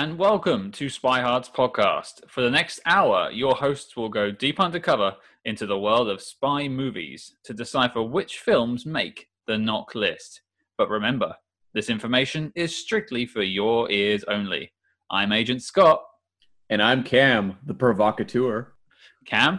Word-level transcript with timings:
and 0.00 0.16
welcome 0.16 0.70
to 0.70 0.88
Spy 0.88 1.20
Hard's 1.22 1.48
podcast. 1.48 2.20
For 2.28 2.40
the 2.40 2.52
next 2.52 2.78
hour, 2.86 3.32
your 3.32 3.56
hosts 3.56 3.96
will 3.96 4.08
go 4.08 4.30
deep 4.30 4.60
undercover 4.60 5.16
into 5.44 5.66
the 5.66 5.76
world 5.76 6.08
of 6.08 6.22
spy 6.22 6.68
movies 6.68 7.34
to 7.42 7.52
decipher 7.52 8.00
which 8.00 8.38
films 8.38 8.86
make 8.86 9.26
the 9.48 9.54
NOC 9.54 9.96
list. 9.96 10.42
But 10.76 10.88
remember, 10.88 11.34
this 11.74 11.90
information 11.90 12.52
is 12.54 12.76
strictly 12.76 13.26
for 13.26 13.42
your 13.42 13.90
ears 13.90 14.22
only. 14.28 14.70
I'm 15.10 15.32
Agent 15.32 15.64
Scott. 15.64 16.00
And 16.70 16.80
I'm 16.80 17.02
Cam, 17.02 17.56
the 17.66 17.74
provocateur. 17.74 18.74
Cam, 19.26 19.58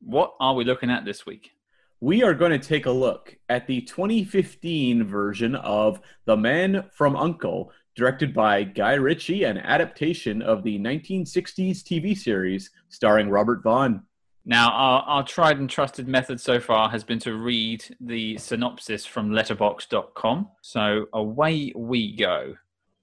what 0.00 0.34
are 0.38 0.54
we 0.54 0.64
looking 0.64 0.90
at 0.90 1.04
this 1.04 1.26
week? 1.26 1.50
We 1.98 2.22
are 2.22 2.34
going 2.34 2.52
to 2.52 2.58
take 2.60 2.86
a 2.86 2.90
look 2.92 3.36
at 3.48 3.66
the 3.66 3.80
2015 3.80 5.02
version 5.08 5.56
of 5.56 6.00
The 6.24 6.36
Man 6.36 6.84
from 6.92 7.14
U.N.C.L.E., 7.14 7.72
directed 7.94 8.32
by 8.32 8.62
Guy 8.62 8.94
Ritchie, 8.94 9.44
an 9.44 9.58
adaptation 9.58 10.42
of 10.42 10.62
the 10.62 10.78
1960s 10.78 11.82
TV 11.82 12.16
series 12.16 12.70
starring 12.88 13.28
Robert 13.28 13.62
Vaughn. 13.62 14.02
Now, 14.44 14.70
our, 14.72 15.02
our 15.02 15.24
tried 15.24 15.58
and 15.58 15.70
trusted 15.70 16.08
method 16.08 16.40
so 16.40 16.58
far 16.58 16.88
has 16.88 17.04
been 17.04 17.20
to 17.20 17.34
read 17.34 17.84
the 18.00 18.36
synopsis 18.38 19.06
from 19.06 19.30
letterboxd.com. 19.30 20.48
So 20.62 21.06
away 21.12 21.72
we 21.76 22.16
go. 22.16 22.54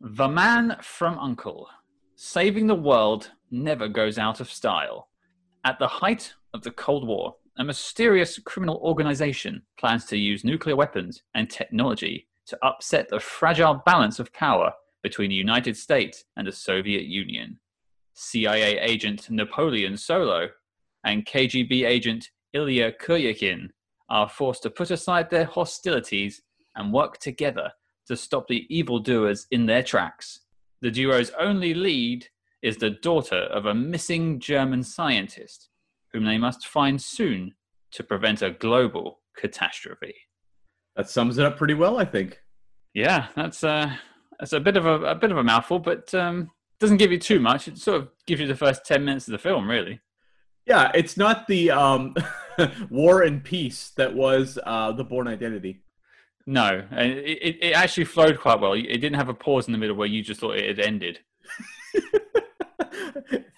The 0.02 0.28
Man 0.28 0.76
from 0.82 1.18
Uncle. 1.20 1.68
Saving 2.16 2.68
the 2.68 2.76
world 2.76 3.32
never 3.52 3.88
goes 3.88 4.18
out 4.18 4.42
of 4.42 4.52
style. 4.52 5.08
At 5.64 5.80
the 5.80 5.88
height 5.88 6.34
of 6.54 6.62
the 6.64 6.72
Cold 6.72 7.08
War, 7.08 7.36
a 7.58 7.64
mysterious 7.64 8.40
criminal 8.40 8.78
organization 8.78 9.62
plans 9.78 10.06
to 10.06 10.18
use 10.18 10.44
nuclear 10.46 10.76
weapons 10.78 11.24
and 11.36 11.50
technology 11.50 12.29
to 12.50 12.66
upset 12.66 13.08
the 13.10 13.20
fragile 13.20 13.82
balance 13.86 14.20
of 14.20 14.34
power 14.34 14.74
between 15.04 15.30
the 15.30 15.36
United 15.36 15.78
States 15.78 16.26
and 16.36 16.48
the 16.48 16.52
Soviet 16.52 17.06
Union. 17.06 17.60
CIA 18.14 18.80
agent 18.80 19.30
Napoleon 19.30 19.96
Solo 19.96 20.50
and 21.06 21.26
KGB 21.26 21.86
agent 21.88 22.30
Ilya 22.54 22.94
Kuryakin 23.02 23.70
are 24.10 24.28
forced 24.28 24.64
to 24.64 24.70
put 24.70 24.92
aside 24.92 25.30
their 25.30 25.46
hostilities 25.46 26.42
and 26.76 26.92
work 26.92 27.20
together 27.20 27.72
to 28.08 28.18
stop 28.18 28.48
the 28.48 28.66
evildoers 28.70 29.46
in 29.52 29.66
their 29.66 29.84
tracks. 29.84 30.40
The 30.82 30.92
duo's 30.92 31.32
only 31.40 31.74
lead 31.74 32.28
is 32.62 32.78
the 32.78 32.90
daughter 32.90 33.44
of 33.44 33.66
a 33.66 33.74
missing 33.74 34.40
German 34.40 34.84
scientist 34.84 35.70
whom 36.12 36.26
they 36.26 36.38
must 36.38 36.68
find 36.68 37.02
soon 37.02 37.54
to 37.92 38.04
prevent 38.04 38.42
a 38.42 38.52
global 38.52 39.20
catastrophe. 39.38 40.16
That 40.96 41.10
sums 41.10 41.38
it 41.38 41.46
up 41.46 41.58
pretty 41.58 41.74
well, 41.74 41.98
I 41.98 42.06
think. 42.06 42.40
Yeah, 42.94 43.28
that's 43.36 43.64
uh, 43.64 43.94
that's 44.40 44.54
a 44.54 44.60
bit 44.60 44.78
of 44.78 44.86
a, 44.86 45.02
a 45.04 45.16
bit 45.16 45.32
of 45.32 45.38
a 45.38 45.44
mouthful, 45.44 45.80
but 45.80 46.14
um, 46.14 46.52
doesn't 46.80 46.98
give 46.98 47.12
you 47.12 47.20
too 47.20 47.40
much. 47.40 47.68
It 47.68 47.78
sort 47.78 48.02
of 48.02 48.10
gives 48.26 48.42
you 48.42 48.48
the 48.48 48.56
first 48.56 48.86
ten 48.86 49.06
minutes 49.06 49.28
of 49.28 49.34
the 49.34 49.38
film, 49.38 49.70
really. 49.70 50.00
Yeah, 50.66 50.92
it's 50.94 51.18
not 51.18 51.48
the 51.48 51.72
um, 51.72 52.16
war 52.90 53.22
and 53.22 53.44
peace 53.44 53.92
that 53.98 54.14
was 54.14 54.60
uh, 54.64 54.92
the 54.92 55.04
Bourne 55.04 55.28
Identity. 55.28 55.82
No, 56.46 56.84
and 56.92 57.12
it, 57.12 57.38
it, 57.42 57.58
it 57.62 57.72
actually 57.74 58.06
flowed 58.06 58.40
quite 58.40 58.60
well. 58.60 58.74
It 58.74 58.84
didn't 58.84 59.16
have 59.16 59.30
a 59.30 59.34
pause 59.34 59.68
in 59.68 59.72
the 59.72 59.78
middle 59.78 59.96
where 59.96 60.08
you 60.08 60.24
just 60.24 60.40
thought 60.40 60.58
it 60.58 60.68
had 60.68 60.86
ended. 60.86 61.20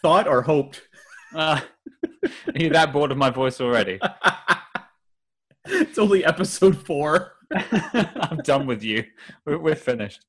Thought 0.01 0.27
or 0.27 0.41
hoped. 0.41 0.81
Uh, 1.33 1.61
are 2.23 2.31
you 2.55 2.69
that 2.71 2.91
bored 2.91 3.11
of 3.11 3.17
my 3.17 3.29
voice 3.29 3.61
already? 3.61 3.99
it's 5.65 5.99
only 5.99 6.25
episode 6.25 6.77
four. 6.85 7.33
I'm 7.53 8.37
done 8.43 8.65
with 8.65 8.83
you. 8.83 9.03
We're, 9.45 9.59
we're 9.59 9.75
finished. 9.75 10.25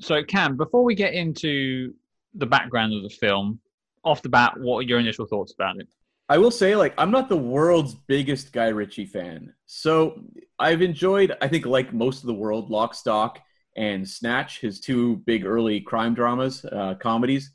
So, 0.00 0.22
Cam, 0.24 0.56
before 0.56 0.82
we 0.82 0.94
get 0.94 1.14
into 1.14 1.94
the 2.34 2.46
background 2.46 2.94
of 2.94 3.02
the 3.02 3.10
film, 3.10 3.60
off 4.04 4.22
the 4.22 4.28
bat, 4.28 4.54
what 4.58 4.78
are 4.78 4.82
your 4.82 4.98
initial 4.98 5.26
thoughts 5.26 5.52
about 5.52 5.78
it? 5.78 5.88
I 6.28 6.38
will 6.38 6.50
say, 6.50 6.74
like, 6.74 6.94
I'm 6.96 7.10
not 7.10 7.28
the 7.28 7.36
world's 7.36 7.94
biggest 7.94 8.52
Guy 8.52 8.68
Ritchie 8.68 9.06
fan. 9.06 9.52
So 9.66 10.22
I've 10.58 10.82
enjoyed, 10.82 11.36
I 11.42 11.48
think, 11.48 11.66
like 11.66 11.92
most 11.92 12.20
of 12.20 12.26
the 12.26 12.34
world, 12.34 12.70
Lock, 12.70 12.94
Stock, 12.94 13.40
and 13.76 14.08
Snatch, 14.08 14.60
his 14.60 14.80
two 14.80 15.16
big 15.26 15.44
early 15.44 15.80
crime 15.80 16.14
dramas, 16.14 16.64
uh, 16.64 16.94
comedies. 16.94 17.52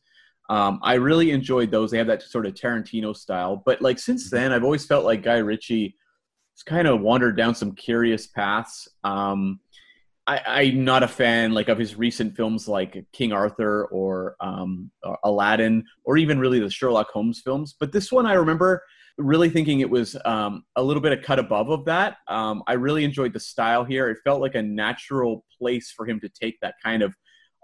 Um, 0.50 0.80
I 0.84 0.96
really 0.96 1.32
enjoyed 1.32 1.72
those. 1.72 1.92
They 1.92 1.98
have 1.98 2.08
that 2.08 2.22
sort 2.22 2.46
of 2.46 2.54
Tarantino 2.54 3.16
style. 3.16 3.62
But 3.66 3.82
like 3.82 3.98
since 3.98 4.28
mm-hmm. 4.28 4.36
then, 4.36 4.52
I've 4.52 4.64
always 4.64 4.86
felt 4.86 5.06
like 5.06 5.24
Guy 5.24 5.38
Ritchie 5.38 5.96
has 6.54 6.64
kind 6.64 6.88
of 6.88 7.02
wandered 7.02 7.38
down 7.38 7.56
some 7.56 7.74
curious 7.74 8.28
paths. 8.28 8.88
Um, 9.04 9.60
I, 10.28 10.62
am 10.62 10.86
not 10.86 11.04
a 11.04 11.08
fan 11.08 11.52
like 11.52 11.68
of 11.68 11.78
his 11.78 11.96
recent 11.96 12.36
films 12.36 12.68
like 12.68 13.06
King 13.12 13.34
Arthur 13.34 13.86
or 13.86 14.36
um, 14.40 14.92
Aladdin 15.24 15.84
or 16.04 16.18
even 16.18 16.40
really 16.40 16.60
the 16.60 16.70
Sherlock 16.70 17.10
Holmes 17.10 17.42
films. 17.44 17.76
But 17.78 17.92
this 17.92 18.12
one, 18.12 18.26
I 18.26 18.34
remember 18.34 18.84
really 19.18 19.50
thinking 19.50 19.80
it 19.80 19.90
was 19.90 20.16
um, 20.26 20.64
a 20.76 20.84
little 20.84 21.02
bit 21.02 21.18
of 21.18 21.24
cut 21.24 21.40
above 21.40 21.70
of 21.70 21.86
that. 21.86 22.18
Um, 22.28 22.64
I 22.68 22.74
really 22.74 23.04
enjoyed 23.04 23.34
the 23.34 23.40
style 23.40 23.84
here. 23.84 24.10
It 24.10 24.20
felt 24.24 24.42
like 24.42 24.56
a 24.56 24.62
natural 24.62 25.44
place 25.60 25.92
for 25.92 26.08
him 26.08 26.20
to 26.22 26.30
take 26.30 26.60
that 26.62 26.76
kind 26.84 27.02
of 27.04 27.14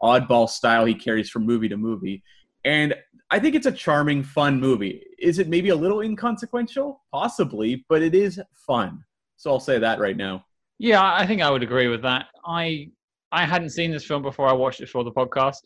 oddball 0.02 0.50
style 0.50 0.86
he 0.86 0.96
carries 0.96 1.30
from 1.30 1.46
movie 1.46 1.70
to 1.70 1.78
movie. 1.78 2.24
And 2.68 2.94
I 3.32 3.40
think 3.40 3.56
it's 3.56 3.66
a 3.66 3.72
charming, 3.72 4.24
fun 4.24 4.60
movie. 4.60 5.02
Is 5.20 5.40
it 5.40 5.48
maybe 5.48 5.70
a 5.70 5.76
little 5.76 6.02
inconsequential? 6.02 7.02
Possibly, 7.14 7.86
but 7.88 8.02
it 8.02 8.14
is 8.14 8.42
fun. 8.54 9.06
So 9.38 9.52
I'll 9.52 9.62
say 9.62 9.80
that 9.80 10.00
right 10.00 10.18
now. 10.18 10.44
Yeah, 10.78 11.02
I 11.02 11.26
think 11.26 11.42
I 11.42 11.50
would 11.50 11.64
agree 11.64 11.88
with 11.88 12.02
that. 12.02 12.26
I 12.46 12.90
I 13.32 13.46
hadn't 13.46 13.70
seen 13.70 13.90
this 13.92 14.06
film 14.06 14.22
before 14.22 14.50
I 14.50 14.54
watched 14.54 14.82
it 14.82 14.90
for 14.90 15.06
the 15.06 15.12
podcast, 15.12 15.62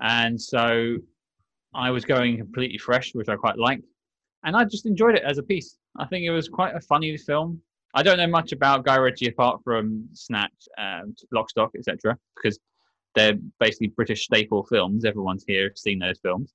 and 0.00 0.38
so 0.40 0.98
I 1.74 1.90
was 1.90 2.04
going 2.04 2.36
completely 2.36 2.78
fresh, 2.78 3.14
which 3.14 3.30
I 3.30 3.36
quite 3.36 3.56
liked, 3.56 3.86
and 4.44 4.54
I 4.54 4.64
just 4.64 4.84
enjoyed 4.84 5.14
it 5.14 5.22
as 5.22 5.38
a 5.38 5.42
piece. 5.42 5.78
I 5.98 6.04
think 6.04 6.26
it 6.26 6.30
was 6.30 6.48
quite 6.50 6.74
a 6.76 6.80
funny 6.80 7.16
film. 7.16 7.62
I 7.94 8.02
don't 8.02 8.18
know 8.18 8.26
much 8.26 8.52
about 8.52 8.84
Guy 8.84 8.96
Ritchie 8.96 9.28
apart 9.28 9.62
from 9.64 10.06
Snatch, 10.12 10.68
um, 10.76 11.16
Lock, 11.32 11.48
Stock, 11.48 11.70
etc., 11.76 12.18
because 12.36 12.58
they're 13.16 13.34
basically 13.58 13.88
British 13.88 14.24
staple 14.24 14.64
films. 14.64 15.04
Everyone's 15.04 15.44
here 15.46 15.70
has 15.70 15.82
seen 15.82 15.98
those 15.98 16.20
films, 16.20 16.54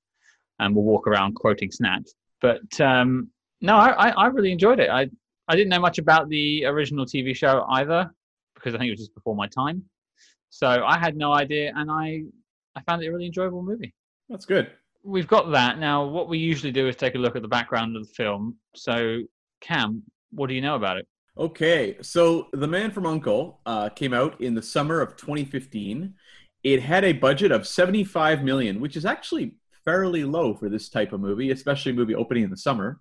and 0.60 0.74
we'll 0.74 0.86
walk 0.86 1.08
around 1.08 1.36
quoting 1.36 1.72
Snatch. 1.72 2.08
But 2.40 2.80
um, 2.80 3.30
no, 3.60 3.76
I, 3.76 4.10
I 4.10 4.28
really 4.28 4.52
enjoyed 4.52 4.80
it. 4.80 4.90
I 4.90 5.10
I 5.48 5.56
didn't 5.56 5.70
know 5.70 5.80
much 5.80 5.98
about 5.98 6.30
the 6.30 6.66
original 6.66 7.06
TV 7.06 7.36
show 7.36 7.66
either 7.68 8.10
because 8.56 8.74
I 8.74 8.78
think 8.78 8.88
it 8.88 8.92
was 8.92 9.00
just 9.02 9.16
before 9.16 9.36
my 9.36 9.48
time. 9.48 9.84
So 10.50 10.68
I 10.68 10.98
had 10.98 11.18
no 11.18 11.34
idea, 11.34 11.74
and 11.76 11.92
I 11.92 12.24
I 12.76 12.82
found 12.84 13.04
it 13.04 13.08
a 13.08 13.12
really 13.12 13.26
enjoyable 13.26 13.64
movie. 13.64 13.94
That's 14.30 14.46
good. 14.46 14.72
We've 15.04 15.28
got 15.28 15.52
that 15.52 15.80
now. 15.80 16.06
What 16.06 16.30
we 16.30 16.38
usually 16.38 16.72
do 16.72 16.88
is 16.88 16.96
take 16.96 17.16
a 17.16 17.18
look 17.18 17.36
at 17.36 17.42
the 17.42 17.48
background 17.48 17.98
of 17.98 18.08
the 18.08 18.14
film. 18.14 18.58
So 18.76 19.22
Cam, 19.62 20.04
what 20.30 20.48
do 20.48 20.54
you 20.54 20.62
know 20.62 20.76
about 20.76 20.98
it? 20.98 21.08
Okay, 21.38 21.98
so 22.02 22.50
The 22.52 22.68
Man 22.68 22.92
from 22.92 23.06
U.N.C.L.E. 23.06 23.54
uh, 23.66 23.90
came 23.90 24.14
out 24.14 24.40
in 24.42 24.54
the 24.54 24.62
summer 24.62 25.00
of 25.00 25.16
2015. 25.16 26.14
It 26.64 26.82
had 26.82 27.04
a 27.04 27.14
budget 27.14 27.52
of 27.52 27.68
75 27.68 28.44
million, 28.44 28.80
which 28.80 28.96
is 28.96 29.06
actually 29.06 29.56
fairly 29.84 30.24
low 30.24 30.54
for 30.54 30.70
this 30.70 30.90
type 30.90 31.12
of 31.14 31.20
movie, 31.20 31.52
especially 31.52 31.92
a 31.92 31.96
movie 31.96 32.16
opening 32.16 32.44
in 32.44 32.50
the 32.50 32.58
summer. 32.58 33.00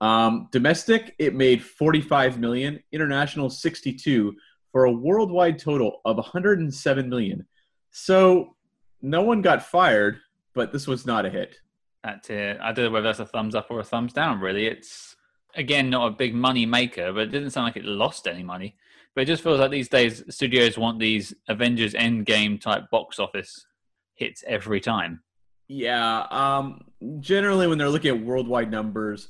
Um, 0.00 0.48
domestic, 0.52 1.14
it 1.18 1.34
made 1.34 1.62
45 1.62 2.38
million. 2.38 2.80
International, 2.92 3.50
62 3.50 4.34
for 4.70 4.84
a 4.84 4.92
worldwide 4.92 5.58
total 5.58 6.00
of 6.04 6.16
107 6.16 7.08
million. 7.08 7.46
So 7.90 8.56
no 9.02 9.22
one 9.22 9.40
got 9.42 9.62
fired, 9.64 10.18
but 10.52 10.72
this 10.72 10.86
was 10.86 11.06
not 11.06 11.26
a 11.26 11.30
hit. 11.30 11.56
That's 12.02 12.28
it. 12.28 12.58
I 12.60 12.72
don't 12.72 12.86
know 12.86 12.90
whether 12.90 13.06
that's 13.06 13.20
a 13.20 13.26
thumbs 13.26 13.54
up 13.54 13.68
or 13.70 13.80
a 13.80 13.84
thumbs 13.84 14.12
down. 14.12 14.40
Really, 14.40 14.66
it's 14.66 15.16
again 15.54 15.90
not 15.90 16.08
a 16.08 16.10
big 16.10 16.34
money 16.34 16.66
maker, 16.66 17.12
but 17.12 17.22
it 17.22 17.30
didn't 17.30 17.50
sound 17.50 17.66
like 17.66 17.76
it 17.76 17.84
lost 17.84 18.26
any 18.26 18.42
money. 18.42 18.76
But 19.14 19.22
it 19.22 19.26
just 19.26 19.42
feels 19.42 19.60
like 19.60 19.70
these 19.70 19.88
days 19.88 20.24
studios 20.28 20.76
want 20.76 20.98
these 20.98 21.34
Avengers 21.48 21.94
Endgame 21.94 22.60
type 22.60 22.90
box 22.90 23.18
office 23.18 23.66
hits 24.14 24.42
every 24.46 24.80
time. 24.80 25.22
Yeah. 25.68 26.26
Um, 26.30 26.80
generally, 27.20 27.66
when 27.66 27.78
they're 27.78 27.88
looking 27.88 28.16
at 28.16 28.24
worldwide 28.24 28.70
numbers, 28.70 29.28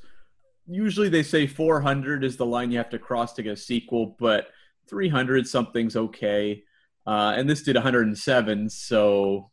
usually 0.67 1.09
they 1.09 1.23
say 1.23 1.47
400 1.47 2.25
is 2.25 2.37
the 2.37 2.47
line 2.47 2.71
you 2.71 2.79
have 2.79 2.91
to 2.91 2.99
cross 2.99 3.35
to 3.35 3.43
get 3.43 3.53
a 3.53 3.57
sequel, 3.57 4.17
but 4.19 4.49
300 4.89 5.47
something's 5.47 5.97
okay. 5.97 6.63
Uh, 7.07 7.35
and 7.37 7.49
this 7.49 7.63
did 7.63 7.77
107, 7.77 8.71
so 8.71 9.51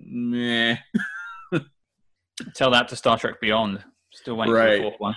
meh. 0.00 0.76
Tell 2.54 2.70
that 2.72 2.88
to 2.88 2.96
Star 2.96 3.18
Trek 3.18 3.40
Beyond. 3.40 3.84
Still 4.12 4.36
waiting 4.36 4.54
right. 4.54 4.70
for 4.70 4.76
the 4.76 4.82
fourth 4.82 5.00
one. 5.00 5.16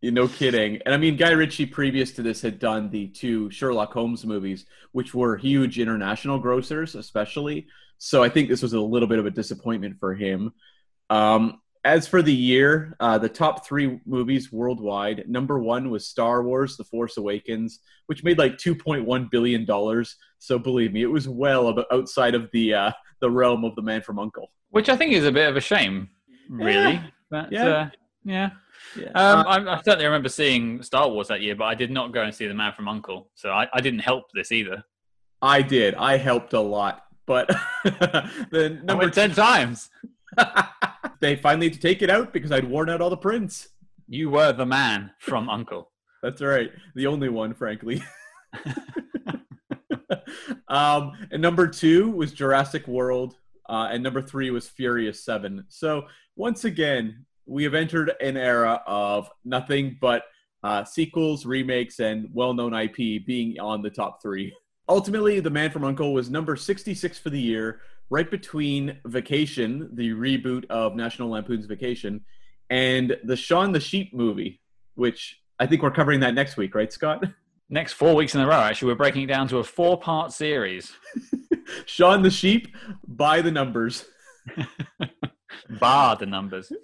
You 0.00 0.10
no 0.10 0.28
kidding. 0.28 0.80
And 0.86 0.94
I 0.94 0.96
mean, 0.96 1.16
Guy 1.16 1.30
Ritchie 1.30 1.66
previous 1.66 2.12
to 2.12 2.22
this 2.22 2.40
had 2.40 2.58
done 2.58 2.90
the 2.90 3.08
two 3.08 3.50
Sherlock 3.50 3.92
Holmes 3.92 4.24
movies, 4.24 4.64
which 4.92 5.14
were 5.14 5.36
huge 5.36 5.78
international 5.78 6.40
grossers, 6.40 6.94
especially. 6.98 7.66
So 7.98 8.22
I 8.22 8.30
think 8.30 8.48
this 8.48 8.62
was 8.62 8.72
a 8.72 8.80
little 8.80 9.08
bit 9.08 9.18
of 9.18 9.26
a 9.26 9.30
disappointment 9.30 9.98
for 10.00 10.14
him. 10.14 10.52
Um, 11.10 11.60
as 11.84 12.06
for 12.06 12.22
the 12.22 12.32
year, 12.32 12.96
uh, 13.00 13.18
the 13.18 13.28
top 13.28 13.66
three 13.66 14.00
movies 14.06 14.52
worldwide, 14.52 15.28
number 15.28 15.58
one 15.58 15.90
was 15.90 16.06
Star 16.06 16.42
Wars: 16.42 16.76
The 16.76 16.84
Force 16.84 17.16
Awakens, 17.16 17.80
which 18.06 18.24
made 18.24 18.38
like 18.38 18.56
2.1 18.56 19.30
billion 19.30 19.64
dollars. 19.64 20.16
So 20.38 20.58
believe 20.58 20.92
me, 20.92 21.02
it 21.02 21.10
was 21.10 21.28
well 21.28 21.84
outside 21.90 22.34
of 22.34 22.50
the 22.52 22.74
uh, 22.74 22.92
the 23.20 23.30
realm 23.30 23.64
of 23.64 23.74
the 23.76 23.82
Man 23.82 24.02
from 24.02 24.18
Uncle. 24.18 24.50
Which 24.70 24.88
I 24.88 24.96
think 24.96 25.12
is 25.12 25.24
a 25.26 25.32
bit 25.32 25.48
of 25.48 25.56
a 25.56 25.60
shame, 25.60 26.08
really. 26.48 26.94
Yeah. 26.94 27.06
But, 27.30 27.52
Yeah. 27.52 27.68
Uh, 27.68 27.90
yeah. 28.24 28.50
Yeah. 28.96 29.08
Um, 29.14 29.38
Uh, 29.40 29.42
I, 29.46 29.74
I 29.76 29.82
certainly 29.82 30.04
remember 30.06 30.28
seeing 30.28 30.82
Star 30.82 31.08
Wars 31.08 31.28
that 31.28 31.40
year, 31.40 31.54
but 31.54 31.64
I 31.64 31.74
did 31.74 31.90
not 31.90 32.12
go 32.12 32.22
and 32.22 32.34
see 32.34 32.46
The 32.46 32.54
Man 32.54 32.72
from 32.72 32.86
U.N.C.L.E., 32.86 33.24
so 33.34 33.50
I, 33.50 33.68
I 33.72 33.80
didn't 33.80 34.00
help 34.00 34.24
this 34.34 34.52
either. 34.52 34.84
I 35.42 35.62
did. 35.62 35.94
I 35.94 36.16
helped 36.16 36.52
a 36.52 36.60
lot, 36.60 37.04
but 37.26 37.48
the 37.84 38.80
number 38.84 39.08
ten 39.10 39.32
times. 39.32 39.88
they 41.20 41.36
finally 41.36 41.66
had 41.66 41.74
to 41.74 41.80
take 41.80 42.02
it 42.02 42.10
out 42.10 42.32
because 42.32 42.52
I'd 42.52 42.68
worn 42.68 42.88
out 42.90 43.00
all 43.00 43.10
the 43.10 43.16
prints. 43.16 43.68
You 44.06 44.30
were 44.30 44.52
the 44.52 44.66
man 44.66 45.10
from 45.18 45.48
Uncle. 45.48 45.90
That's 46.22 46.42
right. 46.42 46.70
The 46.94 47.06
only 47.06 47.28
one, 47.28 47.54
frankly. 47.54 48.02
um, 50.68 51.12
and 51.30 51.40
number 51.40 51.66
two 51.66 52.10
was 52.10 52.32
Jurassic 52.32 52.86
World, 52.86 53.36
uh, 53.68 53.88
and 53.90 54.02
number 54.02 54.20
three 54.20 54.50
was 54.50 54.68
Furious 54.68 55.24
Seven. 55.24 55.64
So 55.68 56.04
once 56.36 56.64
again, 56.64 57.24
we 57.50 57.64
have 57.64 57.74
entered 57.74 58.12
an 58.20 58.36
era 58.36 58.80
of 58.86 59.28
nothing 59.44 59.98
but 60.00 60.22
uh, 60.62 60.84
sequels, 60.84 61.44
remakes, 61.44 61.98
and 61.98 62.28
well-known 62.32 62.72
IP 62.72 63.26
being 63.26 63.58
on 63.58 63.82
the 63.82 63.90
top 63.90 64.22
three. 64.22 64.54
Ultimately, 64.88 65.40
The 65.40 65.50
Man 65.50 65.70
from 65.70 65.82
U.N.C.L.E. 65.82 66.12
was 66.12 66.30
number 66.30 66.54
66 66.54 67.18
for 67.18 67.30
the 67.30 67.40
year, 67.40 67.80
right 68.08 68.30
between 68.30 68.98
Vacation, 69.04 69.90
the 69.94 70.10
reboot 70.10 70.64
of 70.70 70.94
National 70.94 71.30
Lampoon's 71.30 71.66
Vacation, 71.66 72.20
and 72.70 73.16
the 73.24 73.36
Shaun 73.36 73.72
the 73.72 73.80
Sheep 73.80 74.14
movie, 74.14 74.60
which 74.94 75.40
I 75.58 75.66
think 75.66 75.82
we're 75.82 75.90
covering 75.90 76.20
that 76.20 76.34
next 76.34 76.56
week, 76.56 76.74
right, 76.74 76.92
Scott? 76.92 77.24
Next 77.72 77.92
four 77.92 78.16
weeks 78.16 78.34
in 78.34 78.40
a 78.40 78.46
row, 78.48 78.54
actually, 78.54 78.88
we're 78.88 78.96
breaking 78.96 79.22
it 79.22 79.26
down 79.26 79.46
to 79.46 79.58
a 79.58 79.64
four-part 79.64 80.32
series. 80.32 80.92
Shaun 81.86 82.22
the 82.22 82.30
Sheep 82.30 82.74
by 83.06 83.42
the 83.42 83.52
numbers. 83.52 84.06
Bar 85.78 86.16
the 86.16 86.26
numbers. 86.26 86.72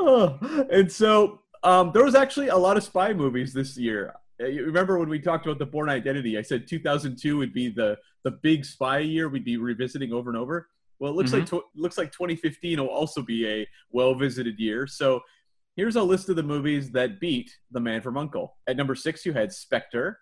Oh, 0.00 0.38
and 0.70 0.90
so 0.90 1.40
um, 1.62 1.90
there 1.92 2.04
was 2.04 2.14
actually 2.14 2.48
a 2.48 2.56
lot 2.56 2.76
of 2.76 2.84
spy 2.84 3.12
movies 3.12 3.52
this 3.52 3.76
year. 3.76 4.14
Uh, 4.40 4.46
You 4.46 4.64
remember 4.64 4.98
when 4.98 5.08
we 5.08 5.18
talked 5.18 5.44
about 5.44 5.58
the 5.58 5.66
Bourne 5.66 5.90
Identity? 5.90 6.38
I 6.38 6.42
said 6.42 6.66
2002 6.66 7.36
would 7.36 7.52
be 7.52 7.68
the 7.68 7.98
the 8.24 8.30
big 8.30 8.64
spy 8.64 9.00
year 9.00 9.28
we'd 9.28 9.44
be 9.44 9.56
revisiting 9.58 10.12
over 10.12 10.30
and 10.30 10.38
over. 10.38 10.68
Well, 10.98 11.12
it 11.12 11.16
looks 11.16 11.32
like 11.32 11.46
tw- 11.46 11.66
looks 11.76 11.98
like 11.98 12.10
2015 12.12 12.80
will 12.80 12.88
also 12.88 13.22
be 13.22 13.46
a 13.46 13.66
well 13.90 14.14
visited 14.14 14.58
year. 14.58 14.86
So 14.86 15.20
here's 15.76 15.96
a 15.96 16.02
list 16.02 16.28
of 16.28 16.36
the 16.36 16.42
movies 16.42 16.90
that 16.92 17.20
beat 17.20 17.50
The 17.70 17.80
Man 17.80 18.00
from 18.00 18.16
Uncle. 18.16 18.56
At 18.66 18.76
number 18.76 18.94
six, 18.94 19.26
you 19.26 19.32
had 19.34 19.52
Spectre. 19.52 20.18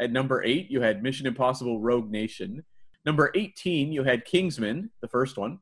At 0.00 0.12
number 0.12 0.42
eight, 0.44 0.70
you 0.70 0.80
had 0.82 1.02
Mission 1.02 1.26
Impossible: 1.26 1.80
Rogue 1.80 2.10
Nation. 2.10 2.62
Number 3.04 3.30
18, 3.34 3.92
you 3.92 4.04
had 4.04 4.24
Kingsman, 4.24 4.90
the 5.00 5.08
first 5.08 5.38
one. 5.38 5.58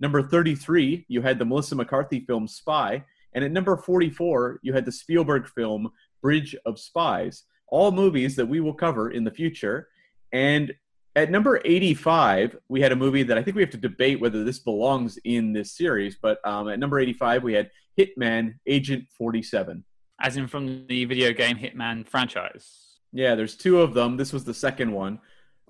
Number 0.00 0.22
33, 0.22 1.04
you 1.08 1.22
had 1.22 1.38
the 1.38 1.44
Melissa 1.44 1.74
McCarthy 1.74 2.20
film 2.20 2.48
Spy. 2.48 3.04
And 3.32 3.44
at 3.44 3.52
number 3.52 3.76
44, 3.76 4.60
you 4.62 4.72
had 4.72 4.84
the 4.84 4.92
Spielberg 4.92 5.46
film 5.46 5.90
Bridge 6.22 6.56
of 6.66 6.78
Spies. 6.78 7.44
All 7.68 7.92
movies 7.92 8.34
that 8.36 8.46
we 8.46 8.60
will 8.60 8.74
cover 8.74 9.10
in 9.10 9.24
the 9.24 9.30
future. 9.30 9.88
And 10.32 10.74
at 11.14 11.30
number 11.30 11.60
85, 11.64 12.56
we 12.68 12.80
had 12.80 12.92
a 12.92 12.96
movie 12.96 13.22
that 13.24 13.38
I 13.38 13.42
think 13.42 13.56
we 13.56 13.62
have 13.62 13.70
to 13.70 13.76
debate 13.76 14.20
whether 14.20 14.42
this 14.42 14.58
belongs 14.58 15.18
in 15.24 15.52
this 15.52 15.72
series. 15.72 16.16
But 16.20 16.44
um, 16.46 16.68
at 16.68 16.78
number 16.78 16.98
85, 16.98 17.42
we 17.42 17.52
had 17.52 17.70
Hitman 17.98 18.54
Agent 18.66 19.06
47. 19.16 19.84
As 20.20 20.36
in 20.36 20.48
from 20.48 20.86
the 20.86 21.04
video 21.04 21.32
game 21.32 21.56
Hitman 21.56 22.06
franchise. 22.06 22.98
Yeah, 23.12 23.34
there's 23.34 23.56
two 23.56 23.80
of 23.80 23.94
them. 23.94 24.16
This 24.16 24.32
was 24.32 24.44
the 24.44 24.54
second 24.54 24.92
one. 24.92 25.20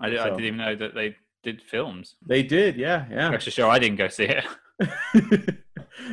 I, 0.01 0.09
did, 0.09 0.19
I 0.19 0.23
So- 0.25 0.29
didn't 0.31 0.45
even 0.45 0.57
know 0.57 0.75
that 0.75 0.95
they 0.95 1.15
did 1.43 1.61
films. 1.61 2.15
They 2.27 2.43
did, 2.43 2.75
yeah, 2.75 3.05
yeah. 3.09 3.35
To 3.35 3.51
show 3.51 3.69
I 3.69 3.79
didn't 3.79 3.97
go 3.97 4.07
see 4.07 4.25
it. 4.29 4.45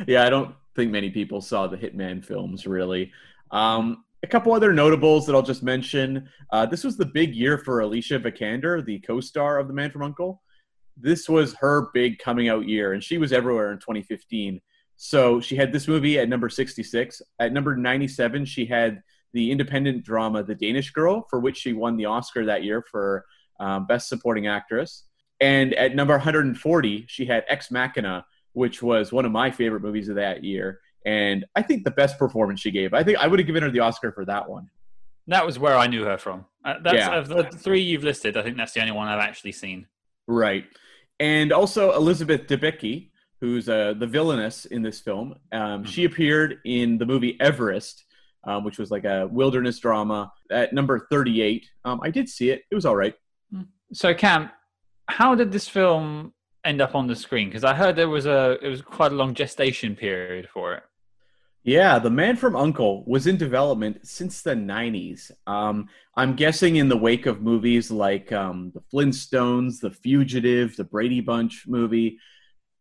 yeah, 0.07 0.23
I 0.23 0.29
don't 0.29 0.55
think 0.75 0.91
many 0.91 1.09
people 1.09 1.41
saw 1.41 1.67
the 1.67 1.77
Hitman 1.77 2.23
films 2.23 2.65
really. 2.65 3.11
Um, 3.51 4.03
a 4.23 4.27
couple 4.27 4.53
other 4.53 4.73
notables 4.73 5.25
that 5.25 5.35
I'll 5.35 5.41
just 5.41 5.63
mention. 5.63 6.27
Uh, 6.51 6.65
this 6.65 6.83
was 6.83 6.97
the 6.97 7.05
big 7.05 7.33
year 7.33 7.57
for 7.57 7.79
Alicia 7.79 8.19
Vikander, 8.19 8.83
the 8.83 8.99
co-star 8.99 9.59
of 9.59 9.67
The 9.67 9.73
Man 9.73 9.91
from 9.91 10.03
Uncle. 10.03 10.41
This 10.97 11.29
was 11.29 11.53
her 11.55 11.89
big 11.93 12.19
coming 12.19 12.49
out 12.49 12.67
year, 12.67 12.91
and 12.93 13.01
she 13.03 13.17
was 13.17 13.31
everywhere 13.31 13.71
in 13.71 13.77
2015. 13.79 14.59
So 14.97 15.39
she 15.39 15.55
had 15.55 15.71
this 15.71 15.87
movie 15.87 16.19
at 16.19 16.27
number 16.27 16.49
66. 16.49 17.21
At 17.39 17.53
number 17.53 17.77
97, 17.77 18.43
she 18.43 18.65
had 18.65 19.01
the 19.33 19.51
independent 19.51 20.03
drama 20.03 20.43
The 20.43 20.55
Danish 20.55 20.91
Girl, 20.91 21.25
for 21.29 21.39
which 21.39 21.55
she 21.57 21.71
won 21.71 21.95
the 21.95 22.05
Oscar 22.05 22.45
that 22.47 22.63
year 22.63 22.83
for 22.91 23.25
um, 23.59 23.85
Best 23.85 24.07
Supporting 24.09 24.47
Actress. 24.47 25.03
And 25.41 25.73
at 25.75 25.95
number 25.95 26.13
140, 26.15 27.05
she 27.07 27.25
had 27.25 27.45
Ex 27.47 27.71
Machina, 27.71 28.25
which 28.53 28.81
was 28.83 29.11
one 29.11 29.25
of 29.25 29.31
my 29.31 29.49
favorite 29.51 29.81
movies 29.81 30.09
of 30.09 30.15
that 30.15 30.43
year. 30.43 30.79
And 31.05 31.45
I 31.55 31.61
think 31.61 31.85
the 31.85 31.91
best 31.91 32.19
performance 32.19 32.59
she 32.59 32.71
gave. 32.71 32.93
I 32.93 33.03
think 33.03 33.17
I 33.19 33.27
would 33.27 33.39
have 33.39 33.45
given 33.47 33.63
her 33.63 33.71
the 33.71 33.79
Oscar 33.79 34.11
for 34.11 34.25
that 34.25 34.49
one. 34.49 34.69
That 35.27 35.45
was 35.45 35.57
where 35.57 35.77
I 35.77 35.87
knew 35.87 36.03
her 36.03 36.17
from. 36.17 36.45
Uh, 36.65 36.75
that's 36.83 36.97
Yeah. 36.97 37.15
of 37.15 37.27
the 37.29 37.43
three 37.43 37.79
you've 37.81 38.03
listed. 38.03 38.35
I 38.35 38.41
think 38.43 38.57
that's 38.57 38.73
the 38.73 38.81
only 38.81 38.91
one 38.91 39.07
I've 39.07 39.19
actually 39.19 39.53
seen. 39.53 39.87
Right. 40.27 40.65
And 41.19 41.51
also 41.53 41.93
Elizabeth 41.95 42.47
Debicki, 42.47 43.11
who's 43.39 43.69
uh, 43.69 43.93
the 43.97 44.07
villainess 44.07 44.65
in 44.65 44.81
this 44.81 44.99
film. 44.99 45.35
Um, 45.53 45.85
She 45.85 46.03
appeared 46.03 46.59
in 46.65 46.97
the 46.97 47.05
movie 47.05 47.39
Everest, 47.39 48.03
um, 48.43 48.63
which 48.65 48.77
was 48.77 48.91
like 48.91 49.05
a 49.05 49.27
wilderness 49.27 49.79
drama 49.79 50.33
at 50.51 50.73
number 50.73 51.07
38. 51.09 51.65
Um, 51.85 52.01
I 52.03 52.09
did 52.09 52.27
see 52.27 52.49
it. 52.49 52.63
It 52.69 52.75
was 52.75 52.85
all 52.85 52.95
right. 52.97 53.13
So, 53.93 54.13
Cam, 54.13 54.49
how 55.07 55.35
did 55.35 55.51
this 55.51 55.67
film 55.67 56.33
end 56.63 56.81
up 56.81 56.95
on 56.95 57.07
the 57.07 57.15
screen? 57.15 57.47
Because 57.47 57.63
I 57.63 57.73
heard 57.73 57.95
there 57.95 58.09
was 58.09 58.25
a 58.25 58.57
it 58.61 58.69
was 58.69 58.81
quite 58.81 59.11
a 59.11 59.15
long 59.15 59.33
gestation 59.33 59.95
period 59.95 60.47
for 60.53 60.73
it. 60.75 60.83
Yeah, 61.63 61.99
The 61.99 62.09
Man 62.09 62.37
from 62.37 62.55
Uncle 62.55 63.03
was 63.05 63.27
in 63.27 63.35
development 63.37 64.07
since 64.07 64.41
the 64.41 64.55
90s. 64.55 65.29
Um, 65.45 65.89
I'm 66.15 66.35
guessing 66.35 66.77
in 66.77 66.87
the 66.87 66.97
wake 66.97 67.25
of 67.25 67.41
movies 67.41 67.91
like 67.91 68.31
um, 68.31 68.71
The 68.73 68.81
Flintstones, 68.93 69.81
The 69.81 69.91
Fugitive, 69.91 70.75
The 70.77 70.85
Brady 70.85 71.19
Bunch 71.19 71.65
movie, 71.67 72.17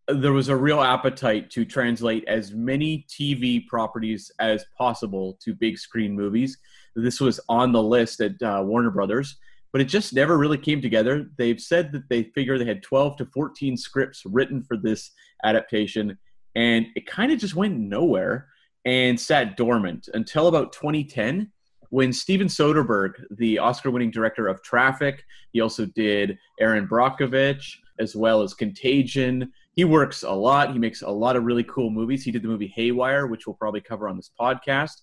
there 0.09 0.33
was 0.33 0.49
a 0.49 0.57
real 0.57 0.81
appetite 0.81 1.51
to 1.51 1.67
translate 1.67 2.25
as 2.27 2.53
many 2.53 3.07
TV 3.11 3.67
properties 3.67 4.31
as 4.41 4.65
possible 4.77 5.39
to 5.43 5.55
big 5.55 5.79
screen 5.79 6.15
movies. 6.15 6.57
This 6.97 7.21
was 7.21 7.39
on 7.49 7.73
the 7.73 7.83
list 7.83 8.21
at 8.23 8.41
uh, 8.43 8.63
Warner 8.65 8.91
Brothers, 8.91 9.37
but 9.73 9.81
it 9.81 9.85
just 9.85 10.13
never 10.13 10.39
really 10.39 10.59
came 10.59 10.81
together. 10.81 11.31
They've 11.37 11.61
said 11.61 11.93
that 11.93 12.09
they 12.09 12.25
figure 12.35 12.59
they 12.59 12.65
had 12.65 12.83
12 12.83 13.17
to 13.19 13.27
14 13.27 13.77
scripts 13.77 14.23
written 14.25 14.63
for 14.63 14.77
this 14.77 15.11
adaptation, 15.45 16.19
and 16.55 16.87
it 16.95 17.07
kind 17.07 17.33
of 17.33 17.39
just 17.39 17.55
went 17.55 17.79
nowhere 17.79 18.49
and 18.85 19.19
sat 19.21 19.57
dormant 19.57 20.09
until 20.15 20.49
about 20.49 20.73
2010 20.73 21.51
when 21.91 22.13
Steven 22.13 22.49
Soderbergh, 22.49 23.15
the 23.31 23.59
Oscar 23.59 23.91
winning 23.91 24.11
director 24.11 24.47
of 24.47 24.63
Traffic, 24.63 25.25
he 25.53 25.61
also 25.61 25.87
did 25.87 26.39
Erin 26.61 26.87
Brockovich 26.87 27.77
as 27.99 28.15
well 28.15 28.43
as 28.43 28.55
Contagion. 28.55 29.53
He 29.75 29.85
works 29.85 30.23
a 30.23 30.31
lot. 30.31 30.73
He 30.73 30.79
makes 30.79 31.03
a 31.03 31.11
lot 31.11 31.37
of 31.37 31.45
really 31.45 31.65
cool 31.65 31.91
movies. 31.91 32.25
He 32.25 32.31
did 32.31 32.43
the 32.43 32.49
movie 32.49 32.73
Haywire, 32.75 33.27
which 33.27 33.47
we'll 33.47 33.57
probably 33.57 33.81
cover 33.81 34.09
on 34.09 34.17
this 34.17 34.31
podcast. 34.39 35.03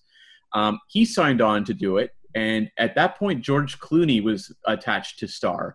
Um, 0.54 0.78
he 0.88 1.04
signed 1.04 1.40
on 1.40 1.64
to 1.64 1.74
do 1.74 1.96
it. 1.96 2.10
And 2.36 2.70
at 2.76 2.94
that 2.96 3.18
point, 3.18 3.40
George 3.40 3.78
Clooney 3.80 4.22
was 4.22 4.52
attached 4.66 5.18
to 5.20 5.26
star. 5.26 5.74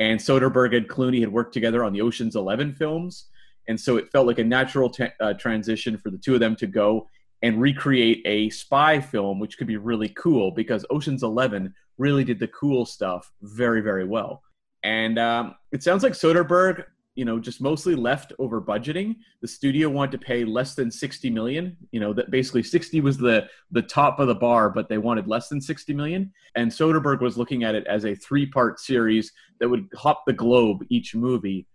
And 0.00 0.18
Soderbergh 0.18 0.76
and 0.76 0.88
Clooney 0.88 1.20
had 1.20 1.32
worked 1.32 1.54
together 1.54 1.84
on 1.84 1.92
the 1.92 2.00
Ocean's 2.00 2.34
Eleven 2.34 2.74
films. 2.74 3.26
And 3.68 3.80
so 3.80 3.96
it 3.96 4.10
felt 4.10 4.26
like 4.26 4.40
a 4.40 4.44
natural 4.44 4.90
t- 4.90 5.06
uh, 5.20 5.34
transition 5.34 5.96
for 5.96 6.10
the 6.10 6.18
two 6.18 6.34
of 6.34 6.40
them 6.40 6.56
to 6.56 6.66
go 6.66 7.06
and 7.42 7.60
recreate 7.60 8.22
a 8.24 8.50
spy 8.50 9.00
film, 9.00 9.38
which 9.38 9.56
could 9.56 9.68
be 9.68 9.76
really 9.76 10.08
cool 10.10 10.50
because 10.50 10.84
Ocean's 10.90 11.22
Eleven 11.22 11.72
really 11.96 12.24
did 12.24 12.40
the 12.40 12.48
cool 12.48 12.84
stuff 12.84 13.30
very, 13.42 13.80
very 13.80 14.04
well. 14.04 14.42
And 14.82 15.16
um, 15.16 15.54
it 15.70 15.84
sounds 15.84 16.02
like 16.02 16.14
Soderbergh, 16.14 16.84
you 17.14 17.24
know, 17.24 17.38
just 17.38 17.60
mostly 17.60 17.94
left 17.94 18.32
over 18.38 18.60
budgeting. 18.60 19.16
The 19.42 19.48
studio 19.48 19.88
wanted 19.88 20.12
to 20.12 20.18
pay 20.18 20.44
less 20.44 20.74
than 20.74 20.90
60 20.90 21.30
million. 21.30 21.76
You 21.90 22.00
know, 22.00 22.12
that 22.12 22.30
basically 22.30 22.62
60 22.62 23.00
was 23.00 23.18
the 23.18 23.48
the 23.70 23.82
top 23.82 24.20
of 24.20 24.28
the 24.28 24.34
bar, 24.34 24.70
but 24.70 24.88
they 24.88 24.98
wanted 24.98 25.26
less 25.26 25.48
than 25.48 25.60
60 25.60 25.92
million. 25.94 26.32
And 26.54 26.70
Soderbergh 26.70 27.20
was 27.20 27.36
looking 27.36 27.64
at 27.64 27.74
it 27.74 27.86
as 27.86 28.04
a 28.04 28.14
three-part 28.14 28.80
series 28.80 29.32
that 29.58 29.68
would 29.68 29.88
hop 29.94 30.24
the 30.26 30.32
globe 30.32 30.84
each 30.88 31.14
movie. 31.14 31.66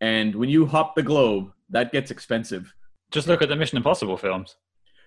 And 0.00 0.34
when 0.34 0.48
you 0.48 0.66
hop 0.66 0.94
the 0.94 1.02
globe, 1.02 1.52
that 1.70 1.92
gets 1.92 2.10
expensive. 2.10 2.72
Just 3.10 3.28
look 3.28 3.42
at 3.42 3.48
the 3.48 3.56
Mission 3.56 3.76
Impossible 3.76 4.16
films. 4.16 4.56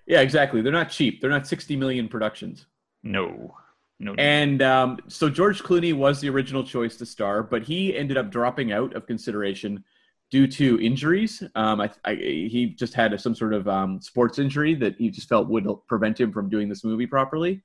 Yeah, 0.07 0.21
exactly. 0.21 0.61
They're 0.61 0.71
not 0.71 0.91
cheap. 0.91 1.21
They're 1.21 1.29
not 1.29 1.47
60 1.47 1.75
million 1.75 2.07
productions. 2.07 2.67
No, 3.03 3.55
no. 3.99 4.13
And 4.17 4.61
um, 4.61 4.99
so 5.07 5.29
George 5.29 5.63
Clooney 5.63 5.93
was 5.93 6.19
the 6.19 6.29
original 6.29 6.63
choice 6.63 6.97
to 6.97 7.05
star, 7.05 7.43
but 7.43 7.63
he 7.63 7.95
ended 7.95 8.17
up 8.17 8.29
dropping 8.29 8.71
out 8.71 8.93
of 8.95 9.07
consideration 9.07 9.83
due 10.31 10.47
to 10.47 10.81
injuries. 10.81 11.43
Um, 11.55 11.81
I, 11.81 11.89
I, 12.03 12.15
he 12.15 12.75
just 12.77 12.93
had 12.93 13.19
some 13.21 13.35
sort 13.35 13.53
of 13.53 13.67
um, 13.67 14.01
sports 14.01 14.37
injury 14.39 14.75
that 14.75 14.95
he 14.97 15.09
just 15.09 15.29
felt 15.29 15.47
would 15.47 15.67
prevent 15.87 16.19
him 16.19 16.31
from 16.31 16.49
doing 16.49 16.67
this 16.67 16.83
movie 16.83 17.07
properly. 17.07 17.61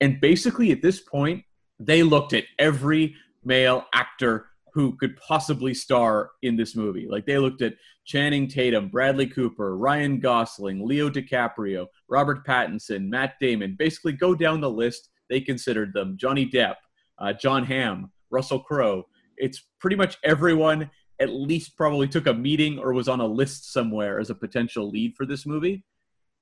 And 0.00 0.20
basically, 0.20 0.70
at 0.70 0.80
this 0.80 1.00
point, 1.00 1.44
they 1.78 2.02
looked 2.02 2.32
at 2.32 2.44
every 2.58 3.14
male 3.44 3.84
actor 3.92 4.46
who 4.72 4.96
could 4.96 5.16
possibly 5.16 5.74
star 5.74 6.30
in 6.42 6.56
this 6.56 6.76
movie. 6.76 7.06
Like 7.08 7.26
they 7.26 7.38
looked 7.38 7.62
at 7.62 7.74
Channing 8.04 8.48
Tatum, 8.48 8.88
Bradley 8.88 9.26
Cooper, 9.26 9.76
Ryan 9.76 10.20
Gosling, 10.20 10.86
Leo 10.86 11.10
DiCaprio, 11.10 11.86
Robert 12.08 12.46
Pattinson, 12.46 13.08
Matt 13.08 13.34
Damon. 13.40 13.76
Basically, 13.78 14.12
go 14.12 14.34
down 14.34 14.60
the 14.60 14.70
list. 14.70 15.10
They 15.28 15.40
considered 15.40 15.92
them 15.92 16.16
Johnny 16.18 16.48
Depp, 16.48 16.76
uh, 17.18 17.32
Jon 17.32 17.64
Hamm, 17.64 18.10
Russell 18.30 18.60
Crowe. 18.60 19.04
It's 19.36 19.62
pretty 19.80 19.96
much 19.96 20.16
everyone 20.24 20.90
at 21.20 21.30
least 21.30 21.76
probably 21.76 22.08
took 22.08 22.26
a 22.26 22.34
meeting 22.34 22.78
or 22.78 22.92
was 22.92 23.08
on 23.08 23.20
a 23.20 23.26
list 23.26 23.72
somewhere 23.72 24.20
as 24.20 24.30
a 24.30 24.34
potential 24.34 24.88
lead 24.88 25.14
for 25.16 25.26
this 25.26 25.46
movie. 25.46 25.84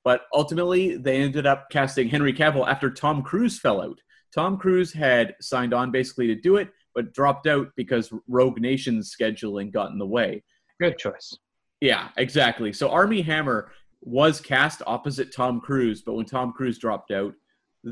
But 0.04 0.22
ultimately, 0.32 0.96
they 0.96 1.16
ended 1.16 1.46
up 1.46 1.68
casting 1.70 2.08
Henry 2.08 2.32
Cavill 2.32 2.68
after 2.68 2.90
Tom 2.90 3.22
Cruise 3.22 3.58
fell 3.58 3.80
out. 3.80 3.98
Tom 4.34 4.58
Cruise 4.58 4.92
had 4.92 5.34
signed 5.40 5.72
on 5.72 5.90
basically 5.90 6.26
to 6.28 6.34
do 6.34 6.56
it, 6.56 6.68
but 6.94 7.12
dropped 7.12 7.46
out 7.46 7.68
because 7.76 8.12
Rogue 8.28 8.60
Nation's 8.60 9.14
scheduling 9.18 9.72
got 9.72 9.90
in 9.90 9.98
the 9.98 10.06
way. 10.06 10.44
Good 10.78 10.98
choice. 10.98 11.36
Yeah, 11.80 12.08
exactly. 12.16 12.72
So 12.72 12.90
Armie 12.90 13.22
Hammer 13.22 13.72
was 14.00 14.40
cast 14.40 14.82
opposite 14.86 15.34
Tom 15.34 15.60
Cruise, 15.60 16.02
but 16.02 16.14
when 16.14 16.26
Tom 16.26 16.52
Cruise 16.52 16.78
dropped 16.78 17.10
out, 17.10 17.34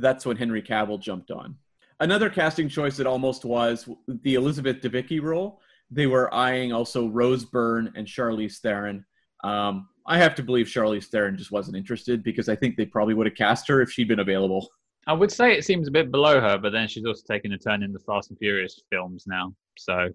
that's 0.00 0.26
when 0.26 0.36
Henry 0.36 0.62
Cavill 0.62 1.00
jumped 1.00 1.30
on. 1.30 1.56
Another 2.00 2.28
casting 2.28 2.68
choice 2.68 2.96
that 2.96 3.06
almost 3.06 3.44
was 3.44 3.88
the 4.08 4.34
Elizabeth 4.34 4.80
Debicki 4.80 5.22
role. 5.22 5.60
They 5.90 6.06
were 6.06 6.32
eyeing 6.34 6.72
also 6.72 7.08
Rose 7.08 7.44
Byrne 7.44 7.92
and 7.94 8.06
Charlize 8.06 8.58
Theron. 8.58 9.04
Um, 9.44 9.88
I 10.06 10.18
have 10.18 10.34
to 10.36 10.42
believe 10.42 10.66
Charlize 10.66 11.06
Theron 11.06 11.36
just 11.36 11.52
wasn't 11.52 11.76
interested 11.76 12.22
because 12.22 12.48
I 12.48 12.56
think 12.56 12.76
they 12.76 12.86
probably 12.86 13.14
would 13.14 13.26
have 13.26 13.36
cast 13.36 13.68
her 13.68 13.80
if 13.80 13.90
she'd 13.90 14.08
been 14.08 14.20
available. 14.20 14.68
I 15.06 15.12
would 15.12 15.30
say 15.30 15.56
it 15.56 15.64
seems 15.64 15.86
a 15.86 15.90
bit 15.90 16.10
below 16.10 16.40
her, 16.40 16.58
but 16.58 16.72
then 16.72 16.88
she's 16.88 17.04
also 17.04 17.22
taken 17.28 17.52
a 17.52 17.58
turn 17.58 17.82
in 17.82 17.92
the 17.92 17.98
Fast 18.00 18.30
and 18.30 18.38
Furious 18.38 18.80
films 18.90 19.24
now. 19.26 19.54
So 19.76 20.08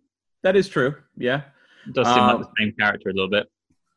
that 0.44 0.56
is 0.56 0.68
true. 0.68 0.96
Yeah, 1.16 1.44
it 1.88 1.94
does 1.94 2.08
seem 2.08 2.18
um, 2.18 2.38
like 2.38 2.48
the 2.48 2.52
same 2.60 2.74
character 2.80 3.10
a 3.10 3.14
little 3.14 3.30
bit. 3.30 3.48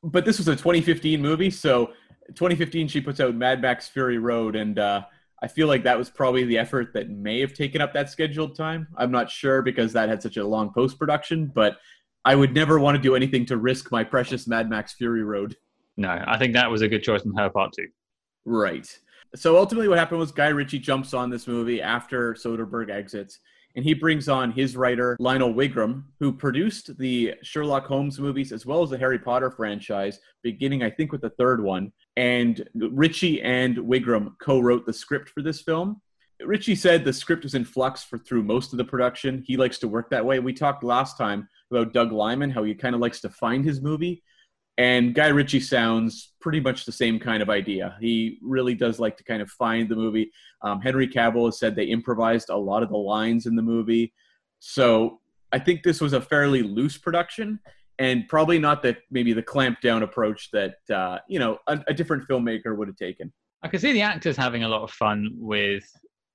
But 0.05 0.25
this 0.25 0.39
was 0.39 0.49
a 0.49 0.57
2015 0.57 1.21
movie, 1.21 1.51
so 1.51 1.87
2015 2.29 2.89
she 2.89 3.01
puts 3.01 3.21
out 3.21 3.35
Mad 3.35 3.63
Max 3.63 3.89
Fury 3.89 4.19
Road, 4.19 4.55
and 4.55 4.79
uh, 4.79 5.03
I 5.43 5.49
feel 5.49 5.67
like 5.67 5.83
that 5.85 5.99
was 5.99 6.09
probably 6.09 6.45
the 6.45 6.59
effort 6.59 6.93
that 6.95 7.11
may 7.11 7.41
have 7.41 7.53
taken 7.53 7.81
up 7.81 7.93
that 7.95 8.11
scheduled 8.11 8.57
time. 8.57 8.87
I'm 8.97 9.11
not 9.11 9.31
sure 9.31 9.61
because 9.61 9.93
that 9.93 10.09
had 10.09 10.23
such 10.23 10.37
a 10.37 10.47
long 10.47 10.73
post 10.73 10.99
production, 10.99 11.47
but 11.47 11.79
I 12.25 12.37
would 12.37 12.55
never 12.55 12.79
want 12.79 12.97
to 12.97 13.03
do 13.03 13.17
anything 13.17 13.45
to 13.47 13.57
risk 13.57 13.91
my 13.91 14.05
precious 14.05 14.47
Mad 14.47 14.71
Max 14.71 14.93
Fury 14.95 15.25
Road. 15.25 15.57
No, 15.97 16.23
I 16.27 16.39
think 16.39 16.55
that 16.55 16.71
was 16.71 16.81
a 16.81 16.89
good 16.89 17.03
choice 17.03 17.23
on 17.27 17.35
her 17.37 17.51
part 17.51 17.73
too. 17.73 17.89
Right 18.45 18.89
so 19.35 19.57
ultimately, 19.57 19.89
what 19.89 19.99
happened 19.99 20.21
was 20.21 20.31
Guy 20.31 20.49
Ritchie 20.49 20.79
jumps 20.79 21.15
on 21.15 21.31
this 21.31 21.47
movie 21.47 21.81
after 21.81 22.35
Soderbergh 22.35 22.91
exits, 22.91 23.39
and 23.75 23.85
he 23.85 23.95
brings 23.95 24.29
on 24.29 24.53
his 24.53 24.77
writer 24.77 25.17
Lionel 25.19 25.55
Wigram, 25.55 26.05
who 26.21 26.33
produced 26.33 26.97
the 26.99 27.35
Sherlock 27.43 27.87
Holmes 27.87 28.19
movies 28.19 28.53
as 28.53 28.67
well 28.67 28.83
as 28.83 28.91
the 28.91 28.99
Harry 28.99 29.19
Potter 29.19 29.51
franchise, 29.51 30.21
beginning 30.43 30.83
I 30.83 30.91
think 30.91 31.13
with 31.13 31.23
the 31.23 31.31
third 31.31 31.63
one. 31.63 31.93
And 32.17 32.69
Ritchie 32.75 33.43
and 33.43 33.77
Wigram 33.77 34.35
co-wrote 34.41 34.87
the 34.87 34.93
script 34.93 35.31
for 35.31 35.43
this 35.43 35.63
film. 35.63 36.01
Ritchie 36.45 36.75
said 36.75 37.05
the 37.05 37.13
script 37.13 37.45
was 37.45 37.55
in 37.55 37.65
flux 37.65 38.03
for 38.03 38.19
through 38.19 38.43
most 38.43 38.73
of 38.73 38.77
the 38.77 38.85
production. 38.85 39.45
He 39.47 39.57
likes 39.57 39.79
to 39.79 39.89
work 39.89 40.11
that 40.11 40.25
way. 40.25 40.39
We 40.41 40.53
talked 40.53 40.83
last 40.83 41.17
time 41.17 41.49
about 41.71 41.93
Doug 41.93 42.13
Liman, 42.13 42.51
how 42.51 42.65
he 42.65 42.75
kind 42.75 42.95
of 42.95 43.01
likes 43.01 43.21
to 43.21 43.31
find 43.31 43.65
his 43.65 43.81
movie. 43.81 44.23
And 44.79 45.15
Guy 45.15 45.29
Ritchie 45.29 45.61
sounds 45.61 46.33
pretty 46.41 46.61
much 46.61 46.87
the 46.87 46.93
same 46.93 47.19
kind 47.19 47.43
of 47.43 47.51
idea. 47.51 47.97
He 48.01 48.39
really 48.43 48.75
does 48.75 48.99
like 48.99 49.17
to 49.19 49.25
kind 49.25 49.43
of 49.43 49.51
find 49.51 49.89
the 49.89 49.97
movie. 49.97 50.31
Um, 50.63 50.81
Henry 50.81 51.07
Cavill 51.07 51.47
has 51.47 51.59
said 51.59 51.77
they 51.77 51.85
improvised 51.85 52.49
a 52.49 52.57
lot 52.57 52.83
of 52.83 52.89
the 52.89 52.97
lines 52.97 53.47
in 53.47 53.55
the 53.55 53.63
movie. 53.63 54.13
So 54.61 55.21
I 55.53 55.59
think 55.59 55.83
this 55.83 56.01
was 56.01 56.15
a 56.15 56.21
fairly 56.21 56.63
loose 56.63 56.97
production 56.97 57.61
and 57.99 58.27
probably 58.29 58.59
not 58.59 58.83
that 58.83 58.99
maybe 59.11 59.33
the 59.33 59.43
clamp 59.43 59.81
down 59.81 60.03
approach 60.03 60.51
that, 60.53 60.77
uh, 60.93 61.19
you 61.29 61.39
know, 61.39 61.59
a, 61.67 61.79
a 61.89 61.95
different 61.95 62.27
filmmaker 62.27 62.77
would 62.77 62.89
have 62.89 62.97
taken. 62.97 63.33
I 63.63 63.69
can 63.69 63.79
see 63.79 63.93
the 63.93 64.03
actors 64.03 64.37
having 64.37 64.65
a 64.65 64.69
lot 64.69 64.83
of 64.83 64.91
fun 64.91 65.31
with 65.35 65.85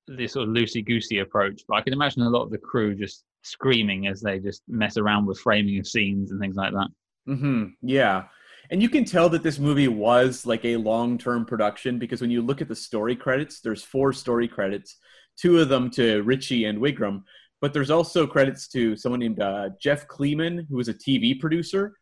this 0.07 0.33
sort 0.33 0.47
of 0.47 0.53
loosey 0.53 0.85
goosey 0.85 1.19
approach, 1.19 1.63
but 1.67 1.75
I 1.75 1.81
can 1.81 1.93
imagine 1.93 2.21
a 2.21 2.29
lot 2.29 2.43
of 2.43 2.51
the 2.51 2.57
crew 2.57 2.95
just 2.95 3.23
screaming 3.41 4.07
as 4.07 4.21
they 4.21 4.39
just 4.39 4.61
mess 4.67 4.97
around 4.97 5.25
with 5.25 5.39
framing 5.39 5.79
of 5.79 5.87
scenes 5.87 6.31
and 6.31 6.39
things 6.39 6.55
like 6.55 6.71
that. 6.73 6.87
Mm-hmm. 7.27 7.65
Yeah. 7.81 8.25
And 8.69 8.81
you 8.81 8.89
can 8.89 9.05
tell 9.05 9.29
that 9.29 9.43
this 9.43 9.59
movie 9.59 9.87
was 9.87 10.45
like 10.45 10.65
a 10.65 10.77
long 10.77 11.17
term 11.17 11.45
production 11.45 11.99
because 11.99 12.21
when 12.21 12.31
you 12.31 12.41
look 12.41 12.61
at 12.61 12.67
the 12.67 12.75
story 12.75 13.15
credits, 13.15 13.61
there's 13.61 13.83
four 13.83 14.11
story 14.11 14.47
credits, 14.47 14.97
two 15.37 15.59
of 15.59 15.69
them 15.69 15.89
to 15.91 16.21
Ritchie 16.23 16.65
and 16.65 16.79
Wigram, 16.79 17.23
but 17.61 17.73
there's 17.73 17.91
also 17.91 18.27
credits 18.27 18.67
to 18.69 18.95
someone 18.95 19.19
named 19.19 19.39
uh, 19.39 19.69
Jeff 19.81 20.07
Kleeman, 20.07 20.67
who 20.69 20.77
was 20.77 20.89
a 20.89 20.93
TV 20.93 21.39
producer, 21.39 21.93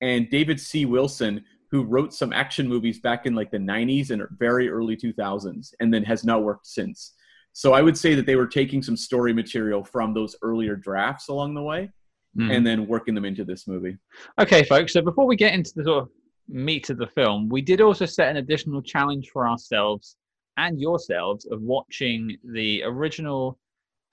and 0.00 0.28
David 0.30 0.58
C. 0.58 0.86
Wilson, 0.86 1.44
who 1.70 1.84
wrote 1.84 2.14
some 2.14 2.32
action 2.32 2.68
movies 2.68 3.00
back 3.00 3.26
in 3.26 3.34
like 3.34 3.50
the 3.50 3.58
90s 3.58 4.10
and 4.10 4.22
very 4.38 4.68
early 4.68 4.96
2000s, 4.96 5.74
and 5.80 5.92
then 5.92 6.04
has 6.04 6.24
not 6.24 6.42
worked 6.42 6.66
since. 6.66 7.12
So 7.52 7.72
I 7.72 7.82
would 7.82 7.96
say 7.96 8.14
that 8.14 8.26
they 8.26 8.36
were 8.36 8.46
taking 8.46 8.82
some 8.82 8.96
story 8.96 9.32
material 9.32 9.84
from 9.84 10.14
those 10.14 10.34
earlier 10.42 10.74
drafts 10.74 11.28
along 11.28 11.54
the 11.54 11.62
way 11.62 11.90
mm. 12.36 12.54
and 12.54 12.66
then 12.66 12.86
working 12.86 13.14
them 13.14 13.24
into 13.24 13.44
this 13.44 13.66
movie. 13.66 13.96
Okay, 14.38 14.64
folks. 14.64 14.92
So 14.92 15.02
before 15.02 15.26
we 15.26 15.36
get 15.36 15.54
into 15.54 15.72
the 15.74 15.84
sort 15.84 16.02
of 16.04 16.08
meat 16.48 16.90
of 16.90 16.98
the 16.98 17.06
film, 17.06 17.48
we 17.48 17.62
did 17.62 17.80
also 17.80 18.06
set 18.06 18.28
an 18.28 18.36
additional 18.36 18.82
challenge 18.82 19.30
for 19.32 19.48
ourselves 19.48 20.16
and 20.56 20.80
yourselves 20.80 21.46
of 21.46 21.60
watching 21.62 22.36
the 22.44 22.82
original 22.84 23.58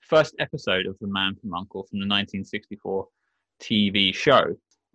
first 0.00 0.34
episode 0.38 0.86
of 0.86 0.96
The 1.00 1.06
Man 1.06 1.34
from 1.40 1.50
U.N.C.L.E. 1.50 1.86
from 1.88 2.00
the 2.00 2.06
1964 2.06 3.06
TV 3.60 4.14
show. 4.14 4.44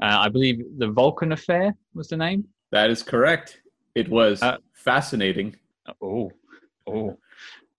Uh, 0.02 0.18
I 0.20 0.30
believe 0.30 0.64
The 0.78 0.90
Vulcan 0.90 1.32
Affair 1.32 1.76
was 1.94 2.10
the 2.10 2.18
name. 2.18 2.46
That 2.72 2.90
is 2.90 3.02
correct. 3.02 3.62
It 3.96 4.10
was 4.10 4.44
uh, 4.44 4.58
fascinating. 4.74 5.56
Oh, 6.02 6.32
oh. 6.88 7.18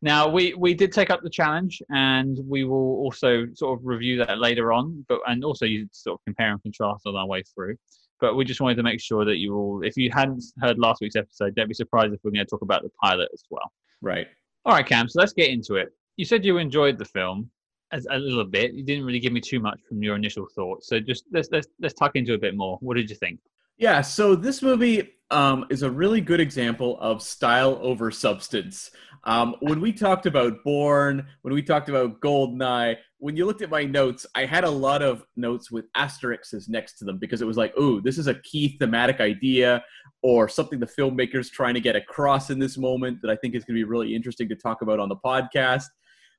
Now 0.00 0.28
we 0.28 0.54
we 0.54 0.74
did 0.74 0.92
take 0.92 1.10
up 1.10 1.22
the 1.22 1.30
challenge, 1.30 1.82
and 1.90 2.38
we 2.46 2.64
will 2.64 2.98
also 2.98 3.46
sort 3.54 3.78
of 3.78 3.84
review 3.84 4.24
that 4.24 4.38
later 4.38 4.72
on. 4.72 5.04
But 5.08 5.20
and 5.26 5.44
also 5.44 5.64
you 5.66 5.88
sort 5.92 6.20
of 6.20 6.24
compare 6.24 6.52
and 6.52 6.62
contrast 6.62 7.06
on 7.06 7.16
our 7.16 7.26
way 7.26 7.42
through. 7.42 7.76
But 8.20 8.34
we 8.34 8.44
just 8.44 8.60
wanted 8.60 8.76
to 8.76 8.82
make 8.82 9.00
sure 9.00 9.24
that 9.24 9.36
you 9.36 9.54
all, 9.54 9.82
if 9.84 9.96
you 9.96 10.10
hadn't 10.12 10.42
heard 10.60 10.78
last 10.78 11.00
week's 11.00 11.14
episode, 11.14 11.54
don't 11.54 11.68
be 11.68 11.74
surprised 11.74 12.12
if 12.12 12.20
we're 12.24 12.32
going 12.32 12.44
to 12.44 12.50
talk 12.50 12.62
about 12.62 12.82
the 12.82 12.90
pilot 13.00 13.28
as 13.32 13.44
well. 13.48 13.72
Right. 14.02 14.26
All 14.64 14.74
right, 14.74 14.84
Cam. 14.84 15.08
So 15.08 15.20
let's 15.20 15.32
get 15.32 15.50
into 15.50 15.76
it. 15.76 15.92
You 16.16 16.24
said 16.24 16.44
you 16.44 16.58
enjoyed 16.58 16.98
the 16.98 17.04
film 17.04 17.48
as 17.92 18.06
a 18.10 18.18
little 18.18 18.44
bit. 18.44 18.74
You 18.74 18.82
didn't 18.82 19.04
really 19.04 19.20
give 19.20 19.32
me 19.32 19.40
too 19.40 19.60
much 19.60 19.80
from 19.88 20.02
your 20.02 20.16
initial 20.16 20.46
thoughts. 20.54 20.88
So 20.88 20.98
just 21.00 21.24
let's 21.32 21.48
let's 21.52 21.68
let's 21.80 21.94
tuck 21.94 22.16
into 22.16 22.34
a 22.34 22.38
bit 22.38 22.56
more. 22.56 22.76
What 22.80 22.96
did 22.96 23.08
you 23.08 23.16
think? 23.16 23.38
Yeah. 23.78 24.00
So 24.00 24.34
this 24.34 24.60
movie 24.60 25.14
um, 25.30 25.66
is 25.70 25.82
a 25.82 25.90
really 25.90 26.20
good 26.20 26.40
example 26.40 26.98
of 27.00 27.22
style 27.22 27.78
over 27.80 28.10
substance. 28.10 28.90
Um, 29.24 29.54
when 29.60 29.80
we 29.80 29.92
talked 29.92 30.26
about 30.26 30.64
Bourne, 30.64 31.26
when 31.42 31.54
we 31.54 31.62
talked 31.62 31.88
about 31.88 32.20
Goldeneye, 32.20 32.96
when 33.18 33.36
you 33.36 33.46
looked 33.46 33.62
at 33.62 33.70
my 33.70 33.84
notes, 33.84 34.26
I 34.34 34.46
had 34.46 34.64
a 34.64 34.70
lot 34.70 35.02
of 35.02 35.24
notes 35.36 35.70
with 35.70 35.86
asterisks 35.94 36.68
next 36.68 36.98
to 36.98 37.04
them 37.04 37.18
because 37.18 37.40
it 37.40 37.46
was 37.46 37.56
like, 37.56 37.72
oh, 37.76 38.00
this 38.00 38.18
is 38.18 38.26
a 38.26 38.34
key 38.40 38.76
thematic 38.78 39.20
idea 39.20 39.84
or 40.22 40.48
something 40.48 40.80
the 40.80 40.86
filmmaker's 40.86 41.50
trying 41.50 41.74
to 41.74 41.80
get 41.80 41.94
across 41.94 42.50
in 42.50 42.58
this 42.58 42.78
moment 42.78 43.20
that 43.22 43.30
I 43.30 43.36
think 43.36 43.54
is 43.54 43.64
going 43.64 43.76
to 43.76 43.80
be 43.80 43.88
really 43.88 44.14
interesting 44.14 44.48
to 44.48 44.56
talk 44.56 44.82
about 44.82 44.98
on 44.98 45.08
the 45.08 45.16
podcast. 45.16 45.86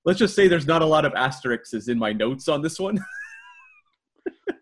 Let's 0.04 0.20
just 0.20 0.36
say 0.36 0.48
there's 0.48 0.68
not 0.68 0.82
a 0.82 0.86
lot 0.86 1.06
of 1.06 1.14
asterisks 1.14 1.88
in 1.88 1.98
my 1.98 2.12
notes 2.12 2.48
on 2.48 2.62
this 2.62 2.80
one. 2.80 3.00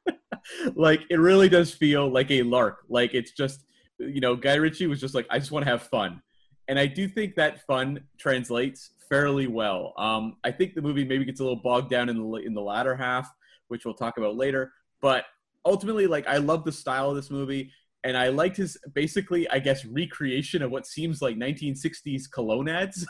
like, 0.76 1.02
it 1.10 1.20
really 1.20 1.50
does 1.50 1.74
feel 1.74 2.10
like 2.12 2.32
a 2.32 2.44
lark. 2.44 2.80
Like, 2.90 3.14
it's 3.14 3.32
just, 3.32 3.66
you 4.00 4.22
know, 4.22 4.36
Guy 4.36 4.56
Ritchie 4.56 4.88
was 4.88 5.00
just 5.00 5.16
like, 5.16 5.28
I 5.30 5.40
just 5.40 5.52
want 5.52 5.66
to 5.66 5.72
have 5.72 5.84
fun 5.84 6.22
and 6.68 6.78
I 6.80 6.86
do 6.86 7.08
think 7.08 7.36
that 7.36 7.66
fun 7.66 8.02
translates 8.18 8.92
fairly 9.10 9.48
well. 9.48 9.94
Um, 9.98 10.36
I 10.44 10.52
think 10.52 10.76
the 10.76 10.82
movie 10.82 11.06
maybe 11.06 11.26
gets 11.26 11.40
a 11.40 11.44
little 11.44 11.62
bogged 11.62 11.90
down 11.90 12.10
in 12.10 12.18
the 12.18 12.38
in 12.38 12.54
the 12.54 12.62
latter 12.62 12.96
half, 12.96 13.30
which 13.70 13.86
we'll 13.86 13.94
talk 13.94 14.18
about 14.18 14.36
later. 14.36 14.74
But 15.02 15.26
ultimately, 15.66 16.08
like 16.08 16.28
I 16.28 16.38
love 16.38 16.66
the 16.66 16.72
style 16.72 17.10
of 17.10 17.16
this 17.16 17.32
movie, 17.32 17.72
and 18.04 18.18
I 18.18 18.30
liked 18.30 18.58
his 18.58 18.78
basically, 18.94 19.50
I 19.50 19.60
guess, 19.60 19.86
recreation 19.86 20.62
of 20.62 20.72
what 20.72 20.86
seems 20.86 21.22
like 21.22 21.38
1960s 21.38 22.30
cologne 22.32 22.70
ads. 22.70 23.06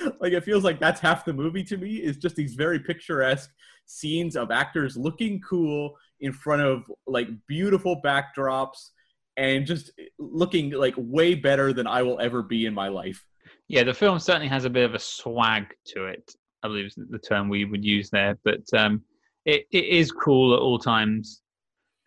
like 0.20 0.32
it 0.32 0.44
feels 0.44 0.64
like 0.64 0.78
that's 0.78 1.00
half 1.00 1.24
the 1.24 1.32
movie 1.32 1.64
to 1.64 1.76
me 1.76 1.96
is 1.96 2.16
just 2.16 2.36
these 2.36 2.54
very 2.54 2.78
picturesque 2.78 3.50
scenes 3.86 4.36
of 4.36 4.50
actors 4.50 4.96
looking 4.96 5.40
cool 5.40 5.96
in 6.20 6.32
front 6.32 6.62
of 6.62 6.84
like 7.06 7.28
beautiful 7.46 8.00
backdrops 8.02 8.90
and 9.36 9.66
just 9.66 9.90
looking 10.18 10.70
like 10.70 10.94
way 10.96 11.34
better 11.34 11.72
than 11.72 11.86
I 11.86 12.02
will 12.02 12.20
ever 12.20 12.42
be 12.42 12.66
in 12.66 12.74
my 12.74 12.88
life. 12.88 13.24
Yeah, 13.68 13.84
the 13.84 13.94
film 13.94 14.18
certainly 14.18 14.48
has 14.48 14.64
a 14.64 14.70
bit 14.70 14.84
of 14.84 14.94
a 14.94 14.98
swag 14.98 15.66
to 15.86 16.06
it. 16.06 16.30
I 16.62 16.68
believe 16.68 16.86
is 16.86 16.94
the 16.96 17.18
term 17.18 17.48
we 17.48 17.64
would 17.64 17.84
use 17.84 18.10
there, 18.10 18.38
but 18.44 18.62
um, 18.76 19.02
it, 19.44 19.66
it 19.72 19.84
is 19.84 20.12
cool 20.12 20.54
at 20.54 20.60
all 20.60 20.78
times 20.78 21.42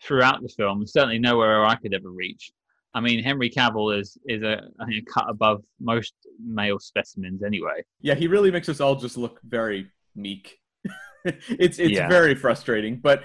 throughout 0.04 0.42
the 0.42 0.50
film. 0.50 0.86
Certainly 0.88 1.20
nowhere 1.20 1.65
I 1.65 1.75
could 1.75 1.94
ever 1.94 2.10
reach. 2.10 2.51
I 2.96 3.02
mean, 3.02 3.22
Henry 3.24 3.50
Cavill 3.50 4.00
is 4.00 4.18
is 4.25 4.42
a, 4.42 4.64
a 4.80 5.02
cut 5.14 5.25
above 5.30 5.64
most 5.80 6.14
male 6.44 6.80
specimens 6.80 7.44
anyway. 7.44 7.84
Yeah, 8.02 8.16
he 8.16 8.28
really 8.28 8.50
makes 8.52 8.70
us 8.70 8.80
all 8.80 8.96
just 8.96 9.18
look 9.18 9.40
very 9.44 9.92
meek 10.16 10.58
it's 11.25 11.78
it's 11.80 11.92
Yeah. 11.92 12.08
very 12.08 12.36
frustrating, 12.36 12.98
but 12.98 13.24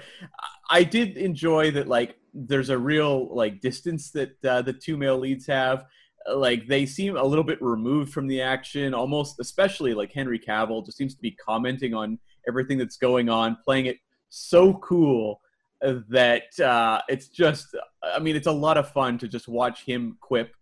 I 0.69 0.83
did 0.83 1.17
enjoy 1.17 1.71
that. 1.71 1.87
Like, 1.87 2.15
there's 2.33 2.69
a 2.69 2.77
real 2.77 3.33
like 3.35 3.61
distance 3.61 4.11
that 4.11 4.31
uh, 4.43 4.61
the 4.63 4.73
two 4.73 4.97
male 4.97 5.17
leads 5.17 5.45
have. 5.47 5.85
Like, 6.31 6.67
they 6.67 6.85
seem 6.85 7.15
a 7.15 7.23
little 7.23 7.43
bit 7.43 7.61
removed 7.61 8.11
from 8.13 8.27
the 8.27 8.41
action, 8.41 8.93
almost. 8.93 9.39
Especially 9.39 9.93
like 9.93 10.11
Henry 10.11 10.39
Cavill 10.39 10.83
just 10.85 10.97
seems 10.97 11.13
to 11.15 11.21
be 11.21 11.31
commenting 11.31 11.93
on 11.93 12.17
everything 12.47 12.77
that's 12.77 12.97
going 12.97 13.29
on, 13.29 13.57
playing 13.65 13.85
it 13.85 13.97
so 14.29 14.73
cool 14.75 15.39
that 15.81 16.59
uh, 16.59 17.01
it's 17.09 17.27
just. 17.27 17.75
I 18.03 18.19
mean, 18.19 18.35
it's 18.35 18.47
a 18.47 18.51
lot 18.51 18.77
of 18.77 18.89
fun 18.89 19.17
to 19.19 19.27
just 19.27 19.47
watch 19.47 19.83
him 19.83 20.17
quip 20.21 20.53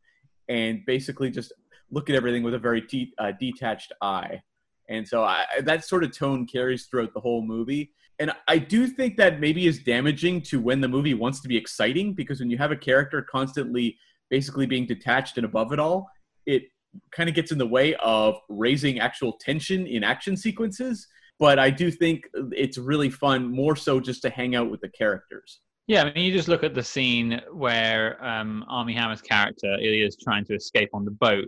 and 0.50 0.86
basically 0.86 1.30
just 1.30 1.54
look 1.92 2.10
at 2.10 2.16
everything 2.16 2.44
with 2.44 2.54
a 2.54 2.60
very 2.60 2.82
de- 2.82 3.14
uh, 3.18 3.32
detached 3.40 3.94
eye. 4.02 4.42
And 4.90 5.08
so 5.08 5.24
I, 5.24 5.46
that 5.62 5.86
sort 5.86 6.04
of 6.04 6.16
tone 6.16 6.48
carries 6.48 6.86
throughout 6.86 7.14
the 7.14 7.20
whole 7.20 7.44
movie. 7.44 7.92
And 8.20 8.32
I 8.48 8.58
do 8.58 8.88
think 8.88 9.16
that 9.18 9.40
maybe 9.40 9.68
is 9.68 9.80
damaging 9.80 10.42
to 10.44 10.60
when 10.60 10.82
the 10.82 10.88
movie 10.88 11.14
wants 11.14 11.40
to 11.42 11.48
be 11.48 11.56
exciting 11.56 12.14
because 12.14 12.40
when 12.40 12.50
you 12.50 12.58
have 12.58 12.72
a 12.72 12.76
character 12.76 13.22
constantly 13.22 13.98
basically 14.30 14.66
being 14.66 14.86
detached 14.86 15.38
and 15.38 15.46
above 15.46 15.72
it 15.72 15.80
all, 15.80 16.10
it 16.46 16.64
kind 17.12 17.30
of 17.30 17.36
gets 17.36 17.52
in 17.52 17.58
the 17.58 17.68
way 17.68 17.96
of 17.96 18.36
raising 18.50 19.00
actual 19.00 19.34
tension 19.34 19.88
in 19.88 20.04
action 20.04 20.36
sequences. 20.36 21.08
But 21.40 21.58
I 21.58 21.70
do 21.70 21.90
think 21.90 22.28
it's 22.52 22.78
really 22.78 23.10
fun, 23.10 23.50
more 23.50 23.76
so 23.76 24.00
just 24.00 24.22
to 24.24 24.30
hang 24.30 24.56
out 24.56 24.70
with 24.70 24.82
the 24.82 24.90
characters. 24.90 25.62
Yeah, 25.88 26.04
I 26.04 26.14
mean, 26.14 26.26
you 26.26 26.34
just 26.34 26.50
look 26.50 26.64
at 26.64 26.76
the 26.76 26.84
scene 26.84 27.42
where 27.52 28.24
um, 28.24 28.64
Armie 28.70 28.94
Hammer's 28.94 29.22
character 29.22 29.74
Ilya 29.82 30.06
is 30.06 30.18
trying 30.18 30.46
to 30.46 30.54
escape 30.54 30.90
on 30.94 31.06
the 31.06 31.12
boat, 31.12 31.48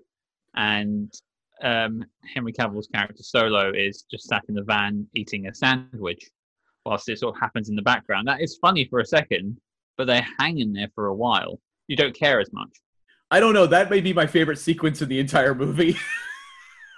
and 0.55 1.13
um, 1.61 2.03
Henry 2.33 2.51
Cavill's 2.51 2.87
character 2.87 3.21
Solo 3.21 3.71
is 3.71 4.03
just 4.09 4.27
sat 4.27 4.43
in 4.49 4.55
the 4.55 4.63
van 4.63 5.05
eating 5.13 5.45
a 5.47 5.53
sandwich, 5.53 6.27
whilst 6.85 7.07
it 7.09 7.19
sort 7.19 7.35
of 7.35 7.41
happens 7.41 7.69
in 7.69 7.75
the 7.75 7.81
background. 7.81 8.27
That 8.27 8.41
is 8.41 8.57
funny 8.59 8.85
for 8.89 8.99
a 8.99 9.05
second, 9.05 9.57
but 9.97 10.07
they 10.07 10.25
hang 10.39 10.59
in 10.59 10.73
there 10.73 10.89
for 10.95 11.07
a 11.07 11.15
while. 11.15 11.59
You 11.87 11.95
don't 11.95 12.15
care 12.15 12.39
as 12.39 12.51
much. 12.53 12.69
I 13.29 13.39
don't 13.39 13.53
know. 13.53 13.67
That 13.67 13.91
may 13.91 14.01
be 14.01 14.13
my 14.13 14.25
favorite 14.25 14.57
sequence 14.57 15.01
in 15.01 15.09
the 15.09 15.19
entire 15.19 15.53
movie. 15.53 15.97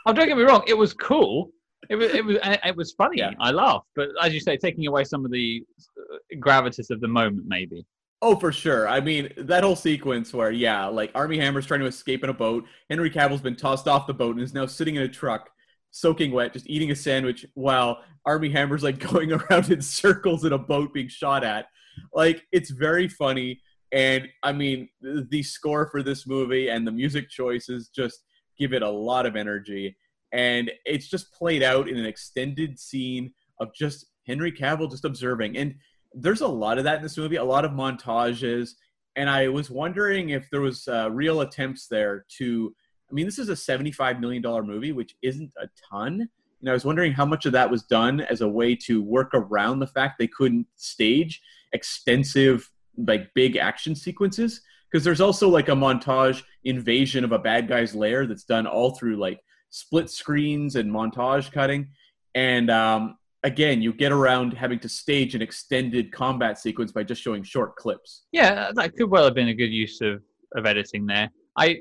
Oh, 0.06 0.12
don't 0.12 0.28
get 0.28 0.36
me 0.36 0.44
wrong, 0.44 0.64
it 0.68 0.78
was 0.78 0.94
cool. 0.94 1.52
It 1.90 1.96
was 1.96 2.14
it 2.14 2.26
was 2.26 2.38
it 2.42 2.76
was 2.76 2.94
funny. 2.94 3.20
Yeah. 3.20 3.32
I 3.40 3.52
laughed, 3.52 3.88
but 3.96 4.10
as 4.22 4.34
you 4.34 4.40
say, 4.40 4.58
taking 4.58 4.88
away 4.88 5.04
some 5.04 5.26
of 5.26 5.32
the 5.32 5.64
uh, 5.98 6.18
gravitas 6.38 6.90
of 6.90 7.02
the 7.02 7.08
moment, 7.08 7.46
maybe. 7.48 7.86
Oh, 8.26 8.38
for 8.38 8.54
sure. 8.54 8.88
I 8.88 9.02
mean, 9.02 9.34
that 9.36 9.66
whole 9.66 9.76
sequence 9.76 10.34
where, 10.34 10.50
yeah, 10.50 10.86
like 10.86 11.12
Armie 11.14 11.38
Hammer's 11.38 11.66
trying 11.66 11.82
to 11.82 11.88
escape 11.88 12.24
in 12.24 12.30
a 12.30 12.34
boat. 12.34 12.66
Henry 12.90 13.10
Cavill's 13.10 13.42
been 13.42 13.58
tossed 13.58 13.86
off 13.86 14.08
the 14.08 14.14
boat 14.14 14.36
and 14.36 14.42
is 14.42 14.54
now 14.54 14.66
sitting 14.66 14.96
in 14.96 15.02
a 15.02 15.10
truck, 15.10 15.50
soaking 15.92 16.32
wet, 16.32 16.54
just 16.54 16.70
eating 16.70 16.90
a 16.90 16.96
sandwich 16.96 17.46
while 17.56 18.02
Armie 18.26 18.50
Hammer's 18.50 18.82
like 18.82 18.98
going 19.12 19.34
around 19.34 19.70
in 19.70 19.82
circles 19.82 20.46
in 20.46 20.54
a 20.54 20.58
boat 20.58 20.94
being 20.94 21.10
shot 21.10 21.44
at. 21.44 21.66
Like, 22.14 22.48
it's 22.54 22.70
very 22.70 23.10
funny. 23.10 23.62
And 23.92 24.30
I 24.42 24.54
mean, 24.54 24.88
the 25.02 25.28
the 25.30 25.44
score 25.44 25.88
for 25.88 26.02
this 26.02 26.26
movie 26.26 26.70
and 26.70 26.88
the 26.88 26.94
music 26.94 27.30
choices 27.30 27.90
just 27.90 28.24
give 28.58 28.72
it 28.72 28.84
a 28.84 28.90
lot 28.90 29.26
of 29.26 29.36
energy. 29.36 29.98
And 30.34 30.72
it's 30.84 31.08
just 31.08 31.32
played 31.32 31.64
out 31.64 31.88
in 31.88 31.96
an 31.96 32.06
extended 32.06 32.78
scene 32.78 33.34
of 33.60 33.74
just 33.74 34.08
Henry 34.28 34.52
Cavill 34.52 34.92
just 34.92 35.06
observing. 35.06 35.58
And 35.58 35.76
there's 36.14 36.42
a 36.42 36.48
lot 36.48 36.78
of 36.78 36.84
that 36.84 36.98
in 36.98 37.04
this 37.04 37.18
movie, 37.18 37.38
a 37.38 37.44
lot 37.44 37.66
of 37.66 37.72
montages, 37.72 38.72
and 39.16 39.30
I 39.30 39.48
was 39.48 39.70
wondering 39.70 40.30
if 40.30 40.50
there 40.52 40.62
was 40.62 40.88
uh, 40.88 41.10
real 41.12 41.42
attempts 41.42 41.88
there 41.88 42.26
to. 42.38 42.76
I 43.10 43.14
mean, 43.14 43.26
this 43.28 43.38
is 43.38 43.50
a 43.50 43.56
seventy-five 43.56 44.20
million 44.20 44.42
dollar 44.42 44.64
movie, 44.64 44.92
which 44.92 45.16
isn't 45.22 45.52
a 45.62 45.68
ton. 45.92 46.28
And 46.62 46.70
I 46.70 46.74
was 46.74 46.86
wondering 46.86 47.12
how 47.12 47.26
much 47.26 47.46
of 47.46 47.52
that 47.52 47.70
was 47.70 47.84
done 47.84 48.22
as 48.22 48.42
a 48.42 48.48
way 48.48 48.76
to 48.88 49.04
work 49.04 49.32
around 49.34 49.80
the 49.80 49.88
fact 49.88 50.18
they 50.18 50.28
couldn't 50.28 50.66
stage 50.78 51.42
extensive, 51.74 52.72
like 52.98 53.34
big 53.36 53.56
action 53.58 53.96
sequences. 53.96 54.62
Because 54.90 55.04
there's 55.04 55.22
also 55.22 55.50
like 55.50 55.70
a 55.70 55.74
montage 55.74 56.42
invasion 56.64 57.24
of 57.24 57.32
a 57.34 57.40
bad 57.40 57.68
guy's 57.68 57.94
lair 57.94 58.26
that's 58.26 58.46
done 58.46 58.66
all 58.66 58.92
through 58.96 59.18
like 59.18 59.42
split 59.74 60.08
screens 60.08 60.76
and 60.76 60.90
montage 60.92 61.52
cutting. 61.52 61.88
And 62.36 62.70
um, 62.70 63.18
again, 63.44 63.82
you 63.82 63.92
get 63.92 64.12
around 64.12 64.54
having 64.54 64.78
to 64.80 64.90
stage 64.90 65.34
an 65.34 65.42
extended 65.42 66.12
combat 66.12 66.60
sequence 66.60 66.92
by 66.92 67.04
just 67.04 67.24
showing 67.24 67.42
short 67.42 67.76
clips. 67.76 68.26
Yeah, 68.32 68.72
that 68.76 68.96
could 68.96 69.10
well 69.10 69.24
have 69.26 69.34
been 69.34 69.48
a 69.48 69.54
good 69.54 69.74
use 69.74 70.00
of, 70.02 70.22
of 70.56 70.68
editing 70.68 71.08
there. 71.08 71.30
I 71.58 71.80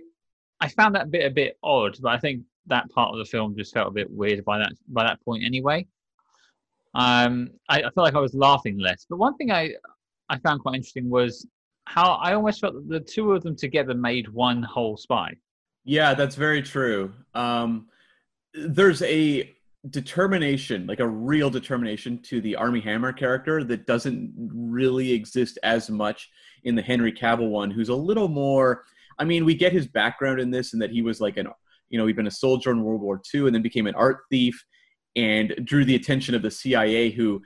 I 0.61 0.69
found 0.69 0.95
that 0.95 1.11
bit 1.11 1.27
a 1.27 1.31
bit 1.31 1.59
odd, 1.63 1.99
but 2.01 2.13
I 2.13 2.19
think 2.19 2.43
that 2.67 2.89
part 2.91 3.13
of 3.13 3.19
the 3.19 3.25
film 3.27 3.55
just 3.57 3.75
felt 3.75 3.89
a 3.89 3.93
bit 3.93 4.11
weird 4.11 4.43
by 4.45 4.59
that 4.59 4.73
by 4.89 5.05
that 5.05 5.23
point 5.23 5.45
anyway. 5.45 5.87
Um, 6.95 7.51
I, 7.69 7.79
I 7.79 7.83
felt 7.83 7.99
like 7.99 8.15
I 8.15 8.21
was 8.21 8.35
laughing 8.35 8.79
less. 8.79 9.05
But 9.09 9.19
one 9.19 9.37
thing 9.37 9.51
I 9.51 9.75
I 10.31 10.39
found 10.39 10.61
quite 10.61 10.77
interesting 10.77 11.11
was 11.11 11.47
how 11.85 12.13
I 12.15 12.33
almost 12.33 12.61
felt 12.61 12.75
that 12.75 12.89
the 12.89 13.01
two 13.01 13.33
of 13.33 13.43
them 13.43 13.55
together 13.55 13.93
made 13.93 14.29
one 14.29 14.63
whole 14.63 14.97
spy. 14.97 15.35
Yeah, 15.85 16.15
that's 16.15 16.37
very 16.37 16.63
true. 16.63 17.13
Um, 17.35 17.89
there's 18.55 19.03
a 19.03 19.55
determination, 19.91 20.87
like 20.87 21.01
a 21.01 21.09
real 21.09 21.51
determination 21.51 22.21
to 22.23 22.41
the 22.41 22.55
Armie 22.55 22.81
Hammer 22.81 23.13
character 23.13 23.65
that 23.65 23.87
doesn't 23.87 24.33
really 24.37 25.13
exist 25.13 25.59
as 25.63 25.91
much 25.91 26.31
in 26.65 26.77
the 26.77 26.83
Henry 26.83 27.13
Cavill 27.13 27.51
one, 27.51 27.71
who's 27.71 27.89
a 27.89 27.95
little 27.95 28.29
more. 28.29 28.85
I 29.19 29.25
mean, 29.25 29.45
we 29.45 29.55
get 29.55 29.73
his 29.73 29.89
background 29.89 30.41
in 30.41 30.51
this, 30.51 30.73
and 30.73 30.81
that 30.83 30.91
he 30.91 31.03
was 31.03 31.21
like 31.21 31.37
an, 31.37 31.49
you 31.91 31.99
know, 31.99 32.07
he'd 32.07 32.17
been 32.17 32.27
a 32.29 32.31
soldier 32.31 32.71
in 32.71 32.83
World 32.83 33.01
War 33.01 33.21
II, 33.35 33.47
and 33.47 33.55
then 33.55 33.63
became 33.63 33.87
an 33.87 33.95
art 33.97 34.21
thief, 34.31 34.65
and 35.17 35.55
drew 35.65 35.85
the 35.85 35.97
attention 35.97 36.35
of 36.35 36.43
the 36.43 36.51
CIA, 36.51 37.11
who 37.11 37.43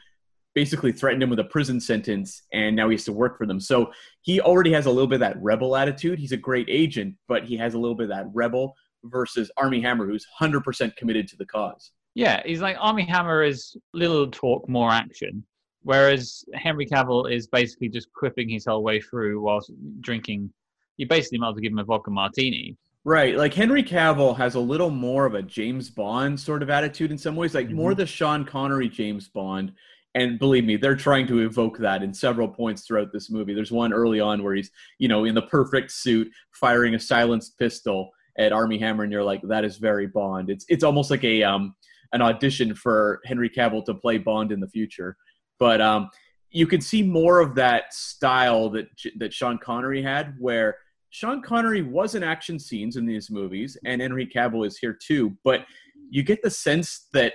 basically 0.56 0.90
threatened 0.90 1.22
him 1.22 1.28
with 1.28 1.38
a 1.38 1.44
prison 1.44 1.78
sentence, 1.78 2.42
and 2.50 2.74
now 2.74 2.88
he 2.88 2.94
has 2.94 3.04
to 3.04 3.12
work 3.12 3.36
for 3.36 3.46
them. 3.46 3.60
So 3.60 3.92
he 4.22 4.40
already 4.40 4.72
has 4.72 4.86
a 4.86 4.90
little 4.90 5.06
bit 5.06 5.16
of 5.16 5.20
that 5.20 5.40
rebel 5.42 5.76
attitude. 5.76 6.18
He's 6.18 6.32
a 6.32 6.36
great 6.36 6.66
agent, 6.70 7.14
but 7.28 7.44
he 7.44 7.58
has 7.58 7.74
a 7.74 7.78
little 7.78 7.94
bit 7.94 8.04
of 8.04 8.16
that 8.16 8.26
rebel 8.32 8.74
versus 9.04 9.50
Armie 9.58 9.82
Hammer, 9.82 10.06
who's 10.06 10.26
100% 10.40 10.96
committed 10.96 11.28
to 11.28 11.36
the 11.36 11.44
cause. 11.44 11.92
Yeah, 12.14 12.42
he's 12.46 12.62
like 12.62 12.78
Armie 12.80 13.04
Hammer 13.04 13.42
is 13.42 13.76
little 13.92 14.30
talk, 14.30 14.66
more 14.66 14.90
action, 14.90 15.44
whereas 15.82 16.42
Henry 16.54 16.86
Cavill 16.86 17.30
is 17.30 17.46
basically 17.46 17.90
just 17.90 18.10
quipping 18.14 18.48
his 18.48 18.64
whole 18.64 18.82
way 18.82 18.98
through 18.98 19.42
whilst 19.42 19.70
drinking. 20.00 20.50
You 20.96 21.06
basically 21.06 21.36
might 21.36 21.50
as 21.50 21.54
well 21.56 21.60
give 21.60 21.72
him 21.72 21.80
a 21.80 21.84
vodka 21.84 22.10
martini. 22.10 22.78
Right. 23.04 23.36
Like 23.36 23.52
Henry 23.52 23.84
Cavill 23.84 24.36
has 24.38 24.54
a 24.54 24.60
little 24.60 24.90
more 24.90 25.26
of 25.26 25.34
a 25.34 25.42
James 25.42 25.90
Bond 25.90 26.40
sort 26.40 26.62
of 26.62 26.70
attitude 26.70 27.10
in 27.10 27.18
some 27.18 27.36
ways, 27.36 27.54
like 27.54 27.68
more 27.68 27.90
mm-hmm. 27.90 28.00
the 28.00 28.06
Sean 28.06 28.44
Connery 28.46 28.88
James 28.88 29.28
Bond. 29.28 29.72
And 30.16 30.38
believe 30.38 30.64
me, 30.64 30.76
they're 30.78 30.96
trying 30.96 31.26
to 31.26 31.40
evoke 31.40 31.76
that 31.78 32.02
in 32.02 32.12
several 32.12 32.48
points 32.48 32.82
throughout 32.86 33.12
this 33.12 33.30
movie. 33.30 33.52
There's 33.52 33.70
one 33.70 33.92
early 33.92 34.18
on 34.18 34.42
where 34.42 34.54
he's, 34.54 34.70
you 34.98 35.08
know, 35.08 35.26
in 35.26 35.34
the 35.34 35.42
perfect 35.42 35.92
suit, 35.92 36.32
firing 36.52 36.94
a 36.94 36.98
silenced 36.98 37.58
pistol 37.58 38.10
at 38.38 38.50
Armie 38.50 38.78
Hammer, 38.78 39.04
and 39.04 39.12
you're 39.12 39.22
like, 39.22 39.42
that 39.42 39.62
is 39.62 39.76
very 39.76 40.06
Bond. 40.06 40.48
It's 40.48 40.64
it's 40.68 40.82
almost 40.82 41.10
like 41.10 41.22
a 41.22 41.42
um 41.42 41.74
an 42.12 42.22
audition 42.22 42.74
for 42.74 43.20
Henry 43.26 43.50
Cavill 43.50 43.84
to 43.84 43.94
play 43.94 44.16
Bond 44.16 44.52
in 44.52 44.60
the 44.60 44.68
future. 44.68 45.18
But 45.58 45.82
um, 45.82 46.08
you 46.50 46.66
can 46.66 46.80
see 46.80 47.02
more 47.02 47.40
of 47.40 47.54
that 47.56 47.92
style 47.92 48.70
that 48.70 48.88
that 49.18 49.34
Sean 49.34 49.58
Connery 49.58 50.02
had, 50.02 50.34
where 50.38 50.78
Sean 51.10 51.42
Connery 51.42 51.82
was 51.82 52.14
in 52.14 52.22
action 52.22 52.58
scenes 52.58 52.96
in 52.96 53.04
these 53.04 53.30
movies, 53.30 53.76
and 53.84 54.00
Henry 54.00 54.26
Cavill 54.26 54.66
is 54.66 54.78
here 54.78 54.98
too. 54.98 55.36
But 55.44 55.66
you 56.08 56.22
get 56.22 56.42
the 56.42 56.50
sense 56.50 57.08
that 57.12 57.34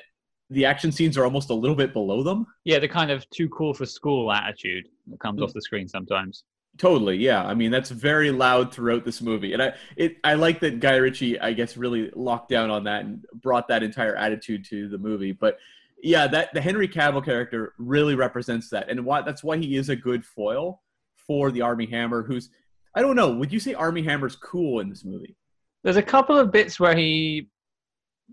the 0.52 0.66
action 0.66 0.92
scenes 0.92 1.18
are 1.18 1.24
almost 1.24 1.50
a 1.50 1.54
little 1.54 1.76
bit 1.76 1.94
below 1.94 2.22
them. 2.22 2.46
Yeah, 2.66 2.80
the 2.80 2.88
kind 2.88 3.10
of 3.10 3.28
too 3.30 3.50
cool 3.50 3.74
for 3.74 3.86
school 3.86 4.32
attitude 4.32 4.88
that 5.08 5.20
comes 5.20 5.40
hmm. 5.40 5.46
off 5.46 5.54
the 5.54 5.62
screen 5.62 5.88
sometimes. 5.88 6.44
Totally, 6.78 7.18
yeah. 7.18 7.44
I 7.44 7.54
mean, 7.54 7.72
that's 7.72 7.90
very 7.90 8.32
loud 8.32 8.74
throughout 8.74 9.04
this 9.04 9.22
movie, 9.22 9.54
and 9.54 9.62
I 9.62 9.74
it 9.98 10.18
I 10.24 10.36
like 10.36 10.60
that 10.62 10.80
Guy 10.80 10.96
Ritchie, 10.96 11.40
I 11.40 11.54
guess, 11.54 11.76
really 11.76 12.12
locked 12.16 12.50
down 12.50 12.70
on 12.70 12.86
that 12.86 13.04
and 13.04 13.26
brought 13.42 13.68
that 13.68 13.84
entire 13.84 14.16
attitude 14.16 14.66
to 14.70 14.88
the 14.88 14.98
movie. 14.98 15.32
But 15.32 15.58
yeah, 16.02 16.28
that 16.28 16.54
the 16.54 16.62
Henry 16.62 16.88
Cavill 16.88 17.24
character 17.24 17.74
really 17.78 18.16
represents 18.16 18.70
that, 18.70 18.90
and 18.90 19.06
why 19.06 19.22
that's 19.22 19.44
why 19.44 19.58
he 19.58 19.76
is 19.76 19.90
a 19.90 19.96
good 19.96 20.26
foil 20.26 20.82
for 21.16 21.52
the 21.52 21.62
Armie 21.62 21.88
Hammer. 21.88 22.24
Who's 22.24 22.50
I 22.96 23.02
don't 23.02 23.16
know, 23.16 23.32
would 23.32 23.52
you 23.52 23.60
say 23.60 23.74
Armie 23.74 24.04
Hammer's 24.04 24.36
cool 24.38 24.80
in 24.80 24.90
this 24.90 25.04
movie? 25.04 25.36
There's 25.84 25.98
a 25.98 26.02
couple 26.02 26.38
of 26.38 26.52
bits 26.52 26.80
where 26.80 26.96
he 26.96 27.50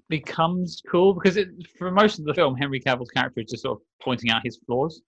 becomes 0.09 0.83
cool 0.89 1.15
because 1.15 1.37
it, 1.37 1.49
for 1.79 1.91
most 1.91 2.19
of 2.19 2.25
the 2.25 2.35
film, 2.35 2.57
Henry 2.57 2.81
Cavill's 2.81 3.11
character 3.11 3.41
is 3.41 3.51
just 3.51 3.63
sort 3.63 3.79
of 3.79 3.83
pointing 4.03 4.31
out 4.31 4.43
his 4.45 4.59
flaws. 4.67 5.03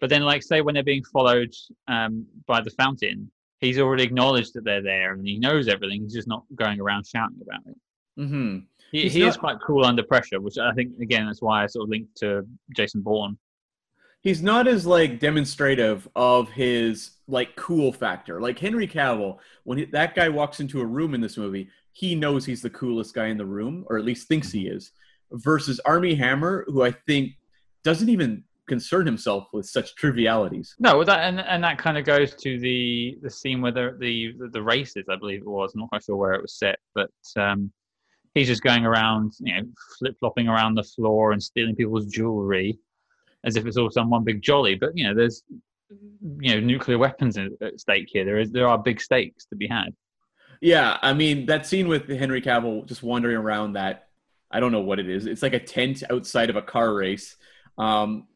But 0.00 0.10
then, 0.10 0.22
like, 0.22 0.42
say 0.42 0.60
when 0.60 0.74
they're 0.74 0.82
being 0.82 1.04
followed 1.04 1.52
um, 1.88 2.26
by 2.46 2.60
the 2.60 2.70
fountain, 2.70 3.30
he's 3.60 3.78
already 3.78 4.02
acknowledged 4.02 4.54
that 4.54 4.64
they're 4.64 4.82
there 4.82 5.12
and 5.14 5.26
he 5.26 5.38
knows 5.38 5.68
everything. 5.68 6.02
He's 6.02 6.14
just 6.14 6.28
not 6.28 6.44
going 6.54 6.80
around 6.80 7.06
shouting 7.06 7.38
about 7.40 7.60
it. 7.66 7.76
Mm-hmm. 8.20 8.58
He, 8.92 9.08
he 9.08 9.22
is 9.22 9.36
quite 9.36 9.56
cool 9.66 9.84
under 9.84 10.02
pressure, 10.02 10.40
which 10.40 10.58
I 10.58 10.72
think 10.72 10.98
again 11.00 11.26
that's 11.26 11.42
why 11.42 11.64
I 11.64 11.66
sort 11.66 11.84
of 11.84 11.90
linked 11.90 12.16
to 12.18 12.46
Jason 12.76 13.00
Bourne. 13.02 13.36
he's 14.24 14.42
not 14.42 14.66
as 14.66 14.86
like 14.86 15.20
demonstrative 15.20 16.08
of 16.16 16.48
his 16.50 17.10
like 17.28 17.54
cool 17.56 17.92
factor 17.92 18.40
like 18.40 18.58
henry 18.58 18.88
cavill 18.88 19.38
when 19.62 19.78
he, 19.78 19.84
that 19.86 20.14
guy 20.14 20.28
walks 20.28 20.60
into 20.60 20.80
a 20.80 20.84
room 20.84 21.14
in 21.14 21.20
this 21.20 21.36
movie 21.36 21.68
he 21.94 22.14
knows 22.14 22.44
he's 22.44 22.62
the 22.62 22.70
coolest 22.70 23.14
guy 23.14 23.28
in 23.28 23.38
the 23.38 23.46
room 23.46 23.84
or 23.88 23.96
at 23.96 24.04
least 24.04 24.28
thinks 24.28 24.52
he 24.52 24.68
is 24.68 24.92
versus 25.32 25.80
armie 25.86 26.14
hammer 26.14 26.64
who 26.68 26.82
i 26.82 26.90
think 27.06 27.32
doesn't 27.82 28.08
even 28.08 28.44
concern 28.66 29.04
himself 29.06 29.48
with 29.52 29.66
such 29.66 29.94
trivialities. 29.94 30.74
No, 30.78 30.96
well, 30.96 31.06
that 31.06 31.20
and 31.20 31.40
and 31.40 31.62
that 31.64 31.78
kind 31.78 31.98
of 31.98 32.04
goes 32.04 32.34
to 32.36 32.58
the 32.58 33.18
the 33.22 33.30
scene 33.30 33.60
where 33.60 33.72
the 33.72 33.96
the 33.98 34.48
the 34.52 34.62
races, 34.62 35.04
I 35.08 35.16
believe 35.16 35.40
it 35.40 35.48
was. 35.48 35.72
I'm 35.74 35.80
not 35.80 35.90
quite 35.90 36.04
sure 36.04 36.16
where 36.16 36.34
it 36.34 36.42
was 36.42 36.54
set, 36.54 36.78
but 36.94 37.10
um, 37.36 37.70
he's 38.34 38.48
just 38.48 38.62
going 38.62 38.84
around, 38.84 39.32
you 39.40 39.54
know, 39.54 39.68
flip 39.98 40.16
flopping 40.18 40.48
around 40.48 40.74
the 40.74 40.82
floor 40.82 41.32
and 41.32 41.42
stealing 41.42 41.76
people's 41.76 42.06
jewelry, 42.06 42.78
as 43.44 43.56
if 43.56 43.66
it's 43.66 43.76
all 43.76 43.90
some 43.90 44.10
one 44.10 44.24
big 44.24 44.42
jolly. 44.42 44.74
But 44.74 44.90
you 44.94 45.04
know, 45.04 45.14
there's 45.14 45.42
you 46.40 46.54
know 46.54 46.60
nuclear 46.60 46.98
weapons 46.98 47.36
at 47.36 47.50
stake 47.76 48.08
here. 48.08 48.24
There 48.24 48.38
is 48.38 48.50
there 48.50 48.68
are 48.68 48.78
big 48.78 49.00
stakes 49.00 49.44
to 49.46 49.56
be 49.56 49.66
had. 49.66 49.94
Yeah, 50.60 50.98
I 51.02 51.12
mean 51.12 51.46
that 51.46 51.66
scene 51.66 51.88
with 51.88 52.08
Henry 52.08 52.40
Cavill 52.40 52.86
just 52.86 53.02
wandering 53.02 53.36
around 53.36 53.74
that 53.74 54.08
I 54.50 54.60
don't 54.60 54.72
know 54.72 54.80
what 54.80 55.00
it 55.00 55.08
is. 55.08 55.26
It's 55.26 55.42
like 55.42 55.52
a 55.52 55.58
tent 55.58 56.02
outside 56.10 56.48
of 56.48 56.56
a 56.56 56.62
car 56.62 56.94
race. 56.94 57.36
Um, 57.76 58.28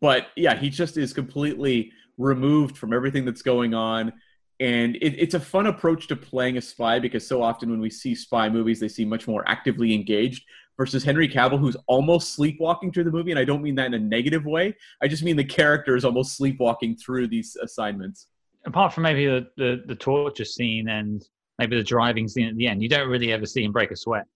but 0.00 0.28
yeah, 0.36 0.54
he 0.54 0.70
just 0.70 0.96
is 0.96 1.12
completely 1.12 1.90
removed 2.16 2.78
from 2.78 2.92
everything 2.92 3.24
that's 3.24 3.42
going 3.42 3.74
on. 3.74 4.12
And 4.60 4.94
it, 4.96 5.18
it's 5.18 5.34
a 5.34 5.40
fun 5.40 5.66
approach 5.66 6.06
to 6.08 6.16
playing 6.16 6.58
a 6.58 6.62
spy 6.62 7.00
because 7.00 7.26
so 7.26 7.42
often 7.42 7.70
when 7.70 7.80
we 7.80 7.90
see 7.90 8.14
spy 8.14 8.48
movies, 8.48 8.78
they 8.78 8.88
seem 8.88 9.08
much 9.08 9.26
more 9.26 9.42
actively 9.48 9.92
engaged 9.94 10.44
versus 10.76 11.02
Henry 11.02 11.28
Cavill, 11.28 11.58
who's 11.58 11.76
almost 11.88 12.34
sleepwalking 12.34 12.92
through 12.92 13.04
the 13.04 13.10
movie. 13.10 13.32
And 13.32 13.40
I 13.40 13.44
don't 13.44 13.62
mean 13.62 13.74
that 13.74 13.86
in 13.86 13.94
a 13.94 13.98
negative 13.98 14.44
way. 14.44 14.76
I 15.02 15.08
just 15.08 15.24
mean 15.24 15.36
the 15.36 15.44
character 15.44 15.96
is 15.96 16.04
almost 16.04 16.36
sleepwalking 16.36 16.96
through 16.96 17.28
these 17.28 17.56
assignments. 17.56 18.28
Apart 18.64 18.92
from 18.92 19.02
maybe 19.02 19.26
the, 19.26 19.48
the, 19.56 19.82
the 19.86 19.94
torture 19.96 20.44
scene 20.44 20.88
and 20.88 21.24
maybe 21.58 21.76
the 21.76 21.84
driving 21.84 22.28
scene 22.28 22.48
at 22.48 22.56
the 22.56 22.66
end, 22.66 22.82
you 22.82 22.88
don't 22.88 23.08
really 23.08 23.32
ever 23.32 23.46
see 23.46 23.64
him 23.64 23.72
break 23.72 23.90
a 23.90 23.96
sweat. 23.96 24.26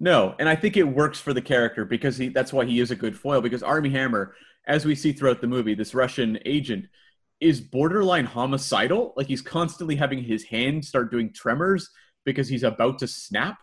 No, 0.00 0.34
and 0.38 0.48
I 0.48 0.54
think 0.54 0.76
it 0.76 0.84
works 0.84 1.18
for 1.18 1.32
the 1.32 1.42
character 1.42 1.84
because 1.84 2.16
he 2.16 2.28
that's 2.28 2.52
why 2.52 2.64
he 2.64 2.80
is 2.80 2.90
a 2.90 2.96
good 2.96 3.16
foil 3.16 3.40
because 3.40 3.62
Armie 3.62 3.90
Hammer 3.90 4.34
as 4.68 4.84
we 4.84 4.94
see 4.94 5.12
throughout 5.12 5.40
the 5.40 5.46
movie, 5.46 5.74
this 5.74 5.94
Russian 5.94 6.38
agent 6.44 6.86
is 7.40 7.60
borderline 7.60 8.26
homicidal. 8.26 9.14
Like 9.16 9.26
he's 9.26 9.42
constantly 9.42 9.96
having 9.96 10.22
his 10.22 10.44
hand 10.44 10.84
start 10.84 11.10
doing 11.10 11.32
tremors 11.32 11.88
because 12.24 12.48
he's 12.48 12.62
about 12.62 12.98
to 12.98 13.08
snap. 13.08 13.56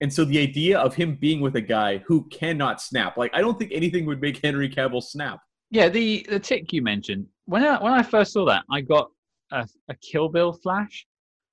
And 0.00 0.12
so 0.12 0.24
the 0.24 0.38
idea 0.38 0.78
of 0.78 0.94
him 0.94 1.16
being 1.20 1.40
with 1.40 1.56
a 1.56 1.60
guy 1.60 1.98
who 1.98 2.28
cannot 2.28 2.82
snap, 2.82 3.16
like 3.16 3.32
I 3.34 3.40
don't 3.40 3.58
think 3.58 3.72
anything 3.72 4.04
would 4.06 4.20
make 4.20 4.42
Henry 4.42 4.68
Cavill 4.68 5.02
snap. 5.02 5.40
Yeah, 5.70 5.88
the 5.88 6.26
the 6.28 6.40
tick 6.40 6.72
you 6.72 6.82
mentioned 6.82 7.26
when 7.46 7.64
I, 7.64 7.82
when 7.82 7.92
I 7.92 8.02
first 8.02 8.32
saw 8.32 8.44
that, 8.46 8.64
I 8.70 8.80
got 8.80 9.10
a, 9.52 9.66
a 9.88 9.94
Kill 9.96 10.28
Bill 10.28 10.52
flash 10.52 11.06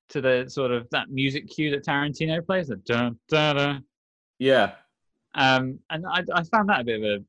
to 0.10 0.22
the 0.22 0.46
sort 0.48 0.72
of 0.72 0.88
that 0.92 1.10
music 1.10 1.50
cue 1.50 1.72
that 1.72 1.86
Tarantino 1.86 2.46
plays, 2.46 2.68
the 2.68 2.78
dun 2.78 3.18
dun 3.28 3.56
dun. 3.56 3.84
Yeah. 4.40 4.74
Um, 5.34 5.80
and 5.90 6.06
I, 6.06 6.24
I 6.34 6.44
found 6.44 6.70
that 6.70 6.82
a 6.82 6.84
bit 6.84 7.02
of 7.02 7.04
a 7.04 7.24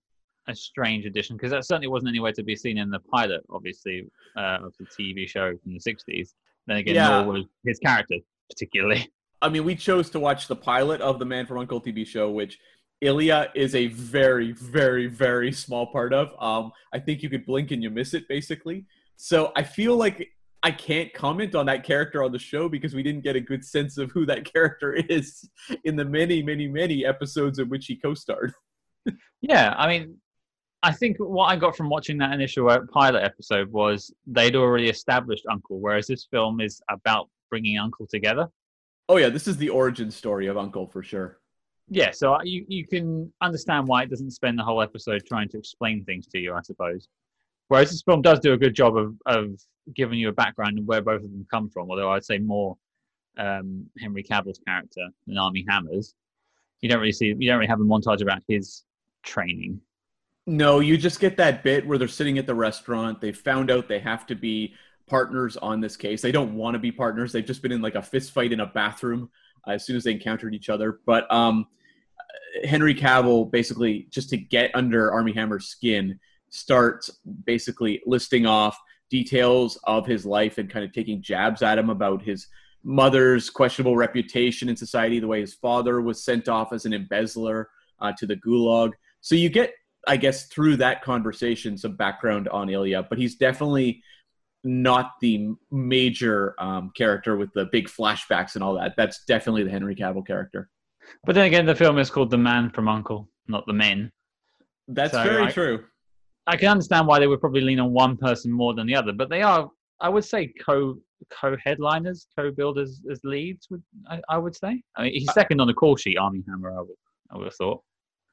a 0.48 0.54
strange 0.54 1.06
addition 1.06 1.36
because 1.36 1.50
that 1.50 1.64
certainly 1.64 1.88
wasn't 1.88 2.08
anywhere 2.08 2.32
to 2.32 2.42
be 2.42 2.54
seen 2.54 2.78
in 2.78 2.90
the 2.90 3.00
pilot, 3.00 3.42
obviously, 3.50 4.08
uh, 4.36 4.58
of 4.62 4.74
the 4.78 4.86
TV 4.86 5.28
show 5.28 5.56
from 5.62 5.72
the 5.72 5.80
'60s. 5.80 6.34
Then 6.66 6.78
again, 6.78 6.94
yeah. 6.94 7.22
nor 7.22 7.32
was 7.32 7.44
his 7.64 7.78
character 7.78 8.16
particularly. 8.50 9.08
I 9.42 9.48
mean, 9.48 9.64
we 9.64 9.74
chose 9.74 10.08
to 10.10 10.20
watch 10.20 10.48
the 10.48 10.56
pilot 10.56 11.00
of 11.00 11.18
the 11.18 11.24
Man 11.24 11.46
from 11.46 11.58
U.N.C.L.E. 11.58 11.92
TV 11.92 12.06
show, 12.06 12.30
which 12.30 12.58
Ilya 13.02 13.50
is 13.54 13.74
a 13.74 13.88
very, 13.88 14.52
very, 14.52 15.06
very 15.06 15.52
small 15.52 15.86
part 15.86 16.14
of. 16.14 16.30
Um, 16.40 16.72
I 16.92 16.98
think 16.98 17.22
you 17.22 17.28
could 17.28 17.44
blink 17.44 17.70
and 17.70 17.82
you 17.82 17.90
miss 17.90 18.14
it, 18.14 18.26
basically. 18.28 18.86
So 19.16 19.52
I 19.54 19.62
feel 19.62 19.96
like 19.96 20.30
I 20.66 20.72
can't 20.72 21.14
comment 21.14 21.55
on 21.55 21.66
that 21.66 21.85
character 21.85 22.24
on 22.24 22.33
the 22.33 22.40
show 22.40 22.68
because 22.68 22.92
we 22.92 23.05
didn't 23.05 23.22
get 23.22 23.37
a 23.37 23.40
good 23.40 23.64
sense 23.64 23.98
of 23.98 24.11
who 24.11 24.26
that 24.26 24.52
character 24.52 24.94
is 24.94 25.48
in 25.85 25.94
the 25.94 26.05
many, 26.05 26.42
many, 26.42 26.66
many 26.66 27.07
episodes 27.07 27.61
in 27.61 27.68
which 27.68 27.87
he 27.87 27.94
co-starred. 27.94 28.52
yeah, 29.40 29.76
I 29.79 29.87
mean, 29.87 30.16
I 30.83 30.90
think 30.90 31.18
what 31.18 31.52
I 31.52 31.55
got 31.55 31.76
from 31.76 31.88
watching 31.88 32.18
that 32.18 32.33
initial 32.33 32.68
uh, 32.68 32.81
pilot 32.92 33.22
episode 33.22 33.70
was 33.70 34.12
they'd 34.26 34.57
already 34.57 34.88
established 34.88 35.44
U.N.C.L.E., 35.44 35.81
whereas 35.81 36.09
this 36.09 36.26
film 36.33 36.61
is 36.61 36.83
about 36.90 37.29
bringing 37.48 37.74
U.N.C.L.E. 37.74 38.09
together. 38.11 38.48
Oh 39.09 39.18
yeah, 39.18 39.29
this 39.29 39.46
is 39.46 39.57
the 39.59 39.68
origin 39.68 40.11
story 40.11 40.48
of 40.48 40.57
U.N.C.L.E. 40.57 40.88
for 40.90 41.05
sure. 41.05 41.38
Yeah, 41.88 42.11
so 42.11 42.35
uh, 42.35 42.40
you 42.42 42.64
you 42.66 42.85
can 42.85 43.33
understand 43.40 43.87
why 43.87 44.02
it 44.02 44.11
doesn't 44.11 44.33
spend 44.33 44.59
the 44.59 44.64
whole 44.64 44.83
episode 44.83 45.22
trying 45.29 45.48
to 45.50 45.59
explain 45.59 46.05
things 46.05 46.26
to 46.26 46.40
you, 46.40 46.55
I 46.55 46.62
suppose. 46.62 47.07
Whereas 47.68 47.90
this 47.90 48.02
film 48.02 48.22
does 48.22 48.40
do 48.40 48.52
a 48.52 48.59
good 48.59 48.74
job 48.74 48.96
of 48.96 49.14
of 49.26 49.61
giving 49.94 50.18
you 50.18 50.29
a 50.29 50.33
background 50.33 50.79
of 50.79 50.85
where 50.85 51.02
both 51.02 51.22
of 51.22 51.31
them 51.31 51.46
come 51.50 51.68
from. 51.70 51.90
Although 51.90 52.11
I'd 52.11 52.24
say 52.24 52.38
more 52.38 52.76
um, 53.38 53.87
Henry 53.98 54.22
Cavill's 54.22 54.61
character 54.66 55.09
than 55.26 55.38
Armie 55.38 55.64
Hammer's. 55.68 56.14
You 56.81 56.88
don't 56.88 57.00
really 57.00 57.12
see 57.12 57.35
you 57.38 57.48
don't 57.48 57.59
really 57.59 57.68
have 57.68 57.81
a 57.81 57.85
montage 57.85 58.22
about 58.22 58.42
his 58.48 58.85
training 59.22 59.81
no, 60.46 60.79
you 60.79 60.96
just 60.96 61.18
get 61.18 61.37
that 61.38 61.64
bit 61.64 61.87
where 61.87 61.98
they're 61.98 62.07
sitting 62.07 62.38
at 62.38 62.46
the 62.46 62.55
restaurant. 62.55 63.20
They 63.20 63.33
found 63.33 63.70
out 63.70 63.88
they 63.88 63.98
have 63.98 64.26
to 64.29 64.37
be 64.37 64.74
partners 65.09 65.57
on 65.57 65.81
this 65.81 65.96
case. 65.96 66.22
They 66.22 66.33
don't 66.33 66.55
want 66.55 66.74
to 66.74 66.79
be 66.79 66.92
partners. 66.92 67.33
They've 67.33 67.44
just 67.44 67.62
been 67.62 67.72
in 67.72 67.83
like 67.83 67.96
a 67.96 68.02
fist 68.02 68.33
fight 68.33 68.52
in 68.52 68.61
a 68.61 68.66
bathroom 68.66 69.31
uh, 69.66 69.72
as 69.72 69.85
soon 69.85 69.96
as 69.96 70.05
they 70.05 70.12
encountered 70.12 70.55
each 70.55 70.68
other. 70.68 71.00
But 71.05 71.31
um, 71.33 71.66
Henry 72.64 72.94
Cavill 72.94 73.50
basically 73.50 74.07
just 74.11 74.31
to 74.31 74.37
get 74.37 74.70
under 74.74 75.12
Armie 75.12 75.33
Hammer's 75.33 75.66
skin 75.66 76.20
starts 76.57 77.11
basically 77.45 78.03
listing 78.07 78.47
off 78.47 78.79
details 79.11 79.79
of 79.85 80.07
his 80.07 80.27
life 80.27 80.59
and 80.59 80.71
kind 80.71 80.85
of 80.85 80.92
taking 80.92 81.23
jabs 81.23 81.62
at 81.62 81.79
him 81.79 81.90
about 81.90 82.23
his 82.23 82.49
mother's 82.83 83.51
questionable 83.51 83.97
reputation 83.97 84.69
in 84.69 84.77
society, 84.77 85.19
the 85.19 85.27
way 85.27 85.40
his 85.40 85.55
father 85.55 86.01
was 86.01 86.25
sent 86.25 86.49
off 86.49 86.73
as 86.73 86.87
an 86.87 86.92
embezzler 86.92 87.69
uh, 88.01 88.12
to 88.19 88.27
the 88.27 88.37
gulag. 88.37 88.92
So 89.21 89.35
you 89.35 89.49
get 89.49 89.73
I 90.07 90.16
guess 90.16 90.47
through 90.47 90.77
that 90.77 91.03
conversation 91.03 91.77
some 91.77 91.97
background 91.97 92.49
on 92.49 92.71
Ilya, 92.71 93.07
but 93.11 93.19
he's 93.19 93.35
definitely 93.37 94.03
not 94.62 95.12
the 95.21 95.55
major 95.71 96.55
um, 96.59 96.90
character 96.97 97.37
with 97.37 97.53
the 97.55 97.66
big 97.66 97.88
flashbacks 97.88 98.55
and 98.55 98.62
all 98.62 98.75
that. 98.75 98.95
That's 98.97 99.25
definitely 99.25 99.64
the 99.64 99.71
Henry 99.71 99.95
Cavill 99.95 100.27
character. 100.27 100.71
But 101.25 101.35
then 101.35 101.47
again, 101.47 101.66
the 101.66 101.75
film 101.75 101.99
is 101.99 102.11
called 102.11 102.31
The 102.31 102.38
Man 102.38 102.71
from 102.71 102.87
U.N.C.L.E., 102.87 103.27
not 103.49 103.66
The 103.66 103.73
Men. 103.73 104.12
That's 104.88 105.12
so 105.12 105.23
very 105.23 105.45
I, 105.45 105.51
true. 105.51 105.85
I 106.46 106.56
can 106.56 106.68
understand 106.68 107.06
why 107.06 107.18
they 107.18 107.26
would 107.26 107.40
probably 107.40 107.61
lean 107.61 107.80
on 107.80 107.92
one 107.92 108.16
person 108.16 108.52
more 108.52 108.74
than 108.74 108.87
the 108.87 108.94
other, 108.94 109.12
but 109.12 109.28
they 109.28 109.42
are, 109.42 109.70
I 110.00 110.09
would 110.09 110.24
say, 110.24 110.52
co 110.64 110.96
co 111.30 111.56
headliners, 111.62 112.26
co 112.37 112.50
builders 112.50 113.02
as 113.11 113.20
leads. 113.24 113.68
Would 113.70 113.82
I, 114.09 114.20
I, 114.28 114.38
would 114.38 114.54
say. 114.54 114.82
I 114.96 115.04
mean, 115.04 115.12
he's 115.14 115.28
uh, 115.28 115.32
second 115.32 115.61
on 115.61 115.66
the 115.66 115.74
call 115.74 115.96
sheet, 115.96 116.18
Armie 116.18 116.44
Hammer. 116.48 116.70
I 116.70 116.80
would, 116.80 116.88
I 117.30 117.37
would 117.37 117.46
have 117.46 117.54
thought. 117.54 117.82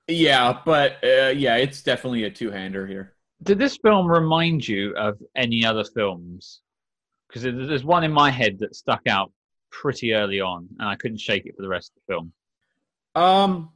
Yeah, 0.08 0.60
but 0.65 0.97
uh, 1.04 1.34
yeah, 1.36 1.56
it's 1.56 1.82
definitely 1.82 2.26
a 2.26 2.30
two-hander 2.30 2.86
here. 2.86 3.13
Did 3.41 3.58
this 3.58 3.78
film 3.78 4.08
remind 4.08 4.67
you 4.67 4.95
of 4.95 5.17
any 5.36 5.65
other 5.65 5.84
films? 5.84 6.62
Because 7.28 7.43
there's 7.43 7.84
one 7.84 8.04
in 8.04 8.12
my 8.12 8.30
head 8.30 8.60
that 8.60 8.76
stuck 8.76 9.02
out 9.08 9.32
pretty 9.71 10.13
early 10.13 10.39
on, 10.39 10.67
and 10.80 10.88
I 10.88 10.95
couldn't 10.95 11.19
shake 11.19 11.45
it 11.45 11.56
for 11.56 11.62
the 11.62 11.69
rest 11.69 11.91
of 11.91 12.02
the 12.06 12.13
film. 12.13 12.34
Um, 13.15 13.69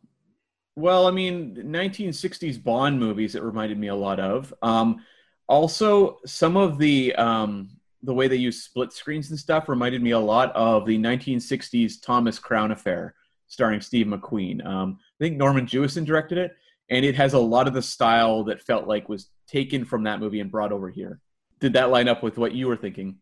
well, 0.78 1.08
I 1.08 1.12
mean, 1.12 1.56
1960s 1.56 2.64
Bond 2.64 3.00
movies. 3.00 3.34
It 3.34 3.42
reminded 3.42 3.80
me 3.80 3.88
a 3.88 3.96
lot 3.96 4.20
of. 4.20 4.54
Um, 4.62 5.04
also, 5.48 6.20
some 6.28 6.56
of 6.56 6.78
the 6.78 7.16
um, 7.16 7.72
the 8.04 8.14
way 8.14 8.28
they 8.28 8.36
use 8.36 8.62
split 8.62 8.94
screens 8.94 9.32
and 9.32 9.40
stuff 9.40 9.70
reminded 9.70 10.04
me 10.04 10.12
a 10.12 10.20
lot 10.20 10.56
of 10.56 10.86
the 10.86 10.96
1960s 11.00 11.96
Thomas 12.00 12.38
Crown 12.38 12.72
Affair, 12.72 13.16
starring 13.48 13.82
Steve 13.82 14.06
McQueen. 14.06 14.64
Um, 14.64 15.00
I 15.20 15.24
think 15.24 15.38
Norman 15.38 15.66
Jewison 15.66 16.06
directed 16.06 16.38
it, 16.38 16.52
and 16.92 17.04
it 17.04 17.16
has 17.16 17.34
a 17.34 17.40
lot 17.40 17.68
of 17.68 17.74
the 17.74 17.82
style 17.82 18.44
that 18.44 18.62
felt 18.62 18.88
like 18.88 19.10
was 19.10 19.32
taken 19.48 19.84
from 19.84 20.04
that 20.04 20.20
movie 20.20 20.42
and 20.42 20.52
brought 20.52 20.72
over 20.72 20.92
here. 20.92 21.20
Did 21.60 21.74
that 21.74 21.90
line 21.90 22.08
up 22.08 22.22
with 22.22 22.38
what 22.38 22.54
you 22.54 22.68
were 22.68 22.78
thinking? 22.78 23.18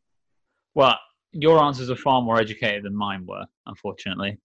Well, 0.74 1.00
your 1.32 1.64
answers 1.64 1.90
are 1.90 1.96
far 1.96 2.22
more 2.22 2.38
educated 2.38 2.84
than 2.84 2.94
mine 2.94 3.26
were, 3.26 3.46
unfortunately. 3.66 4.40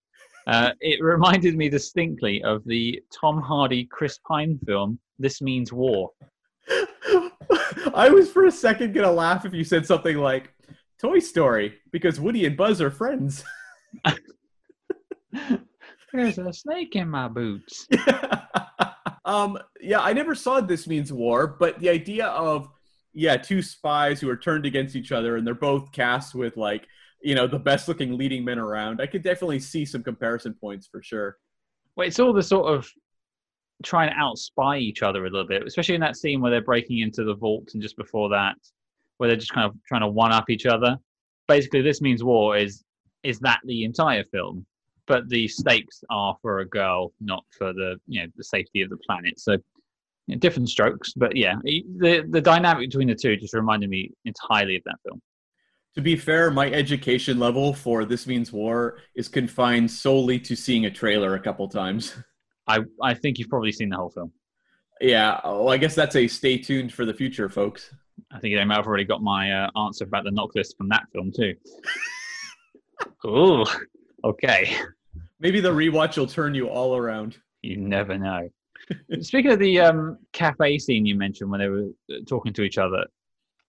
Uh, 0.46 0.72
it 0.81 1.03
reminded 1.03 1.57
me 1.57 1.68
distinctly 1.68 2.42
of 2.42 2.64
the 2.64 3.03
Tom 3.12 3.40
Hardy 3.40 3.85
Chris 3.85 4.18
Pine 4.26 4.59
film, 4.66 4.98
This 5.18 5.40
Means 5.40 5.72
War. 5.72 6.11
I 7.94 8.09
was 8.11 8.31
for 8.31 8.46
a 8.46 8.53
second 8.53 8.94
going 8.94 9.07
to 9.07 9.12
laugh 9.12 9.44
if 9.44 9.55
you 9.55 9.64
said 9.64 9.87
something 9.87 10.16
like 10.16 10.53
Toy 11.00 11.18
Story, 11.18 11.74
because 11.90 12.20
Woody 12.20 12.46
and 12.46 12.57
Buzz 12.57 12.81
are 12.81 12.90
friends. 12.90 13.44
There's 16.12 16.38
a 16.38 16.53
snake 16.53 16.96
in 16.96 17.09
my 17.09 17.29
boots. 17.29 17.87
um, 19.24 19.59
yeah, 19.81 20.00
I 20.00 20.12
never 20.12 20.35
saw 20.35 20.61
This 20.61 20.87
Means 20.87 21.12
War, 21.12 21.46
but 21.46 21.79
the 21.79 21.88
idea 21.88 22.26
of 22.26 22.68
yeah, 23.12 23.37
two 23.37 23.62
spies 23.62 24.20
who 24.20 24.29
are 24.29 24.37
turned 24.37 24.66
against 24.66 24.94
each 24.94 25.12
other 25.12 25.37
and 25.37 25.46
they're 25.46 25.55
both 25.55 25.92
cast 25.92 26.35
with 26.35 26.57
like, 26.57 26.87
you 27.22 27.35
know, 27.35 27.46
the 27.46 27.59
best 27.59 27.88
looking 27.88 28.16
leading 28.16 28.44
men 28.44 28.59
around. 28.59 29.00
I 29.00 29.06
could 29.06 29.22
definitely 29.22 29.61
see 29.61 29.85
some 29.85 30.02
comparison 30.02 30.54
points 30.54 30.88
for 30.90 31.02
sure. 31.02 31.38
Well, 31.96 32.06
it's 32.06 32.18
all 32.18 32.33
the 32.33 32.42
sort 32.42 32.72
of 32.72 32.88
trying 33.83 34.11
to 34.11 34.16
outspy 34.16 34.80
each 34.80 35.02
other 35.02 35.24
a 35.24 35.30
little 35.30 35.46
bit, 35.46 35.66
especially 35.66 35.94
in 35.94 36.00
that 36.02 36.16
scene 36.16 36.40
where 36.40 36.50
they're 36.50 36.61
breaking 36.62 37.00
into 37.00 37.24
the 37.24 37.35
vault 37.35 37.70
and 37.74 37.83
just 37.83 37.96
before 37.96 38.28
that, 38.30 38.56
where 39.16 39.28
they're 39.28 39.37
just 39.37 39.52
kind 39.52 39.66
of 39.66 39.76
trying 39.87 40.02
to 40.02 40.09
one 40.09 40.33
up 40.33 40.50
each 40.50 40.66
other. 40.66 40.96
Basically, 41.48 41.83
this 41.83 42.00
means 42.00 42.22
war 42.22 42.56
is 42.56 42.85
is 43.22 43.38
that 43.40 43.61
the 43.64 43.85
entire 43.85 44.24
film 44.24 44.64
but 45.11 45.28
the 45.28 45.48
stakes 45.48 46.04
are 46.09 46.37
for 46.40 46.61
a 46.61 46.64
girl, 46.64 47.12
not 47.20 47.44
for 47.59 47.72
the 47.72 47.96
you 48.06 48.22
know 48.22 48.28
the 48.37 48.44
safety 48.44 48.80
of 48.80 48.90
the 48.90 48.96
planet. 48.98 49.40
So 49.40 49.56
Yeah, 50.28 50.37
different 50.38 50.68
strokes, 50.68 51.12
but 51.14 51.35
yeah, 51.35 51.56
the 51.64 52.24
the 52.30 52.40
dynamic 52.40 52.88
between 52.88 53.09
the 53.09 53.16
two 53.16 53.37
just 53.37 53.52
reminded 53.52 53.90
me 53.90 54.12
entirely 54.24 54.76
of 54.76 54.85
that 54.85 55.00
film. 55.04 55.20
To 55.96 56.00
be 56.00 56.16
fair, 56.16 56.50
my 56.50 56.70
education 56.70 57.38
level 57.38 57.74
for 57.74 58.05
This 58.05 58.26
Means 58.26 58.53
War 58.53 58.98
is 59.16 59.29
confined 59.29 59.90
solely 59.90 60.38
to 60.40 60.55
seeing 60.55 60.87
a 60.87 60.90
trailer 60.90 61.35
a 61.35 61.40
couple 61.40 61.68
times. 61.68 62.14
I 62.68 62.81
I 63.03 63.14
think 63.14 63.38
you've 63.38 63.48
probably 63.48 63.72
seen 63.72 63.88
the 63.88 63.96
whole 63.96 64.11
film. 64.11 64.33
Yeah, 65.00 65.40
well, 65.44 65.70
I 65.70 65.79
guess 65.79 65.94
that's 65.94 66.14
a 66.14 66.29
stay 66.29 66.59
tuned 66.59 66.92
for 66.92 67.05
the 67.05 67.14
future, 67.14 67.48
folks. 67.48 67.92
I 68.33 68.38
think 68.38 68.57
I 68.59 68.64
might 68.64 68.76
have 68.76 68.87
already 68.87 69.05
got 69.05 69.22
my 69.22 69.50
uh, 69.50 69.70
answer 69.76 70.05
about 70.05 70.24
the 70.24 70.31
NOC 70.31 70.55
list 70.55 70.76
from 70.76 70.88
that 70.90 71.05
film 71.12 71.33
too. 71.35 71.55
Ooh, 73.26 73.64
okay. 74.24 74.76
Maybe 75.40 75.61
the 75.61 75.72
rewatch 75.72 76.18
will 76.18 76.26
turn 76.26 76.55
you 76.55 76.68
all 76.68 76.96
around. 76.96 77.38
You 77.62 77.79
never 77.79 78.18
know. 78.18 78.48
Speaking 79.20 79.53
of 79.53 79.59
the 79.59 79.81
um, 79.81 80.18
cafe 80.33 80.79
scene 80.79 81.07
you 81.07 81.14
mentioned 81.14 81.50
when 81.50 81.61
they 81.61 81.68
were 81.68 81.88
uh, 82.12 82.18
talking 82.29 82.53
to 82.53 82.62
each 82.62 82.79
other, 82.79 83.07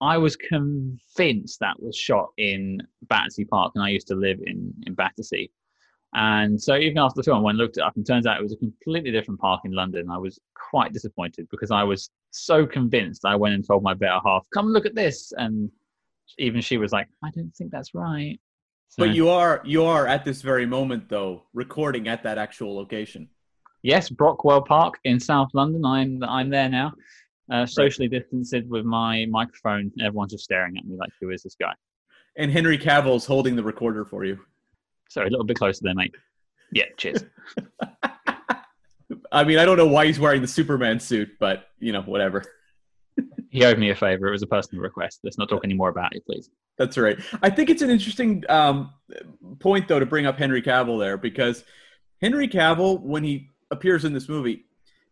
I 0.01 0.17
was 0.17 0.35
convinced 0.35 1.59
that 1.59 1.81
was 1.81 1.95
shot 1.95 2.29
in 2.37 2.81
Battersea 3.03 3.45
Park, 3.45 3.73
and 3.75 3.83
I 3.83 3.89
used 3.89 4.07
to 4.07 4.15
live 4.15 4.39
in 4.45 4.73
in 4.87 4.95
Battersea. 4.95 5.49
And 6.13 6.61
so 6.61 6.75
even 6.75 6.97
after 6.97 7.17
the 7.17 7.23
film, 7.23 7.43
when 7.43 7.55
I 7.55 7.57
looked 7.57 7.77
it 7.77 7.83
up, 7.83 7.95
and 7.95 8.05
turns 8.05 8.25
out 8.25 8.37
it 8.37 8.43
was 8.43 8.51
a 8.51 8.57
completely 8.57 9.11
different 9.11 9.39
park 9.39 9.61
in 9.63 9.71
London, 9.71 10.09
I 10.09 10.17
was 10.17 10.39
quite 10.69 10.91
disappointed 10.91 11.47
because 11.51 11.71
I 11.71 11.83
was 11.83 12.09
so 12.31 12.65
convinced. 12.65 13.23
I 13.23 13.35
went 13.35 13.55
and 13.55 13.65
told 13.65 13.83
my 13.83 13.93
better 13.93 14.19
half, 14.25 14.45
"Come 14.53 14.67
look 14.67 14.85
at 14.85 14.95
this," 14.95 15.31
and 15.37 15.71
even 16.37 16.61
she 16.61 16.77
was 16.77 16.91
like, 16.91 17.07
"I 17.23 17.29
don't 17.31 17.55
think 17.55 17.71
that's 17.71 17.93
right." 17.93 18.39
So, 18.89 19.05
but 19.05 19.15
you 19.15 19.29
are 19.29 19.61
you 19.63 19.85
are 19.85 20.05
at 20.07 20.25
this 20.25 20.41
very 20.41 20.65
moment 20.65 21.07
though 21.07 21.43
recording 21.53 22.09
at 22.09 22.23
that 22.23 22.37
actual 22.37 22.75
location. 22.75 23.29
Yes, 23.83 24.09
Brockwell 24.09 24.65
Park 24.65 24.99
in 25.05 25.19
South 25.19 25.49
London. 25.53 25.85
I'm 25.85 26.23
I'm 26.23 26.49
there 26.49 26.69
now, 26.69 26.93
uh, 27.51 27.65
socially 27.65 28.07
right. 28.07 28.21
distanced 28.21 28.69
with 28.69 28.85
my 28.85 29.25
microphone. 29.29 29.91
Everyone's 30.01 30.31
just 30.31 30.45
staring 30.45 30.77
at 30.77 30.85
me 30.85 30.95
like, 30.97 31.11
"Who 31.19 31.29
is 31.29 31.43
this 31.43 31.55
guy?" 31.59 31.73
And 32.37 32.51
Henry 32.51 32.77
Cavill's 32.77 33.25
holding 33.25 33.55
the 33.55 33.63
recorder 33.63 34.05
for 34.05 34.23
you. 34.23 34.39
Sorry, 35.09 35.27
a 35.27 35.29
little 35.29 35.45
bit 35.45 35.57
closer 35.57 35.81
there, 35.83 35.93
mate. 35.93 36.15
Yeah, 36.71 36.85
cheers. 36.97 37.23
I 39.31 39.43
mean, 39.43 39.59
I 39.59 39.65
don't 39.65 39.77
know 39.77 39.87
why 39.87 40.05
he's 40.05 40.19
wearing 40.19 40.41
the 40.41 40.47
Superman 40.47 40.99
suit, 40.99 41.29
but 41.39 41.67
you 41.79 41.91
know, 41.91 42.01
whatever. 42.01 42.45
he 43.49 43.65
owed 43.65 43.77
me 43.77 43.89
a 43.89 43.95
favor. 43.95 44.27
It 44.27 44.31
was 44.31 44.43
a 44.43 44.47
personal 44.47 44.81
request. 44.81 45.19
Let's 45.23 45.37
not 45.37 45.49
talk 45.49 45.65
any 45.65 45.73
more 45.73 45.89
about 45.89 46.15
it, 46.15 46.25
please. 46.25 46.49
That's 46.77 46.97
right. 46.97 47.19
I 47.43 47.49
think 47.49 47.69
it's 47.69 47.81
an 47.81 47.89
interesting 47.89 48.43
um, 48.47 48.93
point, 49.59 49.87
though, 49.87 49.99
to 49.99 50.05
bring 50.05 50.25
up 50.25 50.37
Henry 50.37 50.61
Cavill 50.61 50.99
there 50.99 51.17
because 51.17 51.63
Henry 52.21 52.47
Cavill, 52.47 53.01
when 53.01 53.23
he 53.23 53.49
appears 53.69 54.05
in 54.05 54.13
this 54.13 54.29
movie, 54.29 54.65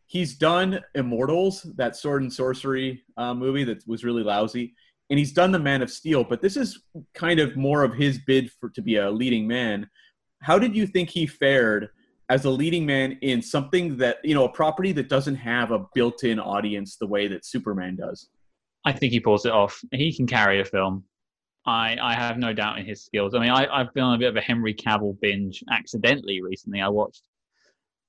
he's 0.10 0.36
done 0.36 0.82
Immortals, 0.96 1.64
that 1.78 1.96
sword 1.96 2.22
and 2.22 2.34
sorcery 2.34 3.04
uh, 3.16 3.34
movie 3.34 3.64
that 3.64 3.88
was 3.88 4.04
really 4.04 4.24
lousy 4.24 4.76
and 5.10 5.18
he's 5.18 5.32
done 5.32 5.52
the 5.52 5.60
Man 5.60 5.82
of 5.82 5.90
Steel, 5.90 6.24
but 6.24 6.42
this 6.42 6.56
is 6.56 6.84
kind 7.14 7.40
of 7.40 7.56
more 7.58 7.84
of 7.84 7.94
his 7.94 8.20
bid 8.20 8.52
for 8.52 8.70
to 8.70 8.82
be 8.82 8.98
a 8.98 9.10
leading 9.10 9.48
man. 9.48 9.90
How 10.42 10.60
did 10.60 10.76
you 10.76 10.86
think 10.86 11.10
he 11.10 11.26
fared 11.26 11.90
as 12.30 12.46
a 12.46 12.50
leading 12.50 12.86
man 12.86 13.14
in 13.22 13.42
something 13.42 13.98
that 13.98 14.18
you 14.24 14.36
know 14.36 14.46
a 14.46 14.52
property 14.52 14.92
that 14.94 15.10
doesn't 15.10 15.36
have 15.36 15.72
a 15.72 15.86
built-in 15.96 16.40
audience 16.40 16.98
the 16.98 17.08
way 17.08 17.28
that 17.28 17.46
Superman 17.46 17.96
does? 17.96 18.30
I 18.86 18.92
think 18.94 19.12
he 19.12 19.20
pulls 19.20 19.46
it 19.46 19.52
off. 19.52 19.82
He 19.92 20.16
can 20.16 20.28
carry 20.28 20.62
a 20.62 20.66
film. 20.66 21.04
I, 21.66 21.98
I 22.02 22.14
have 22.14 22.38
no 22.38 22.54
doubt 22.54 22.80
in 22.80 22.86
his 22.86 23.04
skills. 23.04 23.36
I 23.36 23.40
mean, 23.40 23.50
I, 23.50 23.68
I've 23.68 23.94
been 23.94 24.04
on 24.04 24.16
a 24.16 24.18
bit 24.18 24.30
of 24.30 24.36
a 24.38 24.42
Henry 24.42 24.74
Cavill 24.74 25.20
binge 25.20 25.64
accidentally 25.70 26.42
recently. 26.42 26.82
I 26.82 26.88
watched, 26.88 27.24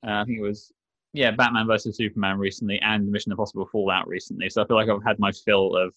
uh, 0.07 0.13
I 0.13 0.25
think 0.25 0.39
it 0.39 0.43
was, 0.43 0.71
yeah, 1.13 1.31
Batman 1.33 1.67
versus 1.67 1.97
Superman 1.97 2.39
recently 2.39 2.81
and 2.83 3.11
Mission 3.11 3.33
Impossible 3.33 3.69
Fallout 3.71 4.07
recently. 4.07 4.49
So 4.49 4.63
I 4.63 4.67
feel 4.67 4.77
like 4.77 4.89
I've 4.89 5.05
had 5.05 5.19
my 5.19 5.33
fill 5.33 5.77
of 5.77 5.93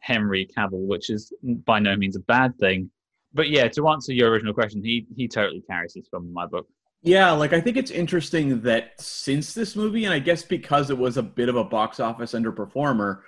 Henry 0.00 0.48
Cavill, 0.56 0.86
which 0.86 1.08
is 1.08 1.32
by 1.42 1.78
no 1.78 1.96
means 1.96 2.16
a 2.16 2.20
bad 2.20 2.58
thing. 2.58 2.90
But 3.32 3.48
yeah, 3.48 3.68
to 3.68 3.88
answer 3.88 4.12
your 4.12 4.30
original 4.30 4.54
question, 4.54 4.84
he 4.84 5.06
he 5.16 5.28
totally 5.28 5.62
carries 5.62 5.94
this 5.94 6.08
film 6.08 6.26
in 6.26 6.32
my 6.32 6.46
book. 6.46 6.68
Yeah, 7.02 7.32
like 7.32 7.52
I 7.52 7.60
think 7.60 7.76
it's 7.76 7.90
interesting 7.90 8.60
that 8.62 8.92
since 9.00 9.54
this 9.54 9.76
movie, 9.76 10.04
and 10.04 10.14
I 10.14 10.18
guess 10.18 10.42
because 10.42 10.90
it 10.90 10.98
was 10.98 11.16
a 11.16 11.22
bit 11.22 11.48
of 11.48 11.56
a 11.56 11.64
box 11.64 12.00
office 12.00 12.32
underperformer, 12.32 13.20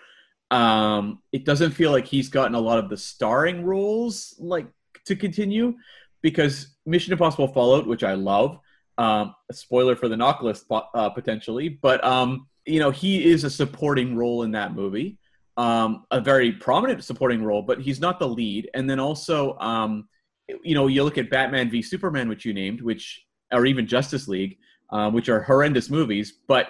um, 0.50 1.20
it 1.32 1.44
doesn't 1.44 1.72
feel 1.72 1.92
like 1.92 2.06
he's 2.06 2.28
gotten 2.28 2.54
a 2.54 2.60
lot 2.60 2.78
of 2.78 2.88
the 2.88 2.96
starring 2.96 3.64
roles 3.64 4.34
like 4.38 4.66
to 5.06 5.16
continue. 5.16 5.74
Because 6.22 6.74
Mission 6.86 7.12
Impossible 7.12 7.48
Fallout, 7.48 7.86
which 7.86 8.02
I 8.02 8.14
love, 8.14 8.58
um, 8.98 9.34
a 9.50 9.54
spoiler 9.54 9.96
for 9.96 10.08
the 10.08 10.16
NOC 10.16 10.42
list 10.42 10.66
uh, 10.70 11.10
potentially, 11.10 11.68
but 11.68 12.02
um, 12.04 12.46
you 12.64 12.80
know 12.80 12.90
he 12.90 13.24
is 13.24 13.44
a 13.44 13.50
supporting 13.50 14.16
role 14.16 14.42
in 14.42 14.50
that 14.52 14.74
movie 14.74 15.18
um, 15.56 16.04
a 16.10 16.20
very 16.20 16.52
prominent 16.52 17.02
supporting 17.02 17.42
role, 17.42 17.62
but 17.62 17.80
he's 17.80 18.00
not 18.00 18.18
the 18.18 18.28
lead. 18.28 18.70
And 18.74 18.88
then 18.88 19.00
also, 19.00 19.56
um, 19.58 20.08
you 20.62 20.74
know, 20.74 20.86
you 20.86 21.02
look 21.02 21.18
at 21.18 21.30
Batman 21.30 21.70
v 21.70 21.82
Superman, 21.82 22.28
which 22.28 22.44
you 22.44 22.52
named, 22.52 22.80
which 22.82 23.24
or 23.52 23.64
even 23.64 23.86
Justice 23.86 24.28
League, 24.28 24.58
uh, 24.90 25.10
which 25.10 25.28
are 25.28 25.42
horrendous 25.42 25.88
movies, 25.88 26.40
but 26.46 26.68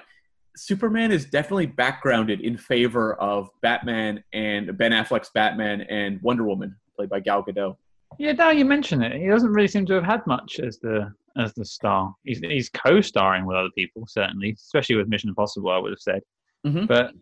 Superman 0.56 1.10
is 1.10 1.24
definitely 1.26 1.66
backgrounded 1.66 2.40
in 2.40 2.56
favor 2.56 3.14
of 3.14 3.50
Batman 3.60 4.22
and 4.32 4.76
Ben 4.78 4.92
Affleck's 4.92 5.30
Batman 5.30 5.82
and 5.82 6.20
Wonder 6.22 6.44
Woman, 6.44 6.76
played 6.96 7.10
by 7.10 7.20
Gal 7.20 7.42
Gadot. 7.42 7.76
Yeah, 8.18 8.32
now 8.32 8.50
you 8.50 8.64
mention 8.64 9.02
it, 9.02 9.20
he 9.20 9.26
doesn't 9.26 9.52
really 9.52 9.68
seem 9.68 9.84
to 9.86 9.94
have 9.94 10.04
had 10.04 10.26
much 10.26 10.60
as 10.60 10.78
the 10.78 11.12
as 11.38 11.54
the 11.54 11.64
star. 11.64 12.14
He's 12.24 12.38
he's 12.38 12.68
co-starring 12.68 13.46
with 13.46 13.56
other 13.56 13.70
people, 13.76 14.06
certainly, 14.06 14.52
especially 14.52 14.96
with 14.96 15.08
Mission 15.08 15.28
Impossible. 15.28 15.70
I 15.70 15.78
would 15.78 15.92
have 15.92 16.00
said, 16.00 16.22
mm-hmm. 16.66 16.86
but 16.86 17.12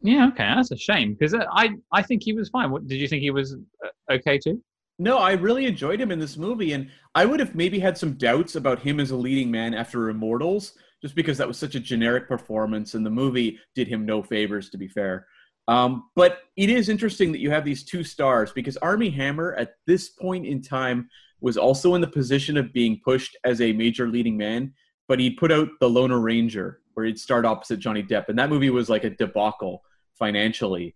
yeah, 0.00 0.28
okay, 0.28 0.52
that's 0.54 0.70
a 0.70 0.76
shame 0.76 1.14
because 1.14 1.34
I 1.34 1.70
I 1.92 2.02
think 2.02 2.22
he 2.22 2.32
was 2.32 2.48
fine. 2.50 2.70
What, 2.70 2.86
did 2.86 2.96
you 2.96 3.08
think 3.08 3.22
he 3.22 3.30
was 3.30 3.56
uh, 3.84 4.12
okay 4.12 4.38
too? 4.38 4.62
No, 4.98 5.18
I 5.18 5.32
really 5.32 5.66
enjoyed 5.66 6.00
him 6.00 6.12
in 6.12 6.20
this 6.20 6.36
movie, 6.36 6.72
and 6.72 6.88
I 7.14 7.24
would 7.24 7.40
have 7.40 7.54
maybe 7.54 7.80
had 7.80 7.98
some 7.98 8.14
doubts 8.14 8.54
about 8.54 8.78
him 8.78 9.00
as 9.00 9.10
a 9.10 9.16
leading 9.16 9.50
man 9.50 9.74
after 9.74 10.08
Immortals, 10.08 10.74
just 11.02 11.16
because 11.16 11.36
that 11.38 11.48
was 11.48 11.58
such 11.58 11.74
a 11.74 11.80
generic 11.80 12.28
performance, 12.28 12.94
and 12.94 13.04
the 13.04 13.10
movie 13.10 13.58
did 13.74 13.88
him 13.88 14.06
no 14.06 14.22
favors, 14.22 14.70
to 14.70 14.78
be 14.78 14.86
fair. 14.86 15.26
Um, 15.66 16.10
but 16.14 16.42
it 16.56 16.70
is 16.70 16.88
interesting 16.88 17.32
that 17.32 17.40
you 17.40 17.50
have 17.50 17.64
these 17.64 17.84
two 17.84 18.04
stars 18.04 18.52
because 18.52 18.76
Armie 18.76 19.10
Hammer 19.10 19.54
at 19.54 19.74
this 19.86 20.10
point 20.10 20.46
in 20.46 20.62
time 20.62 21.08
was 21.44 21.58
also 21.58 21.94
in 21.94 22.00
the 22.00 22.06
position 22.06 22.56
of 22.56 22.72
being 22.72 22.98
pushed 23.04 23.36
as 23.44 23.60
a 23.60 23.70
major 23.74 24.08
leading 24.08 24.34
man, 24.34 24.72
but 25.08 25.20
he'd 25.20 25.36
put 25.36 25.52
out 25.52 25.68
The 25.78 25.88
Lone 25.88 26.10
Ranger, 26.10 26.80
where 26.94 27.04
he'd 27.04 27.20
start 27.20 27.44
opposite 27.44 27.80
Johnny 27.80 28.02
Depp, 28.02 28.30
and 28.30 28.38
that 28.38 28.48
movie 28.48 28.70
was 28.70 28.88
like 28.88 29.04
a 29.04 29.10
debacle 29.10 29.82
financially. 30.18 30.94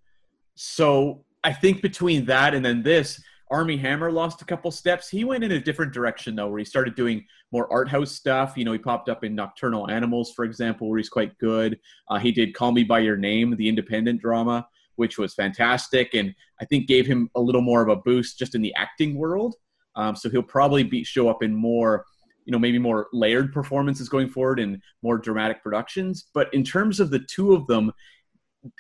So 0.55 1.23
I 1.45 1.53
think 1.53 1.83
between 1.83 2.25
that 2.25 2.55
and 2.55 2.65
then 2.65 2.83
this, 2.83 3.23
Armie 3.51 3.77
Hammer 3.77 4.11
lost 4.11 4.41
a 4.41 4.47
couple 4.47 4.71
steps. 4.71 5.11
He 5.11 5.23
went 5.23 5.45
in 5.45 5.53
a 5.53 5.61
different 5.61 5.93
direction 5.93 6.35
though, 6.35 6.49
where 6.49 6.59
he 6.59 6.65
started 6.65 6.95
doing 6.95 7.27
more 7.53 7.71
art 7.71 7.91
house 7.91 8.13
stuff. 8.13 8.55
You 8.57 8.65
know, 8.65 8.73
he 8.73 8.79
popped 8.79 9.11
up 9.11 9.25
in 9.25 9.35
Nocturnal 9.35 9.91
Animals, 9.91 10.33
for 10.33 10.47
example, 10.47 10.89
where 10.89 10.97
he's 10.97 11.11
quite 11.11 11.37
good. 11.37 11.79
Uh, 12.09 12.19
he 12.19 12.33
did 12.33 12.55
Call 12.55 12.73
Me 12.73 12.85
by 12.85 13.01
Your 13.01 13.19
Name, 13.19 13.55
the 13.55 13.69
independent 13.69 14.23
drama, 14.23 14.67
which 14.97 15.19
was 15.19 15.35
fantastic, 15.35 16.15
and 16.15 16.35
I 16.59 16.65
think 16.65 16.89
gave 16.89 17.07
him 17.07 17.29
a 17.35 17.41
little 17.41 17.61
more 17.61 17.83
of 17.83 17.89
a 17.91 17.97
boost 18.01 18.39
just 18.39 18.55
in 18.55 18.63
the 18.63 18.75
acting 18.77 19.15
world. 19.15 19.55
Um, 19.99 20.17
so 20.17 20.31
he'll 20.31 20.43
probably 20.43 20.85
be 20.85 21.05
show 21.05 21.29
up 21.29 21.43
in 21.43 21.55
more, 21.55 22.05
you 22.45 22.53
know, 22.53 22.59
maybe 22.59 22.79
more 22.79 23.09
layered 23.13 23.53
performances 23.53 24.09
going 24.09 24.29
forward 24.29 24.61
and 24.61 24.81
more 25.03 25.19
dramatic 25.19 25.63
productions. 25.63 26.29
But 26.33 26.53
in 26.55 26.65
terms 26.65 27.01
of 27.01 27.11
the 27.11 27.19
two 27.19 27.53
of 27.53 27.67
them, 27.67 27.93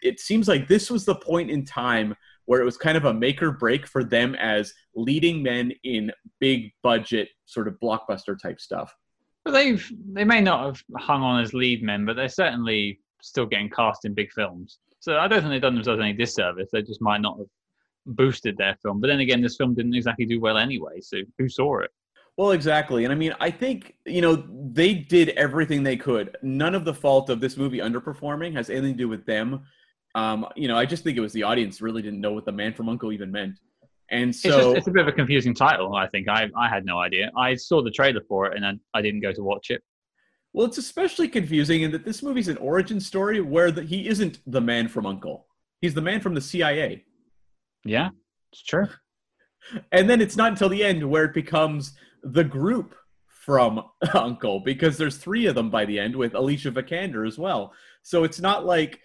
it 0.02 0.20
seems 0.20 0.48
like 0.48 0.68
this 0.68 0.90
was 0.90 1.04
the 1.04 1.16
point 1.16 1.50
in 1.50 1.64
time 1.64 2.14
where 2.46 2.61
it 2.61 2.64
was 2.64 2.78
kind 2.78 2.96
of 2.96 3.04
a 3.04 3.12
make 3.12 3.42
or 3.42 3.50
break 3.50 3.87
for 3.87 4.02
them 4.02 4.35
as 4.37 4.72
leading 4.94 5.42
men 5.42 5.72
in 5.85 6.11
big 6.40 6.72
budget 6.83 7.28
sort 7.44 7.68
of 7.68 7.74
blockbuster 7.83 8.40
type 8.40 8.61
stuff. 8.61 8.94
But 9.44 9.50
they've 9.50 9.87
they 10.12 10.24
may 10.24 10.40
not 10.40 10.64
have 10.64 10.83
hung 10.96 11.22
on 11.22 11.42
as 11.42 11.52
lead 11.52 11.83
men, 11.83 12.07
but 12.07 12.16
they're 12.16 12.28
certainly 12.28 13.00
still 13.22 13.46
getting 13.46 13.70
cast 13.70 14.04
in 14.04 14.14
big 14.14 14.31
films. 14.33 14.78
So 15.00 15.18
I 15.18 15.28
don't 15.28 15.40
think 15.40 15.50
they've 15.50 15.61
done 15.61 15.74
themselves 15.74 16.00
any 16.00 16.12
disservice. 16.12 16.70
They 16.72 16.83
just 16.83 17.02
might 17.02 17.20
not 17.20 17.38
have 17.38 17.46
boosted 18.09 18.57
their 18.57 18.77
film. 18.83 19.01
But 19.01 19.09
then 19.09 19.21
again, 19.21 19.40
this 19.40 19.57
film 19.57 19.75
didn't 19.75 19.94
exactly 19.94 20.27
do 20.27 20.40
well 20.40 20.57
anyway. 20.57 21.01
So 21.01 21.18
who 21.38 21.49
saw 21.49 21.81
it? 21.81 21.90
Well, 22.37 22.53
exactly. 22.53 23.05
And 23.05 23.12
I 23.12 23.16
mean, 23.16 23.35
I 23.40 23.51
think, 23.51 23.94
you 24.07 24.21
know, 24.21 24.44
they 24.73 24.94
did 24.94 25.31
everything 25.31 25.83
they 25.83 25.97
could. 25.97 26.37
None 26.42 26.75
of 26.75 26.85
the 26.85 26.94
fault 26.94 27.31
of 27.31 27.40
this 27.40 27.57
movie 27.57 27.79
underperforming 27.79 28.55
has 28.55 28.71
anything 28.71 28.92
to 28.92 28.99
do 28.99 29.09
with 29.09 29.27
them. 29.27 29.62
Um, 30.14 30.47
you 30.55 30.68
know, 30.68 30.77
I 30.77 30.87
just 30.87 31.03
think 31.03 31.16
it 31.16 31.21
was 31.21 31.33
the 31.33 31.42
audience 31.42 31.81
really 31.81 32.01
didn't 32.01 32.21
know 32.21 32.33
what 32.33 32.44
the 32.44 32.53
man 32.53 32.73
from 32.73 32.87
U.N.C.L.E. 32.87 33.14
even 33.14 33.33
meant. 33.33 33.59
And 34.11 34.35
so 34.35 34.49
it's, 34.49 34.57
just, 34.57 34.77
it's 34.77 34.87
a 34.87 34.90
bit 34.92 35.03
of 35.03 35.09
a 35.09 35.12
confusing 35.12 35.53
title, 35.53 35.94
I 35.94 36.07
think. 36.07 36.29
I, 36.29 36.49
I 36.57 36.68
had 36.68 36.85
no 36.85 36.99
idea. 36.99 37.31
I 37.37 37.57
saw 37.57 37.83
the 37.83 37.90
trailer 37.90 38.23
for 38.29 38.47
it 38.47 38.55
and 38.55 38.64
then 38.64 38.81
I 38.94 39.03
didn't 39.03 39.21
go 39.21 39.33
to 39.33 39.42
watch 39.42 39.71
it. 39.71 39.83
Well, 40.53 40.66
it's 40.66 40.79
especially 40.79 41.29
confusing 41.29 41.83
in 41.83 41.90
that 41.90 42.05
this 42.05 42.23
movie's 42.23 42.49
an 42.49 42.57
origin 42.59 43.01
story 43.01 43.40
where 43.40 43.71
the, 43.71 43.83
he 43.83 44.09
isn't 44.09 44.38
the 44.47 44.61
man 44.61 44.88
from 44.88 45.07
Uncle. 45.07 45.47
He's 45.81 45.94
the 45.94 46.01
man 46.03 46.21
from 46.21 46.35
the 46.35 46.40
CIA. 46.40 47.05
Yeah, 47.85 48.11
it's 48.53 48.62
true. 48.62 48.88
And 49.93 50.09
then 50.09 50.21
it's 50.21 50.37
not 50.37 50.53
until 50.53 50.69
the 50.69 50.83
end 50.85 51.09
where 51.09 51.25
it 51.25 51.35
becomes 51.35 51.95
the 52.23 52.45
group 52.45 52.95
from 53.27 53.77
U.N.C.L.E 54.14 54.62
because 54.64 54.97
there's 54.97 55.17
three 55.17 55.47
of 55.47 55.55
them 55.55 55.71
by 55.71 55.85
the 55.85 55.99
end 55.99 56.14
with 56.14 56.35
Alicia 56.35 56.71
Vikander 56.71 57.27
as 57.27 57.38
well. 57.38 57.73
So 58.03 58.25
it's 58.25 58.41
not 58.41 58.64
like 58.67 59.01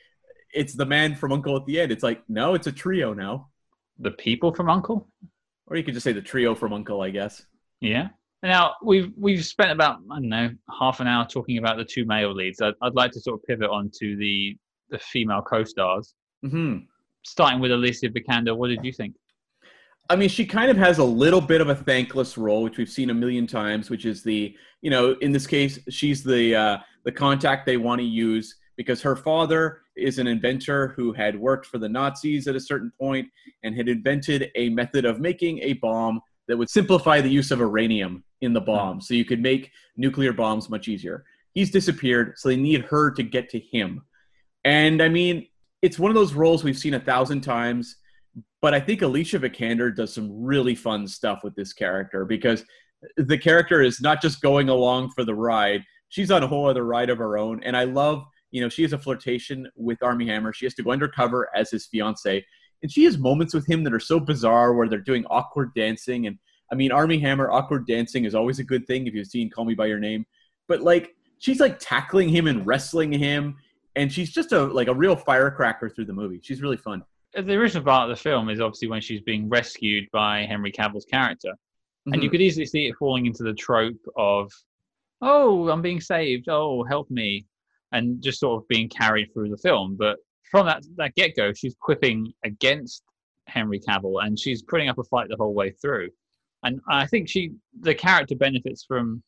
it's 0.54 0.74
the 0.74 0.86
man 0.86 1.16
from 1.16 1.32
U.N.C.L.E 1.32 1.60
at 1.60 1.66
the 1.66 1.80
end. 1.80 1.92
It's 1.92 2.04
like, 2.04 2.24
no, 2.28 2.54
it's 2.54 2.68
a 2.68 2.72
trio 2.72 3.14
now. 3.14 3.50
The 4.00 4.12
people 4.12 4.54
from 4.54 4.68
U.N.C.L.E? 4.68 5.30
Or 5.68 5.78
you 5.78 5.84
could 5.84 5.94
just 5.94 6.04
say 6.04 6.14
the 6.14 6.22
trio 6.22 6.56
from 6.56 6.72
U.N.C.L.E, 6.72 7.08
I 7.08 7.10
guess. 7.12 7.46
Yeah. 7.80 8.10
Now 8.42 8.74
we've 8.84 9.12
we've 9.18 9.46
spent 9.46 9.72
about 9.72 10.00
I 10.12 10.16
don't 10.16 10.28
know 10.28 10.50
half 10.78 11.00
an 11.00 11.08
hour 11.08 11.26
talking 11.26 11.58
about 11.58 11.78
the 11.78 11.86
two 11.86 12.06
male 12.06 12.34
leads. 12.34 12.62
I'd, 12.62 12.74
I'd 12.82 12.94
like 12.94 13.12
to 13.12 13.22
sort 13.22 13.40
of 13.40 13.46
pivot 13.46 13.70
on 13.70 13.90
to 14.00 14.18
the 14.18 14.58
the 14.90 15.00
female 15.00 15.42
co-stars. 15.42 16.14
hmm 16.42 16.80
Starting 17.24 17.60
with 17.60 17.72
Alicia 17.72 18.10
Vikander, 18.10 18.56
what 18.56 18.68
did 18.68 18.84
you 18.84 18.92
think? 18.92 19.16
I 20.10 20.16
mean, 20.16 20.30
she 20.30 20.46
kind 20.46 20.70
of 20.70 20.78
has 20.78 20.98
a 20.98 21.04
little 21.04 21.40
bit 21.40 21.62
of 21.62 21.70
a 21.70 21.76
thankless 21.76 22.38
role, 22.38 22.64
which 22.64 22.78
we've 22.78 22.90
seen 22.90 23.10
a 23.10 23.14
million 23.14 23.48
times. 23.48 23.90
Which 23.90 24.06
is 24.06 24.22
the, 24.24 24.56
you 24.82 24.90
know, 24.90 25.14
in 25.22 25.32
this 25.32 25.48
case, 25.48 25.80
she's 25.90 26.24
the 26.24 26.56
uh, 26.56 26.78
the 27.06 27.12
contact 27.12 27.66
they 27.66 27.78
want 27.78 28.00
to 28.00 28.06
use 28.06 28.56
because 28.76 29.02
her 29.02 29.16
father 29.16 29.82
is 29.96 30.20
an 30.20 30.28
inventor 30.28 30.90
who 30.90 31.14
had 31.14 31.40
worked 31.40 31.66
for 31.66 31.78
the 31.78 31.88
Nazis 31.88 32.48
at 32.48 32.56
a 32.56 32.60
certain 32.60 32.92
point 33.00 33.28
and 33.64 33.76
had 33.76 33.88
invented 33.88 34.52
a 34.56 34.70
method 34.70 35.06
of 35.06 35.20
making 35.20 35.60
a 35.60 35.74
bomb 35.74 36.20
that 36.48 36.58
would 36.58 36.70
simplify 36.70 37.22
the 37.22 37.30
use 37.30 37.52
of 37.52 37.60
uranium 37.60 38.24
in 38.42 38.52
the 38.52 38.62
bomb, 38.62 39.00
so 39.00 39.14
you 39.14 39.24
could 39.24 39.42
make 39.42 39.72
nuclear 39.96 40.34
bombs 40.34 40.70
much 40.70 40.88
easier. 40.88 41.24
He's 41.54 41.72
disappeared, 41.72 42.34
so 42.36 42.50
they 42.50 42.58
need 42.58 42.82
her 42.86 43.12
to 43.12 43.24
get 43.24 43.50
to 43.52 43.60
him. 43.60 44.02
And 44.66 45.02
I 45.02 45.08
mean, 45.08 45.48
it's 45.84 46.00
one 46.00 46.10
of 46.10 46.16
those 46.16 46.34
roles 46.34 46.64
we've 46.64 46.78
seen 46.78 46.96
a 46.96 47.00
thousand 47.00 47.42
times 47.42 47.98
but 48.62 48.74
I 48.74 48.80
think 48.80 49.02
Alicia 49.02 49.40
Vikander 49.40 49.96
does 49.96 50.14
some 50.14 50.30
really 50.32 50.76
fun 50.76 51.08
stuff 51.08 51.44
with 51.44 51.56
this 51.56 51.74
character 51.74 52.26
because 52.26 52.64
the 53.18 53.38
character 53.38 53.82
is 53.82 54.02
not 54.02 54.22
just 54.22 54.42
going 54.42 54.70
along 54.70 55.12
for 55.12 55.26
the 55.26 55.36
ride; 55.36 55.84
she's 56.10 56.32
on 56.32 56.44
a 56.44 56.48
whole 56.48 56.68
other 56.68 56.86
ride 56.86 57.10
of 57.10 57.18
her 57.18 57.38
own. 57.38 57.62
And 57.64 57.76
I 57.76 57.84
love, 57.84 58.24
you 58.52 58.62
know, 58.62 58.70
she 58.70 58.82
has 58.84 58.94
a 58.94 58.98
flirtation 58.98 59.70
with 59.76 60.02
Armie 60.02 60.28
Hammer. 60.28 60.54
She 60.54 60.66
has 60.66 60.74
to 60.76 60.84
go 60.84 60.92
undercover 60.92 61.50
as 61.56 61.72
his 61.72 61.86
fiance, 61.86 62.44
and 62.82 62.92
she 62.92 63.04
has 63.04 63.18
moments 63.18 63.54
with 63.54 63.68
him 63.68 63.84
that 63.84 63.94
are 63.94 64.00
so 64.00 64.20
bizarre 64.20 64.74
where 64.74 64.88
they're 64.88 65.00
doing 65.00 65.26
awkward 65.26 65.74
dancing. 65.74 66.28
And 66.28 66.40
I 66.72 66.76
mean, 66.76 66.92
Armie 66.92 67.20
Hammer 67.20 67.52
awkward 67.52 67.86
dancing 67.86 68.26
is 68.26 68.34
always 68.34 68.60
a 68.60 68.64
good 68.64 68.88
thing 68.88 69.06
if 69.06 69.14
you've 69.14 69.28
seen 69.28 69.50
Call 69.50 69.66
Me 69.66 69.76
by 69.76 69.88
Your 69.88 70.00
Name. 70.00 70.26
But 70.68 70.82
like, 70.82 71.16
she's 71.40 71.60
like 71.60 71.78
tackling 71.80 72.30
him 72.30 72.48
and 72.48 72.66
wrestling 72.66 73.12
him, 73.12 73.58
and 73.96 74.12
she's 74.12 74.32
just 74.32 74.52
a 74.52 74.64
like 74.64 74.88
a 74.88 74.94
real 74.94 75.16
firecracker 75.16 75.90
through 75.90 76.06
the 76.06 76.14
movie. 76.14 76.40
She's 76.42 76.62
really 76.62 76.78
fun 76.78 77.04
the 77.34 77.54
original 77.54 77.84
part 77.84 78.10
of 78.10 78.16
the 78.16 78.22
film 78.22 78.50
is 78.50 78.62
obviously 78.62 78.88
when 78.88 79.02
she's 79.02 79.22
being 79.22 79.50
rescued 79.50 80.10
by 80.12 80.46
Henry 80.46 80.72
Cavill's 80.72 81.06
character, 81.06 81.50
mm-hmm. 81.50 82.14
and 82.14 82.24
you 82.24 82.30
could 82.30 82.42
easily 82.42 82.66
see 82.66 82.88
it 82.88 82.96
falling 82.98 83.26
into 83.26 83.44
the 83.44 83.54
trope 83.54 84.00
of, 84.16 84.52
"Oh, 85.22 85.70
I'm 85.70 85.82
being 85.82 86.02
saved. 86.02 86.48
Oh, 86.50 86.84
help 86.84 87.10
me," 87.10 87.46
and 87.92 88.22
just 88.22 88.40
sort 88.40 88.62
of 88.62 88.68
being 88.68 88.90
carried 88.90 89.34
through 89.34 89.50
the 89.50 89.58
film. 89.58 89.96
But 89.98 90.18
from 90.52 90.68
that 90.68 90.84
that 90.98 91.16
get 91.16 91.36
go, 91.36 91.54
she's 91.54 91.76
quipping 91.80 92.32
against 92.44 93.04
Henry 93.48 93.80
Cavill, 93.80 94.24
and 94.24 94.38
she's 94.38 94.62
putting 94.62 94.90
up 94.90 95.00
a 95.00 95.04
fight 95.04 95.30
the 95.30 95.38
whole 95.38 95.54
way 95.54 95.72
through. 95.72 96.10
And 96.64 96.80
I 96.90 97.08
think 97.08 97.28
she, 97.28 97.52
the 97.82 97.94
character 97.94 98.36
benefits 98.36 98.86
from, 98.86 99.22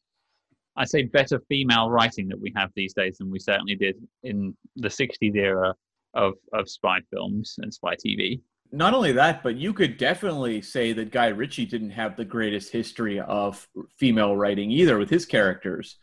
I 0.77 0.85
say, 0.85 1.03
better 1.03 1.39
female 1.47 1.89
writing 1.89 2.27
that 2.29 2.39
we 2.39 2.51
have 2.55 2.71
these 2.75 2.93
days 2.93 3.17
than 3.17 3.31
we 3.31 3.39
certainly 3.39 3.75
did 3.75 3.95
in 4.23 4.55
the 4.75 4.89
'60s 4.89 5.35
era 5.35 5.73
of 6.13 6.33
of 6.53 6.69
spy 6.69 6.99
films 7.11 7.55
and 7.59 7.73
spy 7.73 7.95
TV. 7.95 8.41
Not 8.71 8.93
only 8.93 9.11
that, 9.13 9.43
but 9.43 9.55
you 9.55 9.73
could 9.73 9.97
definitely 9.97 10.61
say 10.61 10.91
that 10.93 11.11
Guy 11.11 11.27
Ritchie 11.27 11.67
didn't 11.67 11.91
have 11.91 12.15
the 12.15 12.25
greatest 12.25 12.71
history 12.71 13.19
of 13.19 13.67
female 13.97 14.35
writing 14.35 14.71
either 14.71 14.97
with 14.97 15.09
his 15.09 15.25
characters, 15.25 15.97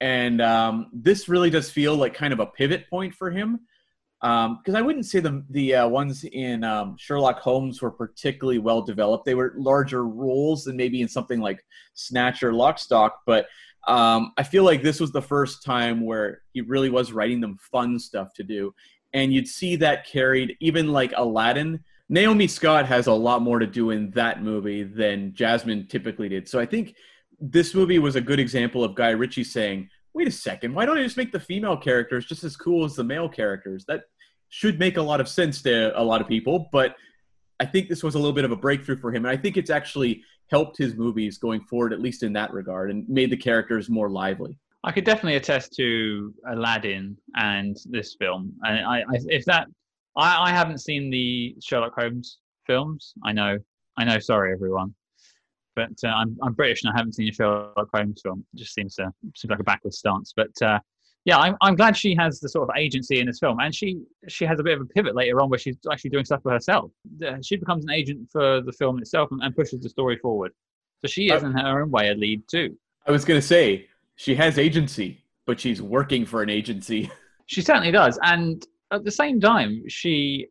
and 0.00 0.40
um, 0.40 0.86
this 0.92 1.28
really 1.28 1.50
does 1.50 1.70
feel 1.70 1.96
like 1.96 2.14
kind 2.14 2.32
of 2.32 2.40
a 2.40 2.46
pivot 2.46 2.88
point 2.88 3.14
for 3.14 3.30
him. 3.30 3.60
Because 4.22 4.74
um, 4.74 4.76
I 4.76 4.80
wouldn't 4.80 5.04
say 5.04 5.20
the 5.20 5.44
the 5.50 5.74
uh, 5.74 5.88
ones 5.88 6.24
in 6.24 6.64
um, 6.64 6.96
Sherlock 6.98 7.40
Holmes 7.40 7.82
were 7.82 7.90
particularly 7.90 8.58
well 8.58 8.80
developed. 8.80 9.26
They 9.26 9.34
were 9.34 9.52
larger 9.58 10.06
roles 10.06 10.64
than 10.64 10.76
maybe 10.76 11.02
in 11.02 11.08
something 11.08 11.40
like 11.40 11.62
Snatch 11.94 12.42
or 12.42 12.52
Lockstock, 12.52 13.10
but 13.26 13.46
um, 13.86 14.32
I 14.36 14.42
feel 14.42 14.64
like 14.64 14.82
this 14.82 15.00
was 15.00 15.12
the 15.12 15.22
first 15.22 15.62
time 15.62 16.04
where 16.04 16.42
he 16.52 16.60
really 16.60 16.90
was 16.90 17.12
writing 17.12 17.40
them 17.40 17.56
fun 17.56 17.98
stuff 17.98 18.32
to 18.34 18.42
do 18.42 18.74
and 19.16 19.32
you'd 19.32 19.48
see 19.48 19.76
that 19.76 20.06
carried 20.06 20.56
even 20.60 20.92
like 20.92 21.12
Aladdin. 21.16 21.82
Naomi 22.10 22.46
Scott 22.46 22.84
has 22.84 23.06
a 23.06 23.12
lot 23.12 23.40
more 23.40 23.58
to 23.58 23.66
do 23.66 23.90
in 23.90 24.10
that 24.10 24.42
movie 24.42 24.82
than 24.82 25.32
Jasmine 25.34 25.86
typically 25.88 26.28
did. 26.28 26.46
So 26.46 26.60
I 26.60 26.66
think 26.66 26.94
this 27.40 27.74
movie 27.74 27.98
was 27.98 28.14
a 28.14 28.20
good 28.20 28.38
example 28.38 28.84
of 28.84 28.94
Guy 28.94 29.10
Ritchie 29.10 29.44
saying, 29.44 29.88
"Wait 30.12 30.28
a 30.28 30.30
second, 30.30 30.74
why 30.74 30.84
don't 30.84 30.98
I 30.98 31.02
just 31.02 31.16
make 31.16 31.32
the 31.32 31.40
female 31.40 31.78
characters 31.78 32.26
just 32.26 32.44
as 32.44 32.56
cool 32.56 32.84
as 32.84 32.94
the 32.94 33.04
male 33.04 33.28
characters?" 33.28 33.86
That 33.86 34.02
should 34.50 34.78
make 34.78 34.98
a 34.98 35.02
lot 35.02 35.20
of 35.20 35.28
sense 35.28 35.62
to 35.62 35.98
a 35.98 36.04
lot 36.04 36.20
of 36.20 36.28
people, 36.28 36.68
but 36.70 36.94
I 37.58 37.64
think 37.64 37.88
this 37.88 38.02
was 38.02 38.16
a 38.16 38.18
little 38.18 38.34
bit 38.34 38.44
of 38.44 38.52
a 38.52 38.56
breakthrough 38.56 38.98
for 38.98 39.10
him, 39.10 39.24
and 39.24 39.32
I 39.32 39.40
think 39.40 39.56
it's 39.56 39.70
actually 39.70 40.22
helped 40.48 40.78
his 40.78 40.94
movies 40.94 41.38
going 41.38 41.60
forward, 41.60 41.92
at 41.92 42.00
least 42.00 42.22
in 42.22 42.32
that 42.34 42.52
regard, 42.52 42.90
and 42.90 43.08
made 43.08 43.30
the 43.30 43.36
characters 43.36 43.88
more 43.88 44.10
lively. 44.10 44.58
I 44.84 44.92
could 44.92 45.04
definitely 45.04 45.36
attest 45.36 45.74
to 45.76 46.32
Aladdin 46.48 47.16
and 47.34 47.76
this 47.86 48.14
film. 48.18 48.54
And 48.62 48.86
I, 48.86 49.00
I 49.00 49.18
if 49.26 49.44
that, 49.46 49.66
I, 50.16 50.48
I 50.48 50.50
haven't 50.50 50.78
seen 50.78 51.10
the 51.10 51.56
Sherlock 51.60 51.94
Holmes 51.98 52.38
films. 52.66 53.14
I 53.24 53.32
know, 53.32 53.58
I 53.98 54.04
know. 54.04 54.18
Sorry, 54.20 54.52
everyone, 54.52 54.94
but 55.74 55.90
uh, 56.04 56.08
I'm 56.08 56.36
I'm 56.42 56.52
British 56.52 56.84
and 56.84 56.92
I 56.92 56.96
haven't 56.96 57.14
seen 57.14 57.28
a 57.28 57.32
Sherlock 57.32 57.88
Holmes 57.92 58.20
film. 58.22 58.44
It 58.54 58.58
just 58.58 58.74
seems 58.74 58.94
to 58.96 59.12
seems 59.34 59.50
like 59.50 59.60
a 59.60 59.64
backwards 59.64 59.98
stance. 59.98 60.32
But 60.36 60.62
uh, 60.62 60.78
yeah, 61.26 61.38
I'm 61.38 61.56
I'm 61.60 61.74
glad 61.74 61.96
she 61.96 62.14
has 62.14 62.38
the 62.38 62.48
sort 62.48 62.70
of 62.70 62.76
agency 62.76 63.18
in 63.18 63.26
this 63.26 63.40
film, 63.40 63.58
and 63.58 63.74
she 63.74 64.00
she 64.28 64.46
has 64.46 64.60
a 64.60 64.62
bit 64.62 64.74
of 64.74 64.82
a 64.82 64.84
pivot 64.84 65.16
later 65.16 65.40
on 65.40 65.50
where 65.50 65.58
she's 65.58 65.76
actually 65.90 66.10
doing 66.10 66.24
stuff 66.24 66.40
for 66.40 66.52
herself. 66.52 66.92
She 67.42 67.56
becomes 67.56 67.84
an 67.84 67.90
agent 67.90 68.28
for 68.30 68.62
the 68.62 68.72
film 68.72 68.98
itself 68.98 69.32
and, 69.32 69.42
and 69.42 69.54
pushes 69.54 69.80
the 69.80 69.88
story 69.88 70.18
forward. 70.18 70.52
So 71.04 71.08
she 71.08 71.26
is, 71.26 71.42
uh, 71.42 71.46
in 71.46 71.52
her 71.52 71.82
own 71.82 71.90
way, 71.90 72.10
a 72.10 72.14
lead 72.14 72.46
too. 72.48 72.78
I 73.08 73.10
was 73.10 73.24
going 73.24 73.40
to 73.40 73.46
say 73.46 73.88
she 74.14 74.36
has 74.36 74.56
agency, 74.56 75.24
but 75.46 75.58
she's 75.58 75.82
working 75.82 76.24
for 76.24 76.42
an 76.42 76.48
agency. 76.48 77.10
She 77.48 77.62
certainly 77.62 77.92
does, 77.92 78.18
and 78.24 78.66
at 78.90 79.04
the 79.04 79.10
same 79.12 79.40
time, 79.40 79.84
she 79.86 80.48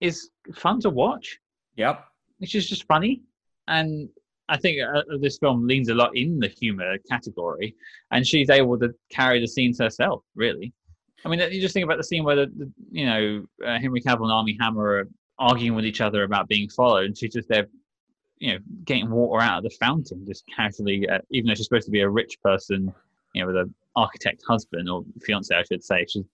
is 0.00 0.30
fun 0.56 0.80
to 0.80 0.90
watch. 0.90 1.38
Yep, 1.76 2.04
she's 2.42 2.68
just 2.68 2.82
funny, 2.88 3.22
and 3.68 4.08
I 4.48 4.56
think 4.56 4.78
uh, 4.82 5.02
this 5.20 5.38
film 5.38 5.66
leans 5.66 5.88
a 5.88 5.94
lot 5.94 6.16
in 6.16 6.38
the 6.38 6.48
humor 6.48 6.96
category, 7.10 7.74
and 8.10 8.26
she's 8.26 8.50
able 8.50 8.78
to 8.78 8.90
carry 9.10 9.40
the 9.40 9.46
scenes 9.46 9.78
herself. 9.78 10.22
Really, 10.34 10.72
I 11.24 11.28
mean, 11.28 11.40
you 11.52 11.60
just 11.60 11.74
think 11.74 11.84
about 11.84 11.98
the 11.98 12.04
scene 12.04 12.24
where 12.24 12.36
the, 12.36 12.46
the 12.56 12.72
you 12.90 13.06
know 13.06 13.44
uh, 13.66 13.78
Henry 13.78 14.00
Cavill 14.00 14.22
and 14.22 14.32
Armie 14.32 14.58
Hammer 14.60 14.84
are 14.84 15.08
arguing 15.38 15.74
with 15.74 15.84
each 15.84 16.00
other 16.00 16.24
about 16.24 16.48
being 16.48 16.68
followed, 16.68 17.06
and 17.06 17.16
she's 17.16 17.32
just 17.32 17.48
there 17.48 17.66
you 18.42 18.52
know, 18.52 18.58
getting 18.84 19.08
water 19.08 19.40
out 19.40 19.58
of 19.58 19.62
the 19.62 19.76
fountain 19.78 20.26
just 20.26 20.42
casually, 20.54 21.08
uh, 21.08 21.18
even 21.30 21.46
though 21.46 21.54
she's 21.54 21.66
supposed 21.66 21.84
to 21.86 21.92
be 21.92 22.00
a 22.00 22.08
rich 22.08 22.36
person, 22.42 22.92
you 23.34 23.40
know, 23.40 23.46
with 23.46 23.56
an 23.56 23.72
architect 23.94 24.42
husband 24.46 24.90
or 24.90 25.04
fiance, 25.24 25.54
I 25.54 25.62
should 25.62 25.84
say. 25.84 26.04
She's 26.08 26.24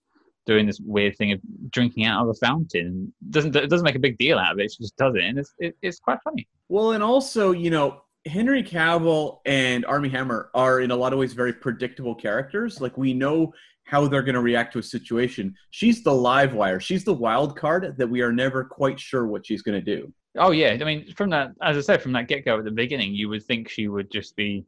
doing 0.45 0.65
this 0.65 0.79
weird 0.79 1.15
thing 1.17 1.31
of 1.31 1.39
drinking 1.69 2.05
out 2.05 2.23
of 2.23 2.29
a 2.29 2.33
fountain. 2.45 3.13
Doesn't 3.29 3.55
it 3.55 3.69
doesn't 3.69 3.85
make 3.85 3.95
a 3.95 3.99
big 3.99 4.17
deal 4.17 4.37
out 4.37 4.53
of 4.53 4.59
it. 4.59 4.71
She 4.71 4.83
just 4.83 4.97
does 4.97 5.15
it, 5.15 5.23
and 5.23 5.39
it's 5.39 5.53
it, 5.59 5.77
it's 5.81 5.99
quite 5.99 6.19
funny. 6.23 6.47
Well, 6.69 6.91
and 6.91 7.03
also, 7.03 7.51
you 7.51 7.69
know, 7.69 8.01
Henry 8.25 8.63
Cavill 8.63 9.39
and 9.45 9.85
Armie 9.85 10.09
Hammer 10.09 10.49
are 10.53 10.81
in 10.81 10.91
a 10.91 10.95
lot 10.95 11.13
of 11.13 11.19
ways 11.19 11.33
very 11.33 11.53
predictable 11.53 12.15
characters. 12.15 12.81
Like 12.81 12.97
we 12.97 13.13
know 13.13 13.53
how 13.85 14.07
they're 14.07 14.21
going 14.21 14.35
to 14.35 14.41
react 14.41 14.73
to 14.73 14.79
a 14.79 14.83
situation. 14.83 15.55
She's 15.71 16.03
the 16.03 16.13
live 16.13 16.53
wire. 16.53 16.79
She's 16.79 17.03
the 17.03 17.13
wild 17.13 17.57
card 17.57 17.95
that 17.97 18.07
we 18.07 18.21
are 18.21 18.31
never 18.31 18.63
quite 18.63 18.99
sure 18.99 19.25
what 19.25 19.47
she's 19.47 19.63
going 19.63 19.83
to 19.83 19.97
do. 19.97 20.13
Oh 20.37 20.51
yeah, 20.51 20.77
I 20.79 20.83
mean, 20.83 21.11
from 21.15 21.31
that, 21.31 21.51
as 21.63 21.75
I 21.75 21.81
said, 21.81 22.01
from 22.03 22.11
that 22.11 22.27
get 22.27 22.45
go 22.45 22.59
at 22.59 22.65
the 22.65 22.71
beginning, 22.71 23.15
you 23.15 23.29
would 23.29 23.43
think 23.43 23.67
she 23.67 23.87
would 23.87 24.11
just 24.11 24.35
be, 24.35 24.63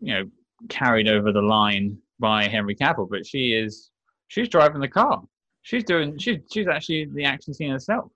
you 0.00 0.12
know, 0.12 0.24
carried 0.68 1.08
over 1.08 1.30
the 1.32 1.40
line 1.40 1.98
by 2.18 2.48
Henry 2.48 2.74
Cavill, 2.74 3.08
but 3.08 3.24
she 3.24 3.52
is, 3.52 3.91
she's 4.32 4.48
driving 4.48 4.80
the 4.80 4.88
car. 4.88 5.22
She's 5.60 5.84
doing, 5.84 6.18
she's 6.18 6.38
she's 6.50 6.66
actually 6.66 7.04
the 7.12 7.24
action 7.24 7.52
scene 7.52 7.70
herself. 7.70 8.10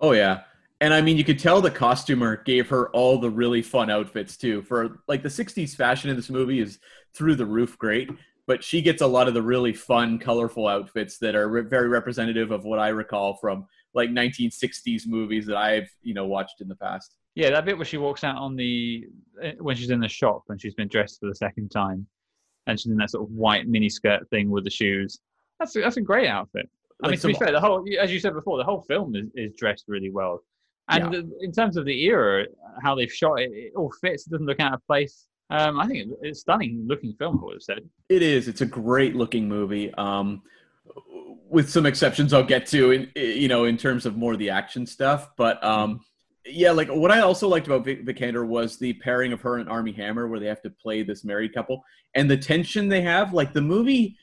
Oh 0.00 0.12
yeah, 0.12 0.42
and 0.80 0.92
I 0.92 1.00
mean, 1.00 1.16
you 1.16 1.24
could 1.24 1.38
tell 1.38 1.60
the 1.60 1.70
costumer 1.70 2.36
gave 2.36 2.68
her 2.68 2.90
all 2.90 3.18
the 3.18 3.30
really 3.30 3.62
fun 3.62 3.88
outfits 3.88 4.36
too. 4.36 4.62
For 4.62 4.98
like 5.06 5.22
the 5.22 5.28
'60s 5.28 5.76
fashion 5.76 6.10
in 6.10 6.16
this 6.16 6.28
movie 6.28 6.60
is 6.60 6.78
through 7.14 7.36
the 7.36 7.46
roof, 7.46 7.78
great. 7.78 8.10
But 8.46 8.62
she 8.62 8.82
gets 8.82 9.00
a 9.00 9.06
lot 9.06 9.26
of 9.26 9.32
the 9.32 9.40
really 9.40 9.72
fun, 9.72 10.18
colorful 10.18 10.68
outfits 10.68 11.16
that 11.18 11.34
are 11.34 11.48
re- 11.48 11.62
very 11.62 11.88
representative 11.88 12.50
of 12.50 12.64
what 12.64 12.78
I 12.78 12.88
recall 12.88 13.38
from 13.40 13.66
like 13.94 14.10
1960s 14.10 15.06
movies 15.06 15.46
that 15.46 15.56
I've 15.56 15.88
you 16.02 16.12
know 16.12 16.26
watched 16.26 16.60
in 16.60 16.68
the 16.68 16.76
past. 16.76 17.14
Yeah, 17.36 17.50
that 17.50 17.64
bit 17.64 17.78
where 17.78 17.86
she 17.86 17.96
walks 17.96 18.24
out 18.24 18.36
on 18.36 18.56
the 18.56 19.06
eh, 19.40 19.52
when 19.60 19.76
she's 19.76 19.90
in 19.90 20.00
the 20.00 20.08
shop 20.08 20.42
and 20.48 20.60
she's 20.60 20.74
been 20.74 20.88
dressed 20.88 21.20
for 21.20 21.28
the 21.28 21.34
second 21.34 21.70
time, 21.70 22.06
and 22.66 22.78
she's 22.78 22.90
in 22.90 22.98
that 22.98 23.10
sort 23.10 23.24
of 23.24 23.30
white 23.30 23.68
mini 23.68 23.88
skirt 23.88 24.28
thing 24.28 24.50
with 24.50 24.64
the 24.64 24.70
shoes. 24.70 25.20
That's 25.58 25.76
a, 25.76 25.80
that's 25.80 25.96
a 25.96 26.02
great 26.02 26.28
outfit. 26.28 26.68
I 27.02 27.08
like 27.08 27.12
mean, 27.12 27.20
to 27.20 27.26
be 27.28 27.34
fair, 27.34 27.52
the 27.52 27.60
whole 27.60 27.84
as 28.00 28.12
you 28.12 28.20
said 28.20 28.34
before, 28.34 28.58
the 28.58 28.64
whole 28.64 28.82
film 28.82 29.14
is, 29.16 29.26
is 29.34 29.52
dressed 29.56 29.84
really 29.88 30.10
well. 30.10 30.42
And 30.88 31.14
yeah. 31.14 31.20
in 31.40 31.52
terms 31.52 31.76
of 31.76 31.86
the 31.86 32.04
era, 32.04 32.46
how 32.82 32.94
they've 32.94 33.12
shot 33.12 33.40
it, 33.40 33.50
it 33.52 33.72
all 33.74 33.92
fits. 34.00 34.26
It 34.26 34.30
doesn't 34.30 34.46
look 34.46 34.60
out 34.60 34.74
of 34.74 34.86
place. 34.86 35.26
Um, 35.50 35.80
I 35.80 35.86
think 35.86 36.10
it's 36.22 36.40
stunning 36.40 36.84
looking 36.86 37.14
film. 37.14 37.40
I 37.40 37.44
would 37.44 37.54
have 37.54 37.62
said 37.62 37.78
it 38.08 38.22
is. 38.22 38.48
It's 38.48 38.60
a 38.60 38.66
great 38.66 39.14
looking 39.14 39.48
movie. 39.48 39.92
Um, 39.94 40.42
with 41.48 41.70
some 41.70 41.86
exceptions 41.86 42.32
I'll 42.32 42.42
get 42.42 42.66
to 42.66 42.90
in 42.90 43.10
you 43.14 43.48
know 43.48 43.64
in 43.64 43.76
terms 43.76 44.06
of 44.06 44.16
more 44.16 44.32
of 44.32 44.38
the 44.38 44.50
action 44.50 44.86
stuff. 44.86 45.30
But 45.36 45.62
um, 45.64 46.00
yeah, 46.46 46.70
like 46.72 46.88
what 46.88 47.10
I 47.10 47.20
also 47.20 47.48
liked 47.48 47.66
about 47.66 47.84
Vic- 47.84 48.04
Vikander 48.04 48.46
was 48.46 48.76
the 48.78 48.94
pairing 48.94 49.32
of 49.32 49.40
her 49.42 49.58
and 49.58 49.68
Armie 49.68 49.92
Hammer, 49.92 50.26
where 50.26 50.40
they 50.40 50.46
have 50.46 50.62
to 50.62 50.70
play 50.70 51.02
this 51.02 51.24
married 51.24 51.54
couple, 51.54 51.84
and 52.14 52.30
the 52.30 52.36
tension 52.36 52.88
they 52.88 53.02
have. 53.02 53.32
Like 53.32 53.52
the 53.52 53.62
movie 53.62 54.16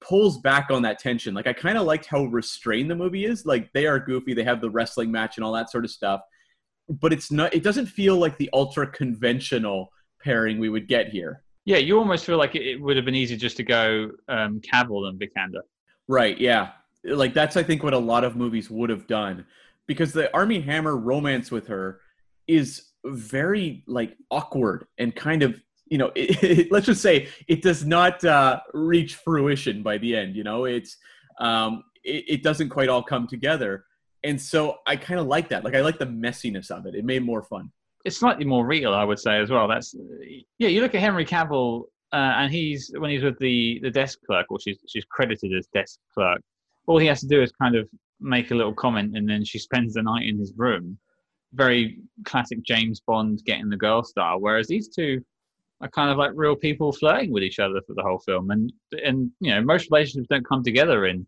pulls 0.00 0.38
back 0.38 0.70
on 0.70 0.82
that 0.82 0.98
tension. 0.98 1.34
Like 1.34 1.46
I 1.46 1.52
kind 1.52 1.78
of 1.78 1.86
liked 1.86 2.06
how 2.06 2.24
restrained 2.24 2.90
the 2.90 2.94
movie 2.94 3.24
is. 3.24 3.46
Like 3.46 3.72
they 3.72 3.86
are 3.86 3.98
goofy, 3.98 4.34
they 4.34 4.44
have 4.44 4.60
the 4.60 4.70
wrestling 4.70 5.10
match 5.10 5.36
and 5.36 5.44
all 5.44 5.52
that 5.52 5.70
sort 5.70 5.84
of 5.84 5.90
stuff, 5.90 6.20
but 6.88 7.12
it's 7.12 7.30
not. 7.30 7.54
It 7.54 7.62
doesn't 7.62 7.86
feel 7.86 8.16
like 8.16 8.36
the 8.38 8.50
ultra 8.52 8.86
conventional 8.86 9.92
pairing 10.22 10.58
we 10.58 10.68
would 10.68 10.88
get 10.88 11.08
here. 11.08 11.42
Yeah, 11.64 11.78
you 11.78 11.98
almost 11.98 12.24
feel 12.24 12.38
like 12.38 12.54
it 12.54 12.80
would 12.80 12.96
have 12.96 13.04
been 13.04 13.14
easy 13.14 13.36
just 13.36 13.56
to 13.58 13.62
go 13.62 14.10
um, 14.28 14.60
Cavill 14.60 15.08
and 15.08 15.20
Vikander. 15.20 15.62
Right. 16.08 16.38
Yeah. 16.38 16.70
Like 17.04 17.34
that's 17.34 17.56
I 17.56 17.62
think 17.62 17.82
what 17.82 17.94
a 17.94 17.98
lot 17.98 18.24
of 18.24 18.36
movies 18.36 18.70
would 18.70 18.90
have 18.90 19.06
done 19.06 19.46
because 19.86 20.12
the 20.12 20.32
Armie 20.34 20.60
Hammer 20.60 20.96
romance 20.96 21.50
with 21.50 21.66
her 21.68 22.00
is 22.46 22.90
very 23.04 23.82
like 23.86 24.16
awkward 24.30 24.86
and 24.98 25.14
kind 25.14 25.42
of 25.42 25.60
you 25.90 25.98
know 25.98 26.10
it, 26.16 26.42
it, 26.42 26.72
let's 26.72 26.86
just 26.86 27.02
say 27.02 27.28
it 27.48 27.62
does 27.62 27.84
not 27.84 28.24
uh, 28.24 28.60
reach 28.72 29.16
fruition 29.16 29.82
by 29.82 29.98
the 29.98 30.16
end 30.16 30.36
you 30.36 30.44
know? 30.44 30.64
It's 30.64 30.96
um, 31.38 31.84
it, 32.04 32.24
it 32.28 32.42
doesn't 32.42 32.70
quite 32.70 32.88
all 32.88 33.02
come 33.02 33.26
together. 33.26 33.84
And 34.22 34.40
so 34.40 34.76
i 34.86 34.96
kind 34.96 35.18
of 35.18 35.26
like 35.26 35.48
that. 35.48 35.64
Like 35.64 35.74
i 35.74 35.80
like 35.80 35.98
the 35.98 36.06
messiness 36.06 36.70
of 36.70 36.86
it. 36.86 36.94
It 36.94 37.04
made 37.04 37.24
more 37.24 37.42
fun. 37.42 37.70
It's 38.04 38.16
slightly 38.16 38.44
more 38.44 38.64
real 38.66 38.94
i 38.94 39.04
would 39.04 39.18
say 39.18 39.38
as 39.38 39.50
well. 39.50 39.68
That's 39.68 39.94
yeah 40.58 40.68
you 40.68 40.80
look 40.80 40.94
at 40.94 41.00
henry 41.00 41.24
cavill 41.24 41.84
uh, 42.12 42.34
and 42.38 42.52
he's 42.52 42.90
when 42.98 43.10
he's 43.10 43.22
with 43.22 43.38
the 43.38 43.78
the 43.82 43.90
desk 43.90 44.18
clerk 44.26 44.46
or 44.50 44.58
she's 44.60 44.78
she's 44.88 45.04
credited 45.04 45.52
as 45.56 45.68
desk 45.72 45.98
clerk 46.12 46.40
all 46.86 46.98
he 46.98 47.06
has 47.06 47.20
to 47.20 47.28
do 47.28 47.40
is 47.40 47.52
kind 47.52 47.76
of 47.76 47.88
make 48.20 48.50
a 48.50 48.54
little 48.54 48.74
comment 48.74 49.16
and 49.16 49.28
then 49.28 49.44
she 49.44 49.58
spends 49.58 49.94
the 49.94 50.02
night 50.02 50.26
in 50.26 50.38
his 50.38 50.52
room. 50.56 50.98
Very 51.54 52.00
classic 52.24 52.62
james 52.62 53.00
bond 53.06 53.42
getting 53.44 53.68
the 53.68 53.76
girl 53.76 54.02
style 54.02 54.40
whereas 54.40 54.68
these 54.68 54.88
two 54.88 55.22
are 55.80 55.88
kind 55.88 56.10
of 56.10 56.18
like 56.18 56.32
real 56.34 56.56
people 56.56 56.92
flirting 56.92 57.32
with 57.32 57.42
each 57.42 57.58
other 57.58 57.80
for 57.86 57.94
the 57.94 58.02
whole 58.02 58.18
film. 58.18 58.50
And 58.50 58.72
and 59.04 59.30
you 59.40 59.54
know 59.54 59.62
most 59.62 59.88
relationships 59.90 60.28
don't 60.30 60.46
come 60.46 60.62
together 60.62 61.06
in 61.06 61.26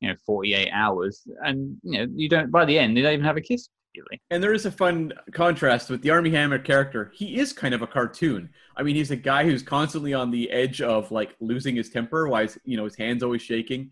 you 0.00 0.08
know 0.08 0.14
48 0.24 0.70
hours. 0.72 1.26
And 1.42 1.76
you 1.82 1.98
know 1.98 2.12
you 2.14 2.28
don't 2.28 2.50
by 2.50 2.64
the 2.64 2.78
end 2.78 2.96
they 2.96 3.02
don't 3.02 3.14
even 3.14 3.24
have 3.24 3.36
a 3.36 3.42
kiss 3.42 3.68
particularly. 3.92 4.20
and 4.30 4.42
there 4.42 4.52
is 4.52 4.66
a 4.66 4.70
fun 4.70 5.12
contrast 5.32 5.90
with 5.90 6.02
the 6.02 6.10
Armie 6.10 6.30
hammer 6.30 6.58
character. 6.58 7.10
He 7.14 7.38
is 7.38 7.52
kind 7.52 7.74
of 7.74 7.82
a 7.82 7.86
cartoon. 7.86 8.50
I 8.76 8.82
mean 8.82 8.96
he's 8.96 9.10
a 9.10 9.16
guy 9.16 9.44
who's 9.44 9.62
constantly 9.62 10.14
on 10.14 10.30
the 10.30 10.50
edge 10.50 10.80
of 10.80 11.10
like 11.10 11.34
losing 11.40 11.76
his 11.76 11.90
temper 11.90 12.28
why 12.28 12.42
his, 12.42 12.58
you 12.64 12.76
know 12.76 12.84
his 12.84 12.96
hands 12.96 13.22
always 13.22 13.42
shaking. 13.42 13.90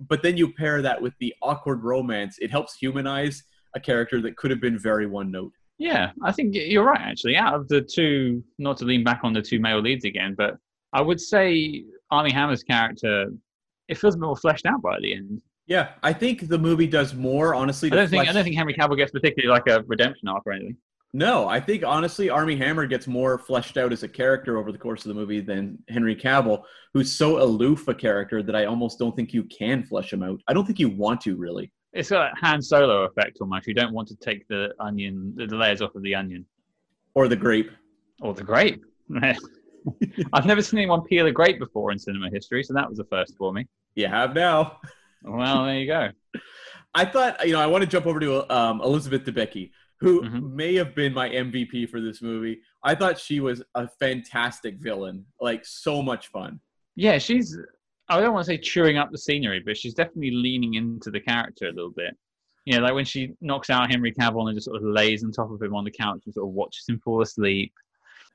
But 0.00 0.22
then 0.22 0.36
you 0.36 0.52
pair 0.52 0.80
that 0.82 1.02
with 1.02 1.14
the 1.18 1.34
awkward 1.42 1.82
romance. 1.82 2.38
It 2.38 2.52
helps 2.52 2.76
humanize 2.76 3.42
a 3.74 3.80
character 3.80 4.20
that 4.22 4.36
could 4.36 4.52
have 4.52 4.60
been 4.60 4.78
very 4.78 5.06
one 5.06 5.32
note 5.32 5.52
yeah, 5.78 6.10
I 6.22 6.32
think 6.32 6.54
you're 6.54 6.84
right. 6.84 7.00
Actually, 7.00 7.36
out 7.36 7.54
of 7.54 7.68
the 7.68 7.80
two, 7.80 8.42
not 8.58 8.76
to 8.78 8.84
lean 8.84 9.04
back 9.04 9.20
on 9.22 9.32
the 9.32 9.42
two 9.42 9.60
male 9.60 9.80
leads 9.80 10.04
again, 10.04 10.34
but 10.36 10.56
I 10.92 11.00
would 11.00 11.20
say 11.20 11.84
Armie 12.10 12.32
Hammer's 12.32 12.62
character, 12.62 13.26
it 13.88 13.98
feels 13.98 14.16
more 14.16 14.36
fleshed 14.36 14.66
out 14.66 14.82
by 14.82 14.98
the 15.00 15.14
end. 15.14 15.40
Yeah, 15.66 15.90
I 16.02 16.12
think 16.12 16.48
the 16.48 16.58
movie 16.58 16.86
does 16.86 17.14
more. 17.14 17.54
Honestly, 17.54 17.92
I 17.92 17.96
don't 17.96 18.08
think 18.08 18.22
flesh... 18.22 18.30
I 18.30 18.32
don't 18.32 18.44
think 18.44 18.56
Henry 18.56 18.74
Cavill 18.74 18.96
gets 18.96 19.12
particularly 19.12 19.52
like 19.52 19.68
a 19.68 19.84
redemption 19.86 20.26
arc 20.26 20.42
or 20.46 20.52
anything. 20.52 20.76
No, 21.14 21.48
I 21.48 21.60
think 21.60 21.84
honestly, 21.84 22.28
Armie 22.28 22.56
Hammer 22.56 22.86
gets 22.86 23.06
more 23.06 23.38
fleshed 23.38 23.76
out 23.76 23.92
as 23.92 24.02
a 24.02 24.08
character 24.08 24.58
over 24.58 24.72
the 24.72 24.78
course 24.78 25.04
of 25.04 25.08
the 25.08 25.14
movie 25.14 25.40
than 25.40 25.78
Henry 25.88 26.14
Cavill, 26.14 26.64
who's 26.92 27.10
so 27.10 27.42
aloof 27.42 27.88
a 27.88 27.94
character 27.94 28.42
that 28.42 28.54
I 28.54 28.66
almost 28.66 28.98
don't 28.98 29.16
think 29.16 29.32
you 29.32 29.44
can 29.44 29.84
flesh 29.84 30.12
him 30.12 30.22
out. 30.22 30.40
I 30.48 30.52
don't 30.52 30.66
think 30.66 30.78
you 30.78 30.90
want 30.90 31.20
to 31.22 31.36
really 31.36 31.72
it's 31.92 32.10
got 32.10 32.32
a 32.32 32.36
Han 32.36 32.60
Solo 32.62 33.04
effect 33.04 33.38
almost. 33.40 33.66
You 33.66 33.74
don't 33.74 33.92
want 33.92 34.08
to 34.08 34.16
take 34.16 34.46
the 34.48 34.74
onion, 34.78 35.34
the 35.36 35.46
layers 35.46 35.80
off 35.80 35.94
of 35.94 36.02
the 36.02 36.14
onion, 36.14 36.44
or 37.14 37.28
the 37.28 37.36
grape, 37.36 37.70
or 38.20 38.34
the 38.34 38.44
grape. 38.44 38.84
I've 40.32 40.46
never 40.46 40.60
seen 40.60 40.80
anyone 40.80 41.02
peel 41.02 41.26
a 41.26 41.32
grape 41.32 41.58
before 41.58 41.92
in 41.92 41.98
cinema 41.98 42.28
history, 42.30 42.62
so 42.62 42.74
that 42.74 42.88
was 42.88 42.98
a 42.98 43.04
first 43.04 43.36
for 43.36 43.52
me. 43.52 43.66
You 43.94 44.08
have 44.08 44.34
now. 44.34 44.78
Well, 45.22 45.64
there 45.64 45.78
you 45.78 45.86
go. 45.86 46.10
I 46.94 47.04
thought, 47.04 47.46
you 47.46 47.52
know, 47.52 47.60
I 47.60 47.66
want 47.66 47.82
to 47.82 47.88
jump 47.88 48.06
over 48.06 48.20
to 48.20 48.54
um, 48.54 48.80
Elizabeth 48.82 49.24
Debicki, 49.24 49.70
who 50.00 50.22
mm-hmm. 50.22 50.56
may 50.56 50.74
have 50.74 50.94
been 50.94 51.12
my 51.12 51.28
MVP 51.28 51.88
for 51.88 52.00
this 52.00 52.22
movie. 52.22 52.60
I 52.82 52.94
thought 52.94 53.18
she 53.18 53.40
was 53.40 53.62
a 53.74 53.88
fantastic 53.98 54.76
villain, 54.78 55.24
like 55.40 55.64
so 55.64 56.02
much 56.02 56.28
fun. 56.28 56.60
Yeah, 56.96 57.18
she's 57.18 57.56
I 58.08 58.20
don't 58.20 58.32
want 58.32 58.46
to 58.46 58.52
say 58.52 58.58
chewing 58.58 58.96
up 58.96 59.10
the 59.10 59.18
scenery, 59.18 59.60
but 59.60 59.76
she's 59.76 59.94
definitely 59.94 60.30
leaning 60.30 60.74
into 60.74 61.10
the 61.10 61.20
character 61.20 61.66
a 61.66 61.72
little 61.72 61.90
bit. 61.90 62.16
You 62.64 62.76
know, 62.76 62.82
like 62.82 62.94
when 62.94 63.04
she 63.04 63.34
knocks 63.40 63.70
out 63.70 63.90
Henry 63.90 64.12
Cavill 64.12 64.48
and 64.48 64.56
just 64.56 64.66
sort 64.66 64.76
of 64.76 64.82
lays 64.82 65.24
on 65.24 65.32
top 65.32 65.50
of 65.50 65.62
him 65.62 65.74
on 65.74 65.84
the 65.84 65.90
couch 65.90 66.20
and 66.24 66.34
sort 66.34 66.48
of 66.48 66.54
watches 66.54 66.84
him 66.88 67.00
fall 67.00 67.22
asleep. 67.22 67.72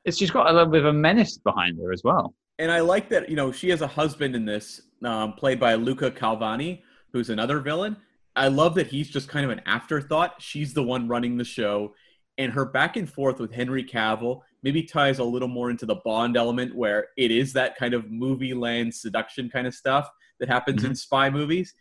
It's 0.06 0.18
she's 0.18 0.32
got 0.32 0.50
a 0.50 0.54
little 0.54 0.72
bit 0.72 0.82
of 0.82 0.88
a 0.88 0.94
menace 0.94 1.38
behind 1.38 1.80
her 1.80 1.92
as 1.92 2.02
well. 2.04 2.34
And 2.60 2.72
I 2.72 2.82
like 2.82 3.10
that, 3.10 3.30
you 3.30 3.36
know, 3.36 3.52
she 3.52 3.70
has 3.70 3.82
a 3.82 3.88
husband 3.88 4.36
in 4.36 4.46
this, 4.46 4.82
um, 5.04 5.34
played 5.34 5.60
by 5.60 5.76
Luca 5.76 6.12
Calvani, 6.12 6.82
who's 7.12 7.30
another 7.30 7.60
villain. 7.60 7.98
I 8.36 8.48
love 8.48 8.76
that 8.76 8.88
he's 8.88 9.10
just 9.10 9.28
kind 9.28 9.46
of 9.46 9.52
an 9.52 9.62
afterthought. 9.66 10.36
She's 10.40 10.74
the 10.74 10.84
one 10.84 11.08
running 11.08 11.38
the 11.38 11.44
show. 11.44 11.94
And 12.38 12.52
her 12.54 12.66
back 12.66 12.98
and 12.98 13.10
forth 13.10 13.40
with 13.40 13.52
Henry 13.52 13.84
Cavill 13.84 14.42
maybe 14.64 14.84
ties 14.84 15.20
a 15.20 15.24
little 15.24 15.48
more 15.48 15.70
into 15.70 15.86
the 15.86 15.96
Bond 16.06 16.38
element 16.38 16.76
where 16.76 17.08
it 17.18 17.32
is 17.32 17.54
that 17.54 17.76
kind 17.78 17.94
of 17.94 18.10
movie 18.10 18.54
land 18.54 18.94
seduction 18.94 19.50
kind 19.50 19.68
of 19.68 19.74
stuff 19.74 20.10
that 20.40 20.50
happens 20.50 20.82
mm-hmm. 20.82 20.92
in 20.92 20.96
spy 20.96 21.30
movies. 21.30 21.74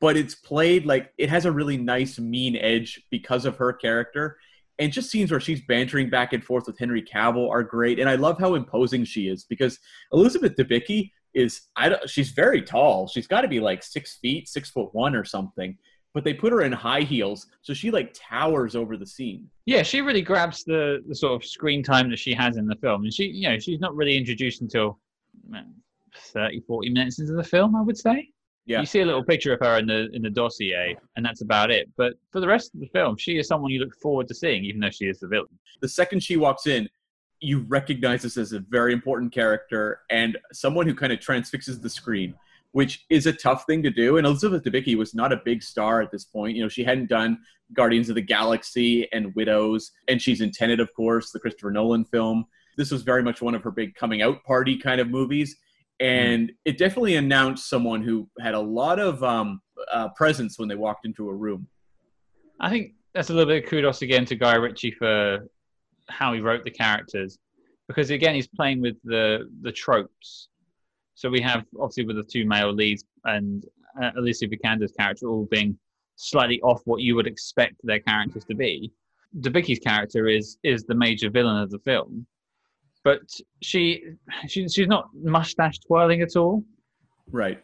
But 0.00 0.16
it's 0.16 0.34
played 0.34 0.86
like 0.86 1.12
it 1.18 1.30
has 1.30 1.46
a 1.46 1.52
really 1.52 1.76
nice 1.76 2.18
mean 2.18 2.56
edge 2.56 3.02
because 3.10 3.44
of 3.44 3.56
her 3.56 3.72
character. 3.72 4.38
And 4.78 4.92
just 4.92 5.10
scenes 5.10 5.30
where 5.30 5.40
she's 5.40 5.60
bantering 5.62 6.08
back 6.08 6.32
and 6.32 6.42
forth 6.42 6.66
with 6.66 6.78
Henry 6.78 7.02
Cavill 7.02 7.50
are 7.50 7.62
great. 7.62 7.98
And 7.98 8.08
I 8.08 8.14
love 8.14 8.38
how 8.38 8.54
imposing 8.54 9.04
she 9.04 9.28
is 9.28 9.44
because 9.44 9.78
Elizabeth 10.12 10.54
Debicki 10.56 11.10
is 11.34 11.62
I 11.76 11.90
don't, 11.90 12.08
she's 12.08 12.30
very 12.30 12.62
tall. 12.62 13.08
She's 13.08 13.26
got 13.26 13.42
to 13.42 13.48
be 13.48 13.60
like 13.60 13.82
six 13.82 14.16
feet, 14.16 14.48
six 14.48 14.70
foot 14.70 14.90
one 14.92 15.14
or 15.14 15.24
something 15.24 15.76
but 16.12 16.24
they 16.24 16.34
put 16.34 16.52
her 16.52 16.62
in 16.62 16.72
high 16.72 17.02
heels, 17.02 17.46
so 17.62 17.72
she 17.72 17.90
like 17.90 18.14
towers 18.14 18.74
over 18.74 18.96
the 18.96 19.06
scene. 19.06 19.48
Yeah, 19.66 19.82
she 19.82 20.00
really 20.00 20.22
grabs 20.22 20.64
the 20.64 21.02
the 21.06 21.14
sort 21.14 21.34
of 21.34 21.48
screen 21.48 21.82
time 21.82 22.10
that 22.10 22.18
she 22.18 22.34
has 22.34 22.56
in 22.56 22.66
the 22.66 22.76
film, 22.76 23.04
and 23.04 23.12
she, 23.12 23.24
you 23.24 23.48
know, 23.48 23.58
she's 23.58 23.80
not 23.80 23.94
really 23.94 24.16
introduced 24.16 24.60
until 24.60 24.98
30, 26.16 26.60
40 26.60 26.90
minutes 26.90 27.20
into 27.20 27.32
the 27.32 27.44
film, 27.44 27.76
I 27.76 27.82
would 27.82 27.98
say. 27.98 28.28
Yeah. 28.66 28.80
You 28.80 28.86
see 28.86 29.00
a 29.00 29.06
little 29.06 29.24
picture 29.24 29.52
of 29.52 29.60
her 29.60 29.78
in 29.78 29.86
the 29.86 30.08
in 30.12 30.22
the 30.22 30.30
dossier, 30.30 30.96
and 31.16 31.24
that's 31.24 31.42
about 31.42 31.70
it. 31.70 31.88
But 31.96 32.14
for 32.30 32.40
the 32.40 32.46
rest 32.46 32.74
of 32.74 32.80
the 32.80 32.88
film, 32.88 33.16
she 33.16 33.38
is 33.38 33.48
someone 33.48 33.70
you 33.70 33.80
look 33.80 33.94
forward 34.00 34.28
to 34.28 34.34
seeing, 34.34 34.64
even 34.64 34.80
though 34.80 34.90
she 34.90 35.06
is 35.06 35.20
the 35.20 35.28
villain. 35.28 35.58
The 35.80 35.88
second 35.88 36.22
she 36.22 36.36
walks 36.36 36.66
in, 36.66 36.88
you 37.40 37.60
recognize 37.68 38.22
this 38.22 38.36
as 38.36 38.52
a 38.52 38.60
very 38.60 38.92
important 38.92 39.32
character 39.32 40.00
and 40.10 40.36
someone 40.52 40.86
who 40.86 40.94
kind 40.94 41.12
of 41.12 41.20
transfixes 41.20 41.80
the 41.80 41.88
screen 41.88 42.34
which 42.72 43.04
is 43.10 43.26
a 43.26 43.32
tough 43.32 43.64
thing 43.66 43.82
to 43.82 43.90
do. 43.90 44.16
And 44.16 44.26
Elizabeth 44.26 44.62
Debicki 44.62 44.96
was 44.96 45.14
not 45.14 45.32
a 45.32 45.40
big 45.44 45.62
star 45.62 46.00
at 46.00 46.10
this 46.10 46.24
point. 46.24 46.56
You 46.56 46.62
know, 46.62 46.68
she 46.68 46.84
hadn't 46.84 47.08
done 47.08 47.38
Guardians 47.72 48.08
of 48.08 48.14
the 48.14 48.22
Galaxy 48.22 49.10
and 49.12 49.34
Widows, 49.34 49.92
and 50.08 50.20
she's 50.20 50.40
in 50.40 50.50
Tenet, 50.50 50.80
of 50.80 50.92
course, 50.94 51.30
the 51.30 51.40
Christopher 51.40 51.70
Nolan 51.70 52.04
film. 52.04 52.44
This 52.76 52.90
was 52.90 53.02
very 53.02 53.22
much 53.22 53.42
one 53.42 53.54
of 53.54 53.62
her 53.62 53.70
big 53.70 53.94
coming 53.94 54.22
out 54.22 54.42
party 54.44 54.76
kind 54.76 55.00
of 55.00 55.08
movies. 55.08 55.56
And 55.98 56.48
mm. 56.48 56.54
it 56.64 56.78
definitely 56.78 57.16
announced 57.16 57.68
someone 57.68 58.02
who 58.02 58.28
had 58.40 58.54
a 58.54 58.60
lot 58.60 58.98
of 58.98 59.22
um, 59.22 59.60
uh, 59.92 60.08
presence 60.10 60.58
when 60.58 60.68
they 60.68 60.76
walked 60.76 61.04
into 61.04 61.28
a 61.28 61.34
room. 61.34 61.66
I 62.60 62.70
think 62.70 62.94
that's 63.14 63.30
a 63.30 63.34
little 63.34 63.52
bit 63.52 63.64
of 63.64 63.70
kudos 63.70 64.02
again 64.02 64.24
to 64.26 64.36
Guy 64.36 64.54
Ritchie 64.54 64.92
for 64.92 65.46
how 66.08 66.32
he 66.32 66.40
wrote 66.40 66.64
the 66.64 66.70
characters, 66.70 67.38
because 67.88 68.10
again 68.10 68.34
he's 68.34 68.46
playing 68.46 68.80
with 68.80 68.96
the 69.04 69.48
the 69.62 69.72
tropes 69.72 70.48
so 71.20 71.28
we 71.28 71.42
have 71.42 71.66
obviously 71.78 72.06
with 72.06 72.16
the 72.16 72.22
two 72.22 72.46
male 72.46 72.72
leads 72.72 73.04
and 73.24 73.66
uh, 74.02 74.10
Alicia 74.16 74.46
Vikander's 74.48 74.92
character 74.92 75.28
all 75.28 75.46
being 75.50 75.78
slightly 76.16 76.62
off 76.62 76.80
what 76.86 77.02
you 77.02 77.14
would 77.14 77.26
expect 77.26 77.74
their 77.82 78.00
characters 78.00 78.46
to 78.46 78.54
be. 78.54 78.90
Debicki's 79.38 79.80
character 79.80 80.28
is 80.28 80.56
is 80.62 80.84
the 80.84 80.94
major 80.94 81.28
villain 81.28 81.58
of 81.62 81.70
the 81.70 81.78
film, 81.80 82.26
but 83.04 83.20
she, 83.60 84.02
she 84.48 84.66
she's 84.66 84.88
not 84.88 85.10
mustache 85.12 85.78
twirling 85.80 86.22
at 86.22 86.36
all. 86.36 86.64
Right. 87.30 87.62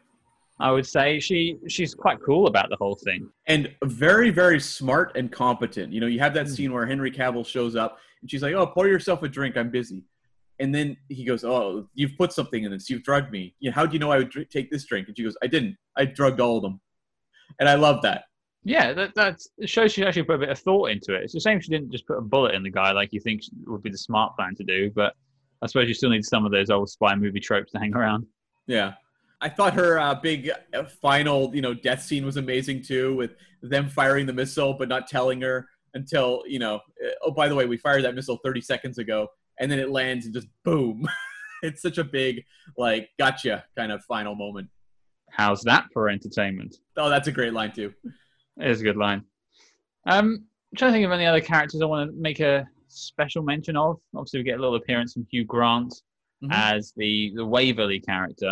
I 0.60 0.70
would 0.70 0.86
say 0.86 1.18
she 1.18 1.56
she's 1.66 1.94
quite 1.94 2.18
cool 2.22 2.48
about 2.48 2.68
the 2.68 2.76
whole 2.76 2.98
thing 3.06 3.30
and 3.46 3.74
very 3.84 4.28
very 4.28 4.60
smart 4.60 5.16
and 5.16 5.32
competent. 5.32 5.94
You 5.94 6.00
know, 6.02 6.08
you 6.08 6.20
have 6.20 6.34
that 6.34 6.46
hmm. 6.48 6.52
scene 6.52 6.72
where 6.74 6.84
Henry 6.84 7.10
Cavill 7.10 7.46
shows 7.46 7.74
up 7.74 7.98
and 8.20 8.30
she's 8.30 8.42
like, 8.42 8.54
"Oh, 8.54 8.66
pour 8.66 8.86
yourself 8.86 9.22
a 9.22 9.28
drink. 9.28 9.56
I'm 9.56 9.70
busy." 9.70 10.04
And 10.58 10.74
then 10.74 10.96
he 11.08 11.24
goes, 11.24 11.44
"Oh, 11.44 11.88
you've 11.94 12.16
put 12.16 12.32
something 12.32 12.64
in 12.64 12.70
this. 12.70 12.88
You've 12.88 13.02
drugged 13.02 13.30
me. 13.30 13.54
You 13.60 13.70
know, 13.70 13.74
how 13.74 13.86
do 13.86 13.92
you 13.92 13.98
know 13.98 14.10
I 14.10 14.18
would 14.18 14.30
dr- 14.30 14.48
take 14.48 14.70
this 14.70 14.84
drink?" 14.84 15.08
And 15.08 15.16
she 15.16 15.24
goes, 15.24 15.36
"I 15.42 15.46
didn't. 15.46 15.76
I 15.96 16.04
drugged 16.04 16.40
all 16.40 16.56
of 16.56 16.62
them." 16.62 16.80
And 17.60 17.68
I 17.68 17.74
love 17.74 18.02
that. 18.02 18.24
Yeah, 18.64 18.92
that 18.94 19.14
that 19.14 19.40
shows 19.66 19.92
she 19.92 20.04
actually 20.04 20.24
put 20.24 20.36
a 20.36 20.38
bit 20.38 20.48
of 20.48 20.58
thought 20.58 20.90
into 20.90 21.14
it. 21.14 21.24
It's 21.24 21.34
a 21.34 21.40
shame 21.40 21.60
she 21.60 21.70
didn't 21.70 21.92
just 21.92 22.06
put 22.06 22.18
a 22.18 22.22
bullet 22.22 22.54
in 22.54 22.62
the 22.62 22.70
guy 22.70 22.92
like 22.92 23.12
you 23.12 23.20
think 23.20 23.42
would 23.66 23.82
be 23.82 23.90
the 23.90 23.98
smart 23.98 24.34
plan 24.36 24.54
to 24.56 24.64
do. 24.64 24.90
But 24.94 25.14
I 25.62 25.66
suppose 25.66 25.88
you 25.88 25.94
still 25.94 26.10
need 26.10 26.24
some 26.24 26.44
of 26.44 26.52
those 26.52 26.70
old 26.70 26.90
spy 26.90 27.14
movie 27.14 27.40
tropes 27.40 27.72
to 27.72 27.78
hang 27.78 27.94
around. 27.94 28.26
Yeah, 28.66 28.94
I 29.40 29.48
thought 29.48 29.74
her 29.74 29.98
uh, 29.98 30.14
big 30.14 30.50
uh, 30.74 30.84
final, 30.84 31.54
you 31.54 31.60
know, 31.60 31.74
death 31.74 32.02
scene 32.02 32.24
was 32.24 32.36
amazing 32.36 32.82
too, 32.82 33.14
with 33.14 33.36
them 33.62 33.88
firing 33.88 34.26
the 34.26 34.32
missile 34.32 34.74
but 34.74 34.88
not 34.88 35.06
telling 35.06 35.40
her 35.42 35.68
until, 35.94 36.42
you 36.46 36.58
know, 36.58 36.76
uh, 37.04 37.10
oh 37.22 37.30
by 37.30 37.48
the 37.48 37.54
way, 37.54 37.66
we 37.66 37.76
fired 37.76 38.04
that 38.04 38.14
missile 38.14 38.38
30 38.42 38.60
seconds 38.60 38.98
ago, 38.98 39.28
and 39.58 39.70
then 39.70 39.78
it 39.78 39.90
lands 39.90 40.26
and 40.26 40.34
just 40.34 40.48
boom. 40.64 41.08
it's 41.62 41.82
such 41.82 41.98
a 41.98 42.04
big, 42.04 42.44
like, 42.76 43.10
gotcha 43.18 43.64
kind 43.76 43.92
of 43.92 44.02
final 44.04 44.34
moment. 44.34 44.68
How's 45.30 45.62
that 45.62 45.86
for 45.92 46.08
entertainment? 46.08 46.76
Oh, 46.96 47.08
that's 47.10 47.28
a 47.28 47.32
great 47.32 47.52
line 47.52 47.72
too. 47.72 47.92
It 48.58 48.70
is 48.70 48.80
a 48.80 48.84
good 48.84 48.96
line. 48.96 49.22
Um, 50.06 50.46
I'm 50.72 50.76
trying 50.76 50.92
to 50.92 50.96
think 50.96 51.06
of 51.06 51.12
any 51.12 51.26
other 51.26 51.40
characters 51.40 51.82
I 51.82 51.86
want 51.86 52.10
to 52.10 52.16
make 52.16 52.40
a 52.40 52.66
special 52.88 53.42
mention 53.42 53.76
of. 53.76 53.96
Obviously, 54.14 54.40
we 54.40 54.44
get 54.44 54.58
a 54.58 54.62
little 54.62 54.76
appearance 54.76 55.12
from 55.14 55.26
Hugh 55.30 55.44
Grant 55.44 55.94
Mhm. 56.42 56.48
as 56.52 56.92
the 56.96 57.32
the 57.34 57.44
Waverley 57.46 57.98
character, 57.98 58.50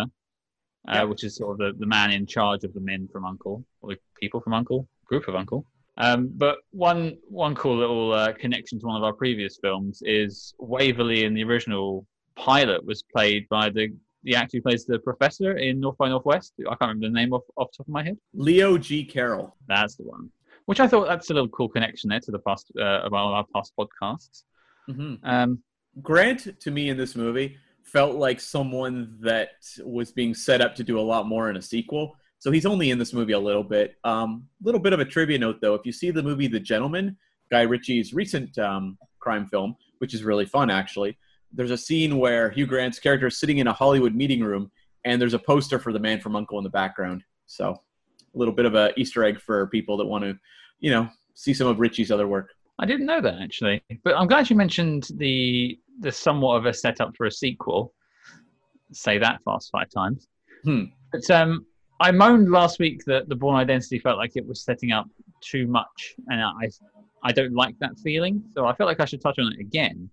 uh, 0.89 0.93
Yeah. 0.95 1.03
which 1.05 1.23
is 1.23 1.37
sort 1.37 1.53
of 1.53 1.59
the, 1.75 1.79
the 1.79 1.87
man 1.87 2.13
in 2.13 2.27
charge 2.27 2.65
of 2.65 2.73
the 2.73 2.81
men 2.81 3.09
from 3.13 3.25
U.N.C.L.E 3.25 3.63
or 3.83 3.91
the 3.95 3.99
people 4.19 4.41
from 4.41 4.53
U.N.C.L.E, 4.55 4.87
group 5.07 5.29
of 5.29 5.35
U.N.C.L.E. 5.35 5.65
Um, 5.97 6.31
but 6.35 6.59
one 6.73 7.17
one 7.29 7.55
cool 7.55 7.77
little 7.77 8.13
uh, 8.13 8.33
connection 8.33 8.81
to 8.81 8.87
one 8.87 8.97
of 8.97 9.05
our 9.05 9.13
previous 9.13 9.59
films 9.63 10.03
is 10.05 10.55
Waverley 10.59 11.25
in 11.25 11.35
the 11.35 11.45
original 11.45 12.07
pilot 12.37 12.85
was 12.85 13.03
played 13.03 13.49
by 13.49 13.71
the 13.71 13.95
the 14.25 14.35
actor 14.35 14.57
who 14.57 14.63
plays 14.63 14.87
the 14.87 14.99
professor 14.99 15.59
in 15.59 15.81
North 15.81 15.97
by 15.99 16.09
Northwest. 16.09 16.55
I 16.61 16.75
can't 16.77 16.81
remember 16.81 17.07
the 17.09 17.13
name 17.13 17.33
off, 17.33 17.43
off 17.57 17.71
the 17.73 17.79
top 17.79 17.89
of 17.89 17.93
my 17.93 18.03
head. 18.03 18.17
Leo 18.33 18.79
G. 18.79 19.05
Carroll. 19.05 19.55
That's 19.69 19.97
the 19.97 20.05
one. 20.05 20.31
Which 20.65 20.81
I 20.81 20.89
thought 20.89 21.07
that's 21.07 21.29
a 21.31 21.35
little 21.35 21.51
cool 21.51 21.69
connection 21.69 22.09
there 22.09 22.21
to 22.21 22.31
the 22.31 22.39
past 22.39 22.73
uh, 22.81 23.03
about 23.03 23.33
our 23.33 23.45
past 23.55 23.73
podcasts. 23.79 24.45
hmm 24.87 25.15
Um, 25.23 25.63
Grant 26.03 26.59
to 26.59 26.71
me 26.71 26.89
in 26.89 26.97
this 26.97 27.15
movie 27.15 27.57
felt 27.83 28.17
like 28.17 28.41
someone 28.41 29.17
that 29.21 29.51
was 29.85 30.11
being 30.11 30.35
set 30.35 30.61
up 30.61 30.75
to 30.77 30.83
do 30.83 30.99
a 30.99 31.03
lot 31.03 31.27
more 31.29 31.51
in 31.51 31.57
a 31.57 31.63
sequel. 31.63 32.17
So 32.45 32.51
he's 32.51 32.67
only 32.67 32.91
in 32.91 32.99
this 32.99 33.15
movie 33.15 33.33
a 33.33 33.39
little 33.39 33.63
bit. 33.63 33.97
A 34.05 34.09
um, 34.11 34.47
little 34.63 34.79
bit 34.79 34.93
of 34.93 35.01
a 35.01 35.05
trivia 35.07 35.39
note 35.39 35.63
though: 35.63 35.73
if 35.73 35.87
you 35.87 35.93
see 35.93 36.11
the 36.11 36.23
movie 36.23 36.47
The 36.47 36.61
Gentleman, 36.61 37.17
Guy 37.51 37.63
Ritchie's 37.63 38.13
recent 38.13 38.59
um, 38.59 38.99
crime 39.19 39.47
film, 39.47 39.75
which 39.97 40.13
is 40.13 40.25
really 40.25 40.45
fun 40.45 40.69
actually, 40.69 41.17
there's 41.55 41.71
a 41.71 41.79
scene 41.79 42.19
where 42.19 42.51
Hugh 42.51 42.67
Grant's 42.67 42.99
character 42.99 43.29
is 43.29 43.41
sitting 43.41 43.59
in 43.59 43.67
a 43.67 43.73
Hollywood 43.73 44.15
meeting 44.15 44.45
room, 44.45 44.71
and 45.07 45.19
there's 45.19 45.33
a 45.33 45.39
poster 45.39 45.79
for 45.79 45.91
The 45.91 45.99
Man 45.99 46.21
from 46.21 46.33
U.N.C.L.E 46.33 46.59
in 46.59 46.65
the 46.65 46.69
background. 46.69 47.25
So 47.47 47.71
a 47.71 48.39
little 48.39 48.53
bit 48.53 48.67
of 48.67 48.75
a 48.75 48.93
Easter 49.01 49.25
egg 49.25 49.41
for 49.41 49.67
people 49.69 49.97
that 49.97 50.05
want 50.05 50.25
to, 50.25 50.39
you 50.81 50.91
know, 50.91 51.09
see 51.33 51.55
some 51.55 51.67
of 51.67 51.81
Ritchie's 51.81 52.11
other 52.11 52.29
work. 52.29 52.51
I 52.79 52.85
didn't 52.85 53.07
know 53.07 53.23
that 53.23 53.41
actually, 53.41 53.83
but 54.05 54.19
I'm 54.19 54.27
glad 54.27 54.51
you 54.51 54.57
mentioned 54.57 55.09
the 55.17 55.79
the 56.01 56.13
somewhat 56.13 56.57
of 56.57 56.67
a 56.67 56.75
setup 56.75 57.17
for 57.17 57.25
a 57.25 57.33
sequel. 57.33 57.95
Say 58.93 59.17
that 59.17 59.43
fast 59.43 59.71
five 59.73 59.89
times. 59.89 60.29
Hmm. 60.63 60.85
But 61.11 61.31
um, 61.31 61.65
I 62.05 62.11
moaned 62.11 62.51
last 62.51 62.79
week 62.79 63.03
that 63.07 63.31
the 63.31 63.35
Bourne 63.35 63.57
Identity 63.57 63.99
felt 63.99 64.19
like 64.19 64.33
it 64.37 64.47
was 64.47 64.61
setting 64.63 64.93
up 64.93 65.09
too 65.41 65.67
much, 65.67 66.15
and 66.29 66.39
I 66.43 66.69
I 67.23 67.33
don't 67.33 67.55
like 67.55 67.79
that 67.79 67.99
feeling. 68.05 68.45
So 68.55 68.67
I 68.67 68.75
felt 68.75 68.89
like 68.89 69.01
I 69.01 69.07
should 69.07 69.23
touch 69.23 69.39
on 69.39 69.51
it 69.55 69.59
again. 69.59 70.11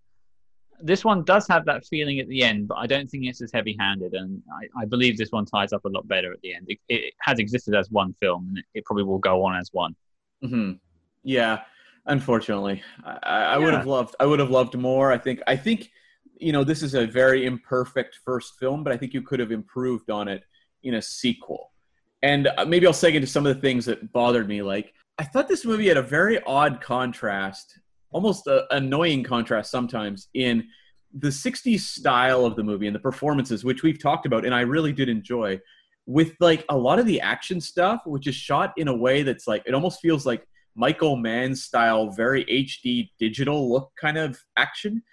This 0.80 1.04
one 1.04 1.26
does 1.26 1.46
have 1.50 1.66
that 1.66 1.86
feeling 1.86 2.20
at 2.20 2.30
the 2.30 2.44
end, 2.44 2.70
but 2.70 2.76
I 2.76 2.88
don't 2.88 3.08
think 3.12 3.26
it's 3.26 3.42
as 3.42 3.52
heavy-handed, 3.54 4.14
and 4.14 4.42
I, 4.60 4.84
I 4.84 4.86
believe 4.86 5.18
this 5.18 5.34
one 5.34 5.46
ties 5.46 5.74
up 5.74 5.84
a 5.84 5.90
lot 5.90 6.08
better 6.08 6.32
at 6.32 6.40
the 6.42 6.54
end. 6.56 6.66
It, 6.70 6.80
it 6.88 7.14
has 7.20 7.40
existed 7.40 7.76
as 7.76 7.92
one 7.92 8.16
film, 8.22 8.48
and 8.48 8.60
it, 8.60 8.66
it 8.74 8.86
probably 8.86 9.04
will 9.04 9.20
go 9.20 9.44
on 9.44 9.58
as 9.58 9.70
one. 9.74 9.94
hmm 10.42 10.72
Yeah, 11.24 11.64
unfortunately, 12.06 12.82
I, 13.04 13.18
I 13.22 13.40
I 13.56 13.58
would 13.58 13.74
have 13.74 13.86
loved. 13.86 14.16
I 14.22 14.26
would 14.26 14.40
have 14.40 14.50
loved 14.50 14.78
more. 14.78 15.12
I 15.12 15.18
think. 15.18 15.42
I 15.46 15.58
think, 15.58 15.92
you 16.40 16.54
know, 16.54 16.64
this 16.64 16.84
is 16.84 16.94
a 16.96 17.06
very 17.06 17.46
imperfect 17.46 18.20
first 18.24 18.58
film, 18.62 18.82
but 18.86 18.94
I 18.94 18.98
think 18.98 19.14
you 19.14 19.22
could 19.22 19.42
have 19.42 19.52
improved 19.52 20.10
on 20.10 20.30
it 20.30 20.44
in 20.84 20.94
a 20.96 21.02
sequel. 21.02 21.71
And 22.24 22.48
uh, 22.58 22.66
maybe 22.66 22.86
I'll 22.86 22.94
seg 22.94 23.16
into 23.16 23.28
some 23.28 23.46
of 23.46 23.56
the 23.56 23.62
things 23.62 23.86
that 23.86 24.12
bothered 24.14 24.48
me. 24.48 24.62
Like, 24.62 24.94
I 25.18 25.24
thought 25.24 25.48
this 25.48 25.66
movie 25.66 25.88
had 25.88 25.98
a 25.98 26.02
very 26.02 26.42
odd 26.44 26.82
contrast, 26.82 27.80
almost 28.12 28.48
a 28.48 28.66
annoying 28.74 29.24
contrast 29.24 29.72
sometimes 29.72 30.28
in 30.34 30.68
the 31.14 31.28
60s 31.28 31.82
style 31.82 32.46
of 32.46 32.56
the 32.56 32.64
movie 32.64 32.88
and 32.88 32.96
the 32.96 33.00
performances, 33.00 33.64
which 33.64 33.84
we've 33.84 34.02
talked 34.02 34.26
about, 34.26 34.46
and 34.46 34.56
I 34.56 34.62
really 34.62 34.94
did 34.94 35.10
enjoy, 35.10 35.60
with 36.06 36.34
like 36.40 36.66
a 36.70 36.78
lot 36.78 37.00
of 37.00 37.06
the 37.06 37.22
action 37.22 37.60
stuff, 37.60 38.02
which 38.06 38.28
is 38.28 38.36
shot 38.36 38.74
in 38.78 38.88
a 38.88 38.96
way 38.96 39.24
that's 39.24 39.48
like, 39.48 39.64
it 39.66 39.74
almost 39.74 40.02
feels 40.02 40.26
like 40.26 40.48
Michael 40.76 41.18
Mann 41.18 41.56
style, 41.56 42.12
very 42.12 42.46
HD 42.46 43.10
digital 43.20 43.70
look 43.70 43.92
kind 44.00 44.18
of 44.18 44.40
action 44.58 45.04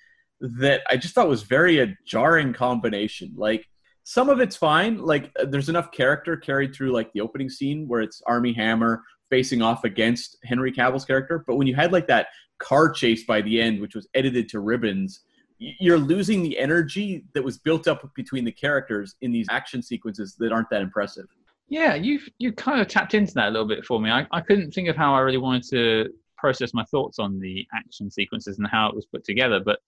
that 0.40 0.82
I 0.88 0.96
just 0.96 1.14
thought 1.14 1.28
was 1.28 1.42
very 1.42 1.80
a 1.80 1.96
jarring 2.06 2.52
combination. 2.52 3.32
Like, 3.36 3.66
some 4.08 4.30
of 4.30 4.40
it's 4.40 4.56
fine. 4.56 4.96
Like, 4.96 5.30
uh, 5.38 5.44
there's 5.44 5.68
enough 5.68 5.92
character 5.92 6.34
carried 6.34 6.74
through 6.74 6.92
like 6.92 7.12
the 7.12 7.20
opening 7.20 7.50
scene 7.50 7.86
where 7.86 8.00
it's 8.00 8.22
Armie 8.26 8.54
Hammer 8.54 9.02
facing 9.28 9.60
off 9.60 9.84
against 9.84 10.38
Henry 10.44 10.72
Cavill's 10.72 11.04
character. 11.04 11.44
But 11.46 11.56
when 11.56 11.66
you 11.66 11.74
had 11.74 11.92
like 11.92 12.06
that 12.06 12.28
car 12.58 12.90
chase 12.90 13.24
by 13.26 13.42
the 13.42 13.60
end, 13.60 13.82
which 13.82 13.94
was 13.94 14.08
edited 14.14 14.48
to 14.48 14.60
ribbons, 14.60 15.20
you're 15.58 15.98
losing 15.98 16.42
the 16.42 16.58
energy 16.58 17.26
that 17.34 17.44
was 17.44 17.58
built 17.58 17.86
up 17.86 18.02
between 18.14 18.46
the 18.46 18.52
characters 18.52 19.14
in 19.20 19.30
these 19.30 19.46
action 19.50 19.82
sequences 19.82 20.36
that 20.38 20.52
aren't 20.52 20.70
that 20.70 20.80
impressive. 20.80 21.26
Yeah, 21.68 21.94
you've 21.94 22.26
you 22.38 22.52
kind 22.52 22.80
of 22.80 22.88
tapped 22.88 23.12
into 23.12 23.34
that 23.34 23.48
a 23.48 23.50
little 23.50 23.68
bit 23.68 23.84
for 23.84 24.00
me. 24.00 24.10
I, 24.10 24.26
I 24.32 24.40
couldn't 24.40 24.72
think 24.72 24.88
of 24.88 24.96
how 24.96 25.14
I 25.14 25.20
really 25.20 25.36
wanted 25.36 25.64
to 25.68 26.08
process 26.38 26.72
my 26.72 26.84
thoughts 26.84 27.18
on 27.18 27.40
the 27.40 27.66
action 27.74 28.10
sequences 28.10 28.56
and 28.56 28.66
how 28.68 28.88
it 28.88 28.94
was 28.94 29.04
put 29.04 29.22
together, 29.22 29.60
but 29.60 29.80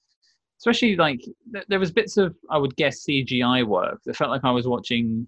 especially 0.60 0.94
like 0.96 1.20
th- 1.52 1.64
there 1.68 1.80
was 1.80 1.90
bits 1.90 2.16
of 2.16 2.36
I 2.50 2.58
would 2.58 2.76
guess 2.76 3.04
CGI 3.04 3.66
work 3.66 4.00
that 4.04 4.16
felt 4.16 4.30
like 4.30 4.44
I 4.44 4.50
was 4.50 4.66
watching 4.68 5.26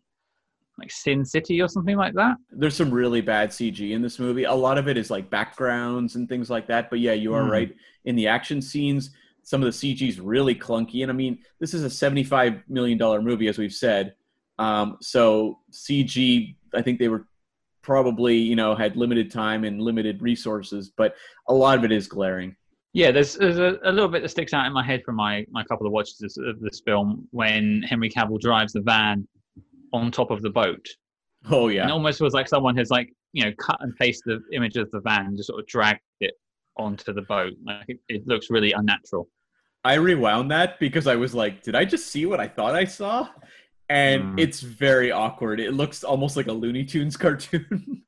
like 0.78 0.91
Sin 0.91 1.24
City 1.24 1.61
or 1.61 1.68
something 1.68 1.97
like 1.97 2.14
that. 2.14 2.37
There's 2.51 2.74
some 2.74 2.91
really 2.91 3.20
bad 3.20 3.51
CG 3.51 3.91
in 3.93 4.01
this 4.03 4.18
movie. 4.18 4.45
A 4.45 4.55
lot 4.55 4.78
of 4.78 4.89
it 4.89 4.97
is 4.97 5.11
like 5.11 5.28
backgrounds 5.30 6.16
and 6.16 6.28
things 6.28 6.49
like 6.49 6.66
that. 6.68 6.89
But 6.91 7.01
yeah, 7.01 7.12
you 7.12 7.35
are 7.35 7.45
Hmm. 7.45 7.51
right. 7.51 7.76
In 8.05 8.16
the 8.16 8.26
action 8.26 8.62
scenes, 8.62 9.11
some 9.43 9.62
of 9.62 9.66
the 9.66 9.72
CG 9.95 10.09
is 10.09 10.18
really 10.20 10.55
clunky. 10.55 11.03
And 11.03 11.11
I 11.11 11.14
mean, 11.14 11.39
this 11.61 11.74
is 11.74 11.85
a 11.85 11.89
$75 11.89 12.62
million 12.68 12.99
movie, 13.24 13.49
as 13.49 13.59
we've 13.59 13.72
said. 13.72 14.14
Um, 14.59 14.97
so 15.01 15.59
CG, 15.72 16.57
I 16.74 16.80
think 16.83 16.99
they 16.99 17.09
were 17.09 17.26
probably, 17.83 18.37
you 18.37 18.57
know, 18.57 18.74
had 18.74 18.97
limited 18.97 19.30
time 19.30 19.64
and 19.64 19.80
limited 19.80 20.22
resources, 20.22 20.91
but 20.97 21.16
a 21.49 21.55
lot 21.55 21.76
of 21.76 21.85
it 21.85 21.93
is 21.93 22.07
glaring. 22.07 22.57
Yeah, 22.95 23.11
there's, 23.11 23.34
there's 23.36 23.59
a, 23.59 23.78
a 23.84 23.93
little 23.93 24.09
bit 24.09 24.22
that 24.22 24.28
sticks 24.28 24.53
out 24.53 24.66
in 24.66 24.72
my 24.72 24.84
head 24.84 25.03
from 25.05 25.16
my, 25.16 25.47
my 25.51 25.64
couple 25.64 25.86
of 25.86 25.93
watches 25.93 26.20
of- 26.38 26.47
of 26.47 26.61
this 26.61 26.80
film 26.84 27.26
when 27.30 27.82
Henry 27.82 28.11
Cavill 28.11 28.38
drives 28.40 28.72
the 28.74 28.82
van 28.82 29.26
on 29.95 30.11
top 30.11 30.30
of 30.30 30.43
the 30.43 30.51
boat. 30.51 30.86
Oh, 31.51 31.64
And 31.68 31.72
it 31.72 31.76
yeah. 31.76 31.90
almost 31.90 32.20
was 32.20 32.34
like 32.34 32.49
someone 32.49 32.76
has 32.76 32.90
like 32.90 33.09
you 33.32 33.45
know 33.45 33.53
cut 33.59 33.78
and 33.80 33.97
pasted 33.97 34.40
the 34.51 34.57
image 34.57 34.76
of 34.76 34.90
the 34.90 35.01
van 35.01 35.26
and 35.26 35.36
just 35.36 35.49
sort 35.49 35.61
of 35.61 35.66
dragged 35.66 36.01
it 36.20 36.34
onto 36.76 37.12
the 37.12 37.22
boat. 37.22 37.53
Like 37.64 37.84
it, 37.88 37.99
it 38.09 38.26
looks 38.26 38.51
really 38.51 38.72
unnatural. 38.72 39.28
I 39.84 39.95
rewound 39.95 40.51
that 40.53 40.78
because 40.78 41.07
I 41.07 41.16
was 41.16 41.34
like, 41.34 41.62
did 41.62 41.74
I 41.74 41.84
just 41.84 42.09
see 42.09 42.26
what 42.26 42.40
I 42.40 42.47
thought 42.47 42.74
I 42.74 42.84
saw? 42.84 43.28
And 43.88 44.22
Hmm. 44.22 44.38
it's 44.38 44.61
very 44.61 45.11
awkward. 45.11 45.59
It 45.61 45.72
looks 45.74 46.05
almost 46.05 46.36
like 46.36 46.47
a 46.47 46.53
Looney 46.53 46.84
Tunes 46.84 47.16
cartoon. 47.24 48.03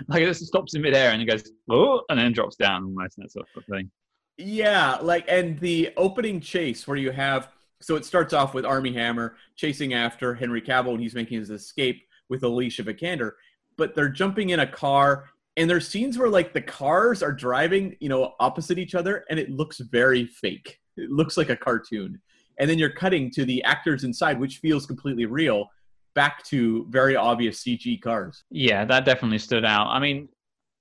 Like 0.08 0.22
it 0.22 0.26
just 0.26 0.46
stops 0.46 0.74
in 0.74 0.82
midair 0.82 1.10
and 1.10 1.22
it 1.22 1.26
goes 1.26 1.50
oh, 1.70 2.02
and 2.08 2.18
then 2.18 2.32
drops 2.32 2.56
down 2.56 2.84
almost 2.84 3.16
that 3.18 3.30
sort 3.30 3.46
of 3.56 3.64
thing. 3.64 3.90
Yeah, 4.36 4.96
like 5.02 5.26
and 5.28 5.58
the 5.60 5.90
opening 5.96 6.40
chase 6.40 6.86
where 6.86 6.96
you 6.96 7.10
have 7.10 7.48
so 7.80 7.96
it 7.96 8.04
starts 8.04 8.32
off 8.32 8.54
with 8.54 8.64
Armie 8.64 8.92
Hammer 8.92 9.36
chasing 9.56 9.94
after 9.94 10.34
Henry 10.34 10.60
Cavill 10.60 10.92
and 10.92 11.00
he's 11.00 11.14
making 11.14 11.38
his 11.38 11.50
escape 11.50 12.02
with 12.28 12.42
Alicia 12.42 12.84
Vikander, 12.84 13.32
but 13.76 13.94
they're 13.94 14.08
jumping 14.08 14.50
in 14.50 14.60
a 14.60 14.66
car 14.66 15.30
and 15.56 15.68
there's 15.68 15.88
scenes 15.88 16.16
where 16.16 16.28
like 16.28 16.52
the 16.52 16.60
cars 16.60 17.22
are 17.22 17.32
driving, 17.32 17.96
you 18.00 18.08
know, 18.08 18.34
opposite 18.38 18.78
each 18.78 18.94
other 18.94 19.24
and 19.28 19.38
it 19.38 19.50
looks 19.50 19.78
very 19.78 20.26
fake. 20.26 20.78
It 20.96 21.10
looks 21.10 21.36
like 21.36 21.50
a 21.50 21.56
cartoon. 21.56 22.20
And 22.58 22.68
then 22.68 22.78
you're 22.78 22.90
cutting 22.90 23.30
to 23.32 23.44
the 23.44 23.62
actors 23.64 24.04
inside 24.04 24.38
which 24.38 24.58
feels 24.58 24.86
completely 24.86 25.26
real 25.26 25.68
back 26.14 26.44
to 26.46 26.86
very 26.90 27.16
obvious 27.16 27.62
CG 27.62 28.00
cars. 28.00 28.44
Yeah, 28.50 28.84
that 28.84 29.04
definitely 29.04 29.38
stood 29.38 29.64
out. 29.64 29.88
I 29.88 29.98
mean, 29.98 30.28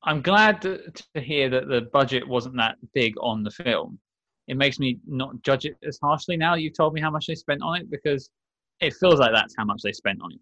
I'm 0.03 0.21
glad 0.21 0.61
to, 0.63 0.91
to 1.13 1.21
hear 1.21 1.49
that 1.49 1.67
the 1.67 1.81
budget 1.93 2.27
wasn't 2.27 2.57
that 2.57 2.75
big 2.93 3.15
on 3.19 3.43
the 3.43 3.51
film. 3.51 3.99
It 4.47 4.57
makes 4.57 4.79
me 4.79 4.99
not 5.05 5.41
judge 5.43 5.65
it 5.65 5.75
as 5.83 5.99
harshly 6.01 6.35
now 6.35 6.55
you've 6.55 6.73
told 6.75 6.93
me 6.93 7.01
how 7.01 7.11
much 7.11 7.27
they 7.27 7.35
spent 7.35 7.61
on 7.61 7.77
it 7.77 7.91
because 7.91 8.29
it 8.81 8.95
feels 8.95 9.19
like 9.19 9.31
that's 9.33 9.53
how 9.57 9.65
much 9.65 9.81
they 9.83 9.91
spent 9.91 10.21
on 10.21 10.31
it. 10.31 10.39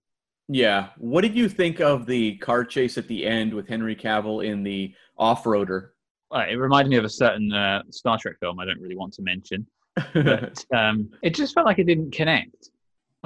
Yeah. 0.47 0.89
What 0.97 1.21
did 1.21 1.35
you 1.35 1.49
think 1.49 1.81
of 1.81 2.05
the 2.05 2.37
car 2.37 2.63
chase 2.63 2.97
at 2.97 3.07
the 3.07 3.25
end 3.25 3.53
with 3.53 3.67
Henry 3.67 3.95
Cavill 3.95 4.45
in 4.45 4.63
the 4.63 4.93
off-roader? 5.17 5.89
Uh, 6.33 6.45
it 6.49 6.55
reminded 6.55 6.89
me 6.89 6.97
of 6.97 7.05
a 7.05 7.09
certain 7.09 7.51
uh, 7.51 7.83
Star 7.89 8.17
Trek 8.17 8.35
film 8.39 8.59
I 8.59 8.65
don't 8.65 8.79
really 8.79 8.95
want 8.95 9.13
to 9.13 9.21
mention. 9.21 9.67
but 10.13 10.63
um, 10.75 11.09
it 11.23 11.33
just 11.33 11.53
felt 11.53 11.65
like 11.65 11.79
it 11.79 11.85
didn't 11.85 12.11
connect. 12.11 12.69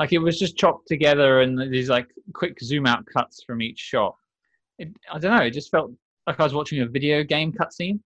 Like 0.01 0.13
it 0.13 0.17
was 0.17 0.39
just 0.39 0.57
chopped 0.57 0.87
together 0.87 1.41
and 1.41 1.71
these 1.71 1.87
like 1.87 2.07
quick 2.33 2.59
zoom 2.59 2.87
out 2.87 3.05
cuts 3.05 3.43
from 3.43 3.61
each 3.61 3.77
shot. 3.77 4.15
It, 4.79 4.87
I 5.13 5.19
don't 5.19 5.37
know. 5.37 5.43
It 5.43 5.51
just 5.51 5.69
felt 5.69 5.91
like 6.25 6.39
I 6.39 6.43
was 6.43 6.55
watching 6.55 6.81
a 6.81 6.87
video 6.87 7.23
game 7.23 7.53
cutscene. 7.53 7.99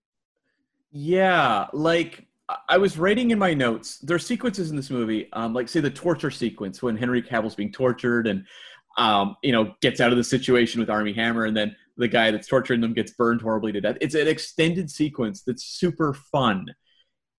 yeah, 0.91 1.68
like 1.72 2.28
I 2.68 2.78
was 2.78 2.98
writing 2.98 3.32
in 3.32 3.39
my 3.39 3.54
notes. 3.54 4.00
There 4.00 4.14
are 4.14 4.20
sequences 4.20 4.72
in 4.72 4.76
this 4.76 4.89
movie, 4.89 5.30
um, 5.32 5.54
like 5.54 5.70
say 5.70 5.80
the 5.80 5.89
torture 5.89 6.30
sequence 6.32 6.84
when 6.84 6.98
Henry 6.98 7.22
Cavill's 7.22 7.56
being 7.56 7.72
tortured 7.72 8.28
and 8.28 8.46
um, 8.98 9.38
you 9.41 9.54
know 9.54 9.74
gets 9.82 10.02
out 10.02 10.12
of 10.12 10.18
the 10.18 10.24
situation 10.26 10.82
with 10.82 10.89
Armie 10.89 11.14
Hammer, 11.14 11.46
and 11.46 11.56
then 11.56 11.78
the 11.96 12.10
guy 12.10 12.30
that's 12.30 12.50
torturing 12.50 12.82
them 12.82 12.93
gets 12.93 13.14
burned 13.14 13.41
horribly 13.41 13.72
to 13.72 13.80
death. 13.80 13.96
It's 14.02 14.16
an 14.16 14.28
extended 14.28 14.91
sequence 14.91 15.43
that's 15.43 15.64
super 15.64 16.14
fun. 16.14 16.66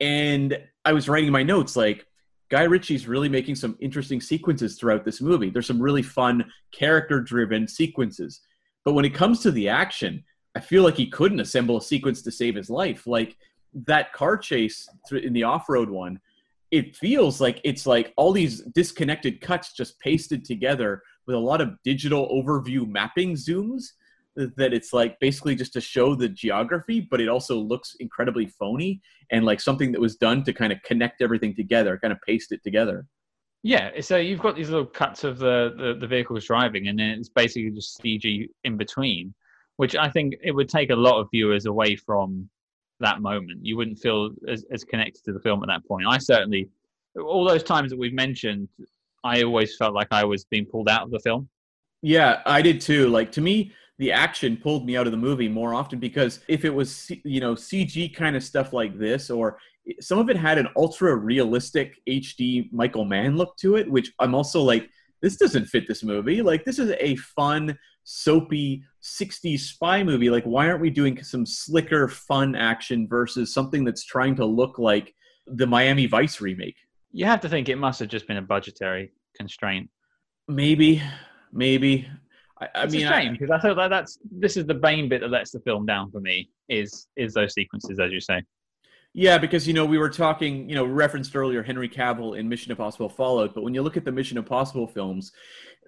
And 0.00 0.58
I 0.82 0.94
was 0.94 1.10
writing 1.10 1.30
my 1.30 1.42
notes 1.42 1.76
like 1.76 2.06
Guy 2.48 2.62
Ritchie's 2.62 3.08
really 3.08 3.28
making 3.28 3.56
some 3.56 3.76
interesting 3.80 4.20
sequences 4.20 4.76
throughout 4.76 5.04
this 5.04 5.20
movie. 5.20 5.50
There's 5.50 5.66
some 5.66 5.82
really 5.82 6.02
fun 6.02 6.44
character 6.72 7.20
driven 7.20 7.66
sequences. 7.66 8.40
But 8.84 8.94
when 8.94 9.04
it 9.04 9.14
comes 9.14 9.40
to 9.40 9.50
the 9.50 9.68
action, 9.68 10.22
I 10.54 10.60
feel 10.60 10.84
like 10.84 10.96
he 10.96 11.08
couldn't 11.08 11.40
assemble 11.40 11.76
a 11.76 11.82
sequence 11.82 12.22
to 12.22 12.30
save 12.30 12.54
his 12.54 12.70
life. 12.70 13.06
Like 13.06 13.36
that 13.86 14.12
car 14.12 14.36
chase 14.36 14.88
in 15.10 15.32
the 15.32 15.42
off 15.42 15.68
road 15.68 15.90
one, 15.90 16.20
it 16.70 16.96
feels 16.96 17.40
like 17.40 17.60
it's 17.64 17.86
like 17.86 18.12
all 18.16 18.32
these 18.32 18.62
disconnected 18.74 19.40
cuts 19.40 19.72
just 19.72 19.98
pasted 20.00 20.44
together 20.44 21.02
with 21.26 21.36
a 21.36 21.40
lot 21.40 21.60
of 21.60 21.76
digital 21.82 22.28
overview 22.28 22.86
mapping 22.86 23.34
zooms 23.34 23.92
that 24.36 24.72
it's 24.74 24.92
like 24.92 25.18
basically 25.18 25.54
just 25.54 25.72
to 25.72 25.80
show 25.80 26.14
the 26.14 26.28
geography, 26.28 27.00
but 27.00 27.20
it 27.20 27.28
also 27.28 27.56
looks 27.58 27.96
incredibly 28.00 28.46
phony 28.46 29.00
and 29.30 29.44
like 29.44 29.60
something 29.60 29.92
that 29.92 30.00
was 30.00 30.16
done 30.16 30.44
to 30.44 30.52
kind 30.52 30.72
of 30.72 30.82
connect 30.82 31.22
everything 31.22 31.54
together, 31.54 31.98
kind 31.98 32.12
of 32.12 32.18
paste 32.26 32.52
it 32.52 32.62
together. 32.62 33.06
Yeah, 33.62 34.00
so 34.00 34.16
you've 34.18 34.40
got 34.40 34.54
these 34.54 34.70
little 34.70 34.86
cuts 34.86 35.24
of 35.24 35.38
the, 35.38 35.74
the, 35.76 35.96
the 35.98 36.06
vehicles 36.06 36.44
driving, 36.44 36.86
and 36.88 36.98
then 36.98 37.10
it's 37.10 37.28
basically 37.28 37.70
just 37.70 38.00
CG 38.00 38.48
in 38.62 38.76
between, 38.76 39.34
which 39.76 39.96
I 39.96 40.08
think 40.08 40.34
it 40.42 40.52
would 40.52 40.68
take 40.68 40.90
a 40.90 40.96
lot 40.96 41.18
of 41.18 41.28
viewers 41.32 41.66
away 41.66 41.96
from 41.96 42.48
that 43.00 43.20
moment. 43.20 43.64
You 43.64 43.76
wouldn't 43.76 43.98
feel 43.98 44.30
as, 44.46 44.64
as 44.70 44.84
connected 44.84 45.24
to 45.24 45.32
the 45.32 45.40
film 45.40 45.62
at 45.62 45.68
that 45.68 45.86
point. 45.88 46.06
I 46.06 46.18
certainly, 46.18 46.68
all 47.16 47.44
those 47.44 47.64
times 47.64 47.90
that 47.90 47.98
we've 47.98 48.12
mentioned, 48.12 48.68
I 49.24 49.42
always 49.42 49.76
felt 49.76 49.94
like 49.94 50.08
I 50.12 50.24
was 50.24 50.44
being 50.44 50.66
pulled 50.66 50.88
out 50.88 51.02
of 51.02 51.10
the 51.10 51.20
film. 51.20 51.48
Yeah, 52.02 52.42
I 52.46 52.62
did 52.62 52.80
too. 52.80 53.08
Like 53.08 53.32
to 53.32 53.40
me, 53.40 53.72
the 53.98 54.12
action 54.12 54.56
pulled 54.56 54.84
me 54.84 54.96
out 54.96 55.06
of 55.06 55.12
the 55.12 55.16
movie 55.16 55.48
more 55.48 55.74
often 55.74 55.98
because 55.98 56.40
if 56.48 56.64
it 56.64 56.74
was 56.74 57.10
you 57.24 57.40
know 57.40 57.54
CG 57.54 58.14
kind 58.14 58.36
of 58.36 58.44
stuff 58.44 58.72
like 58.72 58.98
this 58.98 59.30
or 59.30 59.58
some 60.00 60.18
of 60.18 60.28
it 60.28 60.36
had 60.36 60.58
an 60.58 60.68
ultra 60.76 61.14
realistic 61.14 61.98
HD 62.08 62.70
Michael 62.72 63.04
Mann 63.04 63.36
look 63.36 63.56
to 63.58 63.76
it 63.76 63.90
which 63.90 64.12
I'm 64.18 64.34
also 64.34 64.62
like 64.62 64.88
this 65.22 65.36
doesn't 65.36 65.66
fit 65.66 65.88
this 65.88 66.02
movie. 66.02 66.42
Like 66.42 66.64
this 66.64 66.78
is 66.78 66.90
a 67.00 67.16
fun 67.16 67.76
soapy 68.04 68.84
60s 69.02 69.60
spy 69.60 70.02
movie. 70.02 70.30
Like 70.30 70.44
why 70.44 70.68
aren't 70.68 70.80
we 70.80 70.90
doing 70.90 71.22
some 71.22 71.46
slicker 71.46 72.08
fun 72.08 72.54
action 72.54 73.08
versus 73.08 73.52
something 73.52 73.84
that's 73.84 74.04
trying 74.04 74.36
to 74.36 74.44
look 74.44 74.78
like 74.78 75.14
the 75.46 75.66
Miami 75.66 76.06
Vice 76.06 76.40
remake? 76.40 76.76
You 77.12 77.24
have 77.24 77.40
to 77.40 77.48
think 77.48 77.68
it 77.68 77.76
must 77.76 77.98
have 78.00 78.08
just 78.08 78.26
been 78.26 78.36
a 78.36 78.42
budgetary 78.42 79.12
constraint. 79.36 79.88
Maybe. 80.48 81.02
Maybe 81.52 82.06
I, 82.60 82.68
I 82.74 82.84
it's 82.84 82.94
mean, 82.94 83.06
a 83.06 83.10
shame 83.10 83.32
because 83.32 83.50
I, 83.50 83.56
I 83.56 83.60
thought 83.60 83.76
that 83.76 83.88
that's 83.88 84.18
this 84.30 84.56
is 84.56 84.66
the 84.66 84.74
main 84.74 85.08
bit 85.08 85.20
that 85.20 85.30
lets 85.30 85.50
the 85.50 85.60
film 85.60 85.86
down 85.86 86.10
for 86.10 86.20
me 86.20 86.48
is 86.68 87.06
is 87.16 87.34
those 87.34 87.54
sequences, 87.54 87.98
as 88.00 88.12
you 88.12 88.20
say. 88.20 88.42
Yeah, 89.12 89.38
because 89.38 89.66
you 89.66 89.72
know 89.72 89.86
we 89.86 89.98
were 89.98 90.10
talking, 90.10 90.68
you 90.68 90.74
know, 90.74 90.84
referenced 90.84 91.34
earlier 91.34 91.62
Henry 91.62 91.88
Cavill 91.88 92.38
in 92.38 92.48
Mission 92.48 92.70
Impossible 92.70 93.08
Fallout, 93.08 93.54
but 93.54 93.62
when 93.62 93.72
you 93.72 93.82
look 93.82 93.96
at 93.96 94.04
the 94.04 94.12
Mission 94.12 94.36
Impossible 94.36 94.86
films, 94.86 95.32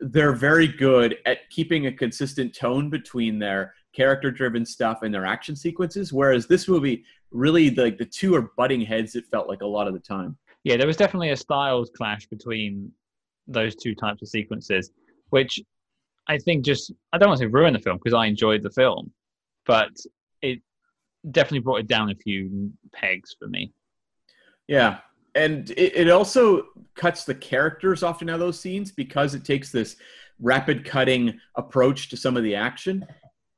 they're 0.01 0.33
very 0.33 0.67
good 0.67 1.19
at 1.27 1.49
keeping 1.51 1.87
a 1.87 1.93
consistent 1.93 2.55
tone 2.55 2.89
between 2.89 3.39
their 3.39 3.75
character-driven 3.95 4.65
stuff 4.65 5.03
and 5.03 5.13
their 5.13 5.27
action 5.27 5.57
sequences. 5.57 6.13
Whereas 6.13 6.47
this 6.47 6.69
movie, 6.69 7.05
really, 7.31 7.69
like 7.71 7.99
the 7.99 8.07
two 8.07 8.35
are 8.35 8.51
butting 8.57 8.81
heads. 8.81 9.15
It 9.15 9.27
felt 9.31 9.49
like 9.49 9.61
a 9.61 9.67
lot 9.67 9.89
of 9.89 9.95
the 9.95 10.01
time. 10.01 10.37
Yeah, 10.65 10.77
there 10.77 10.87
was 10.87 10.97
definitely 10.97 11.31
a 11.31 11.37
styles 11.37 11.91
clash 11.95 12.27
between 12.27 12.91
those 13.47 13.75
two 13.75 13.95
types 13.95 14.23
of 14.23 14.29
sequences, 14.29 14.91
which 15.31 15.61
I 16.29 16.39
think 16.39 16.65
just 16.65 16.93
I 17.13 17.19
don't 17.19 17.29
want 17.29 17.41
to 17.41 17.47
say 17.47 17.51
ruin 17.51 17.73
the 17.73 17.79
film 17.79 17.99
because 17.99 18.15
I 18.15 18.27
enjoyed 18.27 18.63
the 18.63 18.71
film, 18.71 19.13
but 19.67 19.91
it 20.43 20.61
definitely 21.31 21.61
brought 21.61 21.81
it 21.81 21.89
down 21.89 22.11
a 22.11 22.15
few 22.15 22.71
pegs 22.93 23.35
for 23.39 23.49
me. 23.49 23.73
Yeah, 24.67 24.99
and 25.35 25.71
it, 25.71 25.97
it 25.97 26.11
also 26.11 26.67
cuts 26.95 27.25
the 27.25 27.35
characters 27.35 28.03
often 28.03 28.29
out 28.29 28.35
of 28.35 28.41
those 28.41 28.61
scenes 28.61 28.93
because 28.93 29.35
it 29.35 29.45
takes 29.45 29.73
this 29.73 29.97
rapid 30.41 30.85
cutting 30.85 31.39
approach 31.57 32.11
to 32.11 32.17
some 32.17 32.37
of 32.37 32.43
the 32.43 32.55
action. 32.55 33.07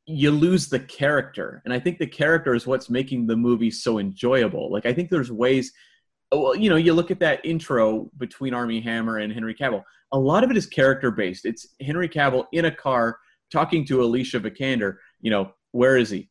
You 0.07 0.31
lose 0.31 0.69
the 0.69 0.81
character, 0.81 1.63
and 1.65 1.75
I 1.75 1.81
think 1.81 1.99
the 1.99 2.07
character 2.07 2.55
is 2.55 2.67
what's 2.67 2.89
making 2.89 3.27
the 3.27 3.37
movie 3.37 3.71
so 3.71 3.99
enjoyable. 3.99 4.71
Like 4.71 4.87
I 4.87 4.93
think 4.93 5.11
there's 5.11 5.33
ways 5.33 5.73
oh, 6.33 6.41
well, 6.41 6.57
you 6.57 6.71
know, 6.71 6.77
you 6.77 6.93
look 6.93 7.11
at 7.11 7.21
that 7.21 7.45
intro 7.45 8.11
between 8.17 8.55
Armie 8.55 8.81
Hammer 8.81 9.19
and 9.19 9.33
Henry 9.33 9.55
Cavill. 9.55 9.85
A 10.13 10.19
lot 10.19 10.45
of 10.45 10.51
it 10.51 10.57
is 10.57 10.67
character 10.67 11.11
based. 11.11 11.45
It's 11.45 11.67
Henry 11.81 12.09
Cavill 12.09 12.47
in 12.53 12.65
a 12.65 12.71
car 12.71 13.19
talking 13.51 13.85
to 13.87 14.03
Alicia 14.03 14.41
Vikander. 14.41 14.97
You 15.21 15.31
know, 15.31 15.53
where 15.73 15.97
is 15.97 16.11
he? 16.11 16.29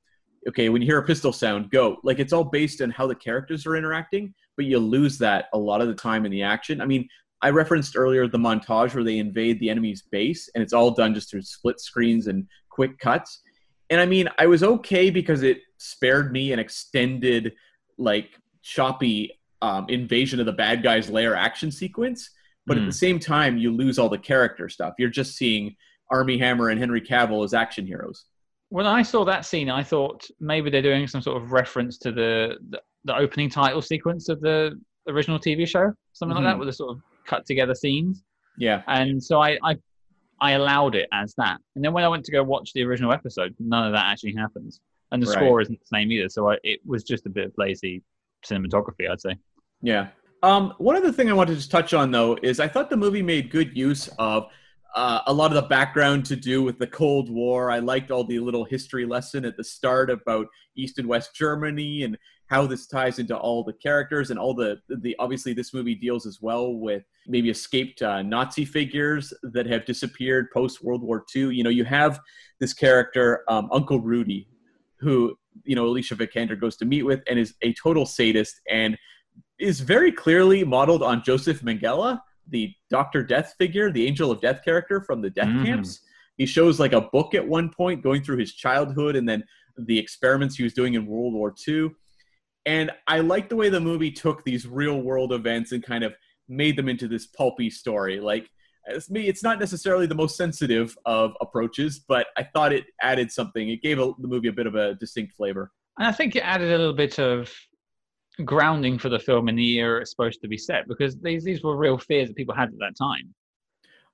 Okay, 0.47 0.69
when 0.69 0.81
you 0.81 0.85
hear 0.87 0.99
a 0.99 1.05
pistol 1.05 1.33
sound, 1.33 1.69
go. 1.69 1.97
Like 2.03 2.19
it's 2.19 2.33
all 2.33 2.43
based 2.43 2.81
on 2.81 2.89
how 2.89 3.07
the 3.07 3.15
characters 3.15 3.65
are 3.65 3.75
interacting, 3.75 4.33
but 4.55 4.65
you 4.65 4.79
lose 4.79 5.17
that 5.19 5.45
a 5.53 5.57
lot 5.57 5.81
of 5.81 5.87
the 5.87 5.93
time 5.93 6.25
in 6.25 6.31
the 6.31 6.43
action. 6.43 6.81
I 6.81 6.85
mean, 6.85 7.07
I 7.41 7.51
referenced 7.51 7.95
earlier 7.95 8.27
the 8.27 8.37
montage 8.37 8.93
where 8.93 9.03
they 9.03 9.17
invade 9.17 9.59
the 9.59 9.69
enemy's 9.69 10.01
base, 10.01 10.49
and 10.53 10.61
it's 10.61 10.73
all 10.73 10.91
done 10.91 11.13
just 11.13 11.29
through 11.29 11.43
split 11.43 11.79
screens 11.79 12.27
and 12.27 12.47
quick 12.69 12.99
cuts. 12.99 13.41
And 13.89 13.99
I 13.99 14.05
mean, 14.05 14.29
I 14.37 14.45
was 14.45 14.63
okay 14.63 15.09
because 15.09 15.43
it 15.43 15.59
spared 15.77 16.31
me 16.31 16.51
an 16.51 16.59
extended, 16.59 17.53
like 17.97 18.31
choppy 18.61 19.39
um, 19.61 19.85
invasion 19.89 20.39
of 20.39 20.45
the 20.45 20.53
bad 20.53 20.83
guys 20.83 21.09
lair 21.09 21.35
action 21.35 21.71
sequence 21.71 22.29
but 22.69 22.77
mm. 22.77 22.81
at 22.81 22.85
the 22.85 22.91
hmm. 22.91 22.91
same 22.91 23.19
time 23.19 23.57
you 23.57 23.75
lose 23.75 23.97
all 23.99 24.07
the 24.07 24.17
character 24.17 24.69
stuff 24.69 24.93
you're 24.97 25.09
just 25.09 25.35
seeing 25.35 25.75
Armie 26.11 26.37
hammer 26.37 26.69
and 26.69 26.79
henry 26.79 27.01
cavill 27.01 27.43
as 27.43 27.53
action 27.53 27.85
heroes 27.85 28.25
when 28.69 28.85
i 28.85 29.01
saw 29.01 29.25
that 29.25 29.45
scene 29.45 29.69
i 29.69 29.83
thought 29.83 30.25
maybe 30.39 30.69
they're 30.69 30.81
doing 30.81 31.07
some 31.07 31.21
sort 31.21 31.41
of 31.41 31.51
reference 31.51 31.97
to 31.97 32.11
the 32.11 32.57
the, 32.69 32.81
the 33.05 33.15
opening 33.15 33.49
title 33.49 33.81
sequence 33.81 34.29
of 34.29 34.39
the 34.39 34.79
original 35.07 35.39
tv 35.39 35.67
show 35.67 35.91
something 36.13 36.35
mm-hmm. 36.35 36.45
like 36.45 36.51
that 36.51 36.51
mm-hmm. 36.51 36.59
with 36.59 36.69
the 36.69 36.73
sort 36.73 36.91
of 36.91 37.01
cut 37.25 37.45
together 37.45 37.75
scenes 37.75 38.23
yeah 38.57 38.81
and 38.87 39.21
so 39.21 39.41
I, 39.41 39.57
I 39.63 39.75
i 40.41 40.51
allowed 40.51 40.95
it 40.95 41.09
as 41.11 41.33
that 41.37 41.57
and 41.75 41.83
then 41.83 41.93
when 41.93 42.03
i 42.03 42.07
went 42.07 42.25
to 42.25 42.31
go 42.31 42.43
watch 42.43 42.71
the 42.73 42.83
original 42.83 43.11
episode 43.11 43.55
none 43.59 43.87
of 43.87 43.93
that 43.93 44.05
actually 44.05 44.35
happens 44.35 44.79
and 45.11 45.21
the 45.21 45.27
right. 45.27 45.35
score 45.35 45.61
isn't 45.61 45.79
the 45.79 45.97
same 45.97 46.11
either 46.11 46.29
so 46.29 46.51
I, 46.51 46.57
it 46.63 46.79
was 46.85 47.03
just 47.03 47.25
a 47.25 47.29
bit 47.29 47.47
of 47.47 47.53
lazy 47.57 48.03
cinematography 48.45 49.09
i'd 49.09 49.21
say 49.21 49.35
yeah. 49.81 50.07
Um, 50.41 50.73
one 50.77 50.95
other 50.95 51.11
thing 51.11 51.29
I 51.29 51.33
wanted 51.33 51.51
to 51.51 51.57
just 51.57 51.71
touch 51.71 51.93
on 51.93 52.11
though 52.11 52.37
is 52.41 52.59
I 52.59 52.67
thought 52.67 52.89
the 52.89 52.97
movie 52.97 53.21
made 53.21 53.51
good 53.51 53.75
use 53.75 54.07
of 54.19 54.47
uh, 54.95 55.21
a 55.27 55.33
lot 55.33 55.51
of 55.51 55.55
the 55.55 55.67
background 55.67 56.25
to 56.25 56.35
do 56.35 56.63
with 56.63 56.79
the 56.79 56.87
Cold 56.87 57.29
War. 57.29 57.69
I 57.69 57.79
liked 57.79 58.09
all 58.09 58.23
the 58.23 58.39
little 58.39 58.63
history 58.63 59.05
lesson 59.05 59.45
at 59.45 59.57
the 59.57 59.63
start 59.63 60.09
about 60.09 60.47
East 60.75 60.97
and 60.97 61.07
West 61.07 61.35
Germany 61.35 62.03
and 62.03 62.17
how 62.47 62.65
this 62.65 62.87
ties 62.87 63.19
into 63.19 63.37
all 63.37 63.63
the 63.63 63.73
characters 63.73 64.31
and 64.31 64.39
all 64.39 64.53
the 64.53 64.79
the 64.87 65.15
obviously 65.19 65.53
this 65.53 65.73
movie 65.73 65.93
deals 65.93 66.25
as 66.25 66.39
well 66.41 66.73
with 66.73 67.03
maybe 67.27 67.49
escaped 67.49 68.01
uh, 68.01 68.23
Nazi 68.23 68.65
figures 68.65 69.33
that 69.43 69.67
have 69.67 69.85
disappeared 69.85 70.47
post 70.51 70.83
World 70.83 71.03
War 71.03 71.23
II. 71.35 71.53
You 71.53 71.63
know, 71.63 71.69
you 71.69 71.83
have 71.83 72.19
this 72.59 72.73
character 72.73 73.43
um, 73.47 73.69
Uncle 73.71 73.99
Rudy, 73.99 74.47
who 74.99 75.37
you 75.65 75.75
know 75.75 75.85
Alicia 75.85 76.15
Vikander 76.15 76.59
goes 76.59 76.77
to 76.77 76.85
meet 76.85 77.03
with 77.03 77.21
and 77.29 77.37
is 77.37 77.53
a 77.61 77.73
total 77.73 78.05
sadist 78.05 78.61
and 78.69 78.97
is 79.59 79.81
very 79.81 80.11
clearly 80.11 80.63
modeled 80.63 81.03
on 81.03 81.23
Joseph 81.23 81.61
Mengele, 81.61 82.19
the 82.47 82.73
Doctor 82.89 83.23
Death 83.23 83.55
figure, 83.57 83.91
the 83.91 84.05
Angel 84.07 84.31
of 84.31 84.41
Death 84.41 84.61
character 84.63 85.01
from 85.01 85.21
the 85.21 85.29
death 85.29 85.47
mm. 85.47 85.65
camps. 85.65 85.99
He 86.37 86.45
shows 86.45 86.79
like 86.79 86.93
a 86.93 87.01
book 87.01 87.35
at 87.35 87.45
one 87.45 87.69
point 87.69 88.01
going 88.01 88.23
through 88.23 88.37
his 88.37 88.53
childhood 88.53 89.15
and 89.15 89.27
then 89.27 89.43
the 89.77 89.97
experiments 89.97 90.55
he 90.55 90.63
was 90.63 90.73
doing 90.73 90.93
in 90.93 91.05
World 91.05 91.33
War 91.33 91.53
II. 91.67 91.91
And 92.65 92.91
I 93.07 93.19
like 93.19 93.49
the 93.49 93.55
way 93.55 93.69
the 93.69 93.79
movie 93.79 94.11
took 94.11 94.43
these 94.43 94.65
real 94.65 95.01
world 95.01 95.33
events 95.33 95.71
and 95.71 95.83
kind 95.83 96.03
of 96.03 96.15
made 96.47 96.75
them 96.75 96.89
into 96.89 97.07
this 97.07 97.27
pulpy 97.27 97.69
story. 97.69 98.19
Like, 98.19 98.49
it's 98.85 99.09
me, 99.09 99.27
it's 99.27 99.43
not 99.43 99.59
necessarily 99.59 100.07
the 100.07 100.15
most 100.15 100.35
sensitive 100.35 100.97
of 101.05 101.33
approaches, 101.41 101.99
but 101.99 102.27
I 102.37 102.43
thought 102.43 102.73
it 102.73 102.85
added 103.01 103.31
something. 103.31 103.69
It 103.69 103.81
gave 103.81 103.99
a, 103.99 104.11
the 104.19 104.27
movie 104.27 104.47
a 104.47 104.53
bit 104.53 104.67
of 104.67 104.75
a 104.75 104.95
distinct 104.95 105.35
flavor. 105.35 105.71
And 105.97 106.07
I 106.07 106.11
think 106.11 106.35
it 106.35 106.39
added 106.39 106.71
a 106.71 106.77
little 106.77 106.93
bit 106.93 107.19
of 107.19 107.51
grounding 108.45 108.97
for 108.97 109.09
the 109.09 109.19
film 109.19 109.49
in 109.49 109.55
the 109.55 109.63
year 109.63 109.99
it's 109.99 110.11
supposed 110.11 110.41
to 110.41 110.47
be 110.47 110.57
set 110.57 110.87
because 110.87 111.17
these 111.17 111.43
these 111.43 111.63
were 111.63 111.75
real 111.77 111.97
fears 111.97 112.27
that 112.29 112.35
people 112.35 112.55
had 112.55 112.69
at 112.69 112.79
that 112.79 112.95
time. 112.97 113.33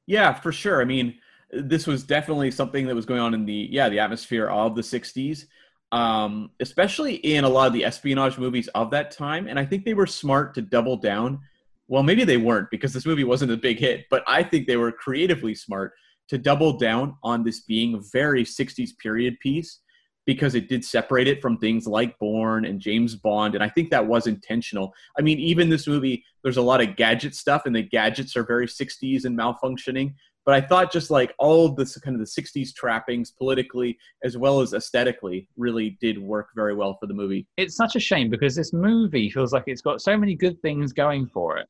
Yeah, 0.07 0.33
for 0.33 0.51
sure. 0.51 0.81
I 0.81 0.85
mean, 0.85 1.15
this 1.51 1.87
was 1.87 2.03
definitely 2.03 2.51
something 2.51 2.85
that 2.87 2.95
was 2.95 3.05
going 3.05 3.19
on 3.19 3.33
in 3.33 3.45
the 3.45 3.67
yeah 3.71 3.89
the 3.89 3.99
atmosphere 3.99 4.47
of 4.47 4.75
the 4.75 4.81
'60s, 4.81 5.45
um, 5.91 6.51
especially 6.59 7.15
in 7.15 7.43
a 7.43 7.49
lot 7.49 7.67
of 7.67 7.73
the 7.73 7.85
espionage 7.85 8.37
movies 8.37 8.67
of 8.69 8.91
that 8.91 9.11
time. 9.11 9.47
And 9.47 9.59
I 9.59 9.65
think 9.65 9.85
they 9.85 9.93
were 9.93 10.07
smart 10.07 10.53
to 10.55 10.61
double 10.61 10.97
down. 10.97 11.39
Well, 11.87 12.03
maybe 12.03 12.23
they 12.23 12.37
weren't 12.37 12.71
because 12.71 12.93
this 12.93 13.05
movie 13.05 13.23
wasn't 13.23 13.51
a 13.51 13.57
big 13.57 13.79
hit, 13.79 14.05
but 14.09 14.23
I 14.27 14.41
think 14.43 14.65
they 14.65 14.77
were 14.77 14.91
creatively 14.91 15.53
smart 15.53 15.93
to 16.29 16.39
double 16.39 16.77
down 16.77 17.15
on 17.21 17.43
this 17.43 17.61
being 17.61 17.95
a 17.95 18.01
very 18.11 18.43
'60s 18.43 18.97
period 18.97 19.39
piece 19.39 19.79
because 20.25 20.55
it 20.55 20.67
did 20.67 20.83
separate 20.83 21.27
it 21.27 21.41
from 21.41 21.57
things 21.57 21.87
like 21.87 22.17
Bourne 22.19 22.65
and 22.65 22.79
James 22.79 23.15
Bond. 23.15 23.55
And 23.55 23.63
I 23.63 23.69
think 23.69 23.89
that 23.91 24.05
was 24.05 24.27
intentional. 24.27 24.93
I 25.17 25.21
mean, 25.21 25.39
even 25.39 25.69
this 25.69 25.87
movie, 25.87 26.23
there's 26.43 26.57
a 26.57 26.61
lot 26.61 26.81
of 26.81 26.95
gadget 26.95 27.35
stuff, 27.35 27.63
and 27.65 27.75
the 27.75 27.83
gadgets 27.83 28.35
are 28.35 28.43
very 28.43 28.67
60s 28.67 29.25
and 29.25 29.37
malfunctioning. 29.37 30.13
But 30.45 30.53
I 30.53 30.61
thought 30.61 30.91
just 30.91 31.09
like 31.09 31.33
all 31.39 31.65
of 31.65 31.75
this 31.75 31.97
kind 31.97 32.15
of 32.15 32.19
the 32.19 32.41
60s 32.41 32.73
trappings 32.73 33.31
politically 33.31 33.97
as 34.23 34.37
well 34.37 34.61
as 34.61 34.73
aesthetically 34.73 35.49
really 35.57 35.97
did 35.99 36.19
work 36.19 36.49
very 36.55 36.75
well 36.75 36.97
for 36.99 37.07
the 37.07 37.15
movie. 37.15 37.47
It's 37.57 37.75
such 37.75 37.95
a 37.95 37.99
shame 37.99 38.29
because 38.29 38.55
this 38.55 38.71
movie 38.71 39.31
feels 39.31 39.53
like 39.53 39.63
it's 39.65 39.81
got 39.81 40.01
so 40.01 40.15
many 40.15 40.35
good 40.35 40.61
things 40.61 40.93
going 40.93 41.25
for 41.27 41.57
it. 41.57 41.67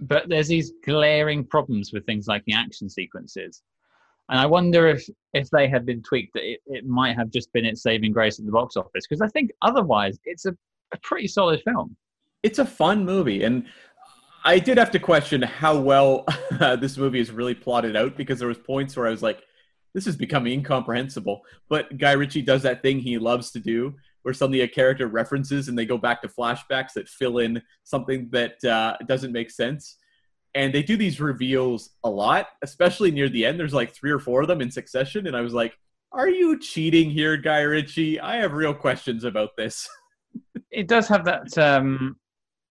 But 0.00 0.28
there's 0.28 0.48
these 0.48 0.72
glaring 0.84 1.44
problems 1.44 1.92
with 1.92 2.04
things 2.04 2.26
like 2.26 2.44
the 2.46 2.54
action 2.54 2.88
sequences. 2.88 3.62
And 4.30 4.38
I 4.38 4.46
wonder 4.46 4.86
if 4.86 5.06
if 5.34 5.50
they 5.50 5.68
had 5.68 5.84
been 5.84 6.02
tweaked, 6.02 6.36
it, 6.36 6.60
it 6.66 6.86
might 6.86 7.16
have 7.16 7.30
just 7.30 7.52
been 7.52 7.64
its 7.64 7.82
saving 7.82 8.12
grace 8.12 8.38
at 8.38 8.46
the 8.46 8.52
box 8.52 8.76
office. 8.76 9.04
Because 9.08 9.20
I 9.20 9.28
think 9.28 9.50
otherwise, 9.60 10.18
it's 10.24 10.46
a, 10.46 10.56
a 10.92 10.98
pretty 11.02 11.26
solid 11.26 11.60
film. 11.62 11.96
It's 12.42 12.60
a 12.60 12.64
fun 12.64 13.04
movie, 13.04 13.42
and 13.42 13.66
I 14.44 14.60
did 14.60 14.78
have 14.78 14.92
to 14.92 14.98
question 14.98 15.42
how 15.42 15.78
well 15.78 16.24
uh, 16.60 16.76
this 16.76 16.96
movie 16.96 17.20
is 17.20 17.32
really 17.32 17.54
plotted 17.54 17.96
out 17.96 18.16
because 18.16 18.38
there 18.38 18.48
was 18.48 18.58
points 18.58 18.96
where 18.96 19.08
I 19.08 19.10
was 19.10 19.22
like, 19.22 19.42
"This 19.94 20.06
is 20.06 20.16
becoming 20.16 20.52
incomprehensible." 20.52 21.42
But 21.68 21.98
Guy 21.98 22.12
Ritchie 22.12 22.42
does 22.42 22.62
that 22.62 22.82
thing 22.82 23.00
he 23.00 23.18
loves 23.18 23.50
to 23.50 23.58
do, 23.58 23.96
where 24.22 24.32
suddenly 24.32 24.60
a 24.60 24.68
character 24.68 25.08
references 25.08 25.68
and 25.68 25.76
they 25.76 25.86
go 25.86 25.98
back 25.98 26.22
to 26.22 26.28
flashbacks 26.28 26.92
that 26.94 27.08
fill 27.08 27.38
in 27.38 27.60
something 27.82 28.28
that 28.30 28.62
uh, 28.64 28.96
doesn't 29.06 29.32
make 29.32 29.50
sense 29.50 29.96
and 30.54 30.74
they 30.74 30.82
do 30.82 30.96
these 30.96 31.20
reveals 31.20 31.90
a 32.04 32.10
lot, 32.10 32.48
especially 32.62 33.10
near 33.10 33.28
the 33.28 33.46
end. 33.46 33.58
There's 33.58 33.74
like 33.74 33.94
three 33.94 34.10
or 34.10 34.18
four 34.18 34.42
of 34.42 34.48
them 34.48 34.60
in 34.60 34.70
succession, 34.70 35.26
and 35.26 35.36
I 35.36 35.40
was 35.40 35.54
like, 35.54 35.76
"Are 36.12 36.28
you 36.28 36.58
cheating 36.58 37.10
here, 37.10 37.36
Guy 37.36 37.60
Ritchie? 37.60 38.20
I 38.20 38.36
have 38.36 38.52
real 38.52 38.74
questions 38.74 39.24
about 39.24 39.50
this." 39.56 39.88
it 40.70 40.88
does 40.88 41.08
have 41.08 41.24
that 41.24 41.56
um, 41.58 42.16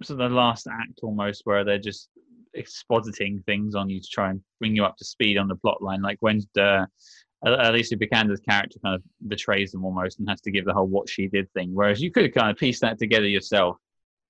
sort 0.03 0.19
of 0.19 0.30
the 0.30 0.36
last 0.36 0.67
act 0.67 0.99
almost, 1.03 1.41
where 1.45 1.63
they're 1.63 1.80
just 1.80 2.09
expositing 2.57 3.43
things 3.45 3.75
on 3.75 3.89
you 3.89 4.01
to 4.01 4.07
try 4.11 4.32
and 4.32 4.41
bring 4.59 4.75
you 4.75 4.84
up 4.84 4.97
to 4.97 5.05
speed 5.05 5.38
on 5.38 5.47
the 5.47 5.55
plot 5.55 5.82
line. 5.82 6.01
Like 6.01 6.17
when 6.19 6.41
the 6.55 6.88
uh, 7.45 7.55
Alicia 7.59 7.95
Vikander's 7.95 8.41
character 8.41 8.80
kind 8.84 8.95
of 8.95 9.03
betrays 9.27 9.71
them 9.71 9.86
almost 9.86 10.19
and 10.19 10.30
has 10.30 10.41
to 10.41 10.51
give 10.51 10.65
the 10.65 10.73
whole 10.73 10.88
what 10.88 11.09
she 11.09 11.27
did 11.27 11.51
thing, 11.53 11.69
whereas 11.73 12.01
you 12.01 12.11
could 12.11 12.34
kind 12.34 12.49
of 12.49 12.57
piece 12.57 12.80
that 12.82 12.99
together 12.99 13.27
yourself 13.27 13.77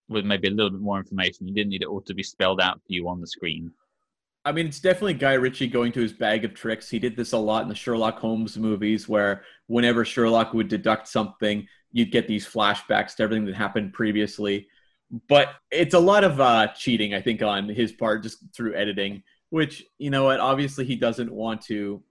with 0.10 0.26
maybe 0.26 0.48
a 0.48 0.52
little 0.52 0.72
bit 0.72 0.82
more 0.82 0.98
information. 0.98 1.48
You 1.48 1.54
didn't 1.54 1.70
need 1.70 1.84
it 1.84 1.88
all 1.88 2.02
to 2.02 2.14
be 2.14 2.24
spelled 2.24 2.60
out 2.60 2.82
for 2.86 2.92
you 2.92 3.08
on 3.08 3.22
the 3.22 3.28
screen. 3.28 3.72
I 4.46 4.52
mean, 4.52 4.68
it's 4.68 4.80
definitely 4.80 5.16
Guy 5.16 5.34
Ritchie 5.34 5.68
going 5.68 5.92
to 5.92 6.02
his 6.02 6.14
bag 6.14 6.46
of 6.46 6.54
tricks. 6.54 6.90
He 6.90 6.98
did 6.98 7.16
this 7.16 7.34
a 7.34 7.38
lot 7.38 7.64
in 7.64 7.70
the 7.70 7.76
Sherlock 7.76 8.20
Holmes 8.20 8.58
movies, 8.58 9.08
where 9.08 9.44
whenever 9.68 10.06
Sherlock 10.06 10.54
would 10.54 10.70
deduct 10.70 11.08
something, 11.08 11.68
you'd 11.92 12.12
get 12.12 12.28
these 12.28 12.48
flashbacks 12.48 13.16
to 13.16 13.24
everything 13.24 13.46
that 13.46 13.56
happened 13.56 13.94
previously. 13.94 14.68
But 15.28 15.50
it's 15.72 15.94
a 15.94 16.00
lot 16.00 16.24
of 16.24 16.40
uh, 16.40 16.68
cheating, 16.76 17.14
I 17.14 17.22
think, 17.22 17.42
on 17.42 17.68
his 17.68 17.92
part, 17.92 18.24
just 18.24 18.38
through 18.56 18.76
editing. 18.76 19.24
Which 19.50 19.84
you 19.98 20.10
know 20.10 20.26
what? 20.26 20.40
Obviously, 20.40 20.86
he 20.86 20.96
doesn't 20.96 21.32
want 21.32 21.62
to, 21.64 22.02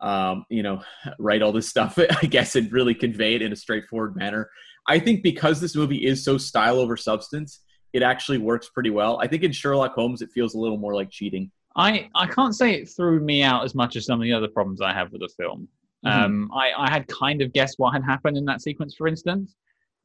um, 0.00 0.46
you 0.48 0.62
know, 0.62 0.82
write 1.18 1.42
all 1.42 1.52
this 1.52 1.68
stuff. 1.68 1.98
I 2.22 2.26
guess 2.26 2.56
and 2.56 2.72
really 2.72 2.94
convey 2.94 3.34
it 3.34 3.42
in 3.42 3.52
a 3.52 3.56
straightforward 3.56 4.16
manner. 4.16 4.48
I 4.86 4.98
think 4.98 5.22
because 5.22 5.60
this 5.60 5.76
movie 5.76 6.04
is 6.06 6.24
so 6.24 6.38
style 6.38 6.78
over 6.78 6.96
substance, 6.96 7.60
it 7.92 8.02
actually 8.02 8.38
works 8.38 8.68
pretty 8.68 8.90
well. 8.90 9.18
I 9.20 9.26
think 9.26 9.42
in 9.42 9.52
Sherlock 9.52 9.94
Holmes, 9.94 10.22
it 10.22 10.30
feels 10.32 10.54
a 10.54 10.58
little 10.58 10.78
more 10.78 10.94
like 10.94 11.10
cheating. 11.10 11.50
I, 11.76 12.08
I 12.14 12.26
can't 12.26 12.54
say 12.54 12.74
it 12.74 12.88
threw 12.88 13.20
me 13.20 13.42
out 13.42 13.64
as 13.64 13.74
much 13.74 13.96
as 13.96 14.06
some 14.06 14.20
of 14.20 14.24
the 14.24 14.32
other 14.32 14.48
problems 14.48 14.80
I 14.80 14.92
have 14.92 15.12
with 15.12 15.20
the 15.20 15.30
film. 15.36 15.68
Mm-hmm. 16.04 16.24
Um, 16.24 16.50
I, 16.52 16.72
I 16.76 16.90
had 16.90 17.06
kind 17.08 17.42
of 17.42 17.52
guessed 17.52 17.78
what 17.78 17.92
had 17.92 18.04
happened 18.04 18.36
in 18.36 18.44
that 18.46 18.60
sequence, 18.60 18.94
for 18.96 19.06
instance. 19.06 19.54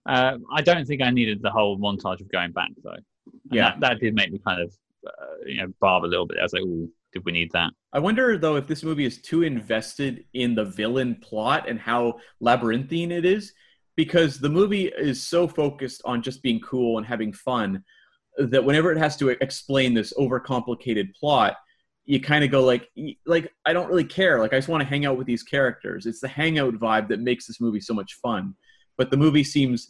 Uh, 0.07 0.37
I 0.53 0.61
don't 0.61 0.85
think 0.85 1.01
I 1.01 1.09
needed 1.09 1.41
the 1.41 1.49
whole 1.49 1.77
montage 1.77 2.21
of 2.21 2.31
going 2.31 2.51
back, 2.51 2.69
though. 2.83 2.91
And 2.91 3.03
yeah, 3.51 3.71
that, 3.71 3.79
that, 3.81 3.99
did 3.99 4.15
make 4.15 4.31
me 4.31 4.39
kind 4.45 4.61
of, 4.61 4.73
uh, 5.05 5.45
you 5.45 5.57
know, 5.57 5.73
barb 5.81 6.05
a 6.05 6.07
little 6.07 6.25
bit. 6.25 6.37
I 6.39 6.43
was 6.43 6.53
like, 6.53 6.61
"Ooh, 6.61 6.89
did 7.11 7.25
we 7.25 7.33
need 7.33 7.51
that?" 7.51 7.71
I 7.91 7.99
wonder 7.99 8.37
though 8.37 8.55
if 8.55 8.67
this 8.67 8.83
movie 8.83 9.03
is 9.03 9.21
too 9.21 9.43
invested 9.43 10.23
in 10.33 10.55
the 10.55 10.63
villain 10.63 11.15
plot 11.15 11.67
and 11.67 11.77
how 11.77 12.19
labyrinthine 12.39 13.11
it 13.11 13.25
is 13.25 13.51
because 13.97 14.39
the 14.39 14.49
movie 14.49 14.85
is 14.97 15.27
so 15.27 15.47
focused 15.47 16.01
on 16.05 16.21
just 16.21 16.41
being 16.41 16.61
cool 16.61 16.97
and 16.97 17.05
having 17.05 17.33
fun 17.33 17.83
that 18.37 18.63
whenever 18.63 18.91
it 18.91 18.97
has 18.97 19.17
to 19.17 19.29
explain 19.29 19.93
this 19.93 20.13
overcomplicated 20.13 21.13
plot 21.15 21.57
you 22.05 22.21
kind 22.21 22.45
of 22.45 22.49
go 22.49 22.63
like 22.63 22.89
like 23.25 23.51
i 23.65 23.73
don't 23.73 23.89
really 23.89 24.05
care. 24.05 24.39
Like 24.39 24.53
i 24.53 24.57
just 24.57 24.69
want 24.69 24.81
to 24.81 24.87
hang 24.87 25.05
out 25.05 25.17
with 25.17 25.27
these 25.27 25.43
characters. 25.43 26.05
It's 26.05 26.21
the 26.21 26.27
hangout 26.29 26.75
vibe 26.75 27.09
that 27.09 27.19
makes 27.19 27.45
this 27.45 27.59
movie 27.59 27.81
so 27.81 27.93
much 27.93 28.13
fun. 28.23 28.55
But 28.97 29.11
the 29.11 29.17
movie 29.17 29.43
seems 29.43 29.89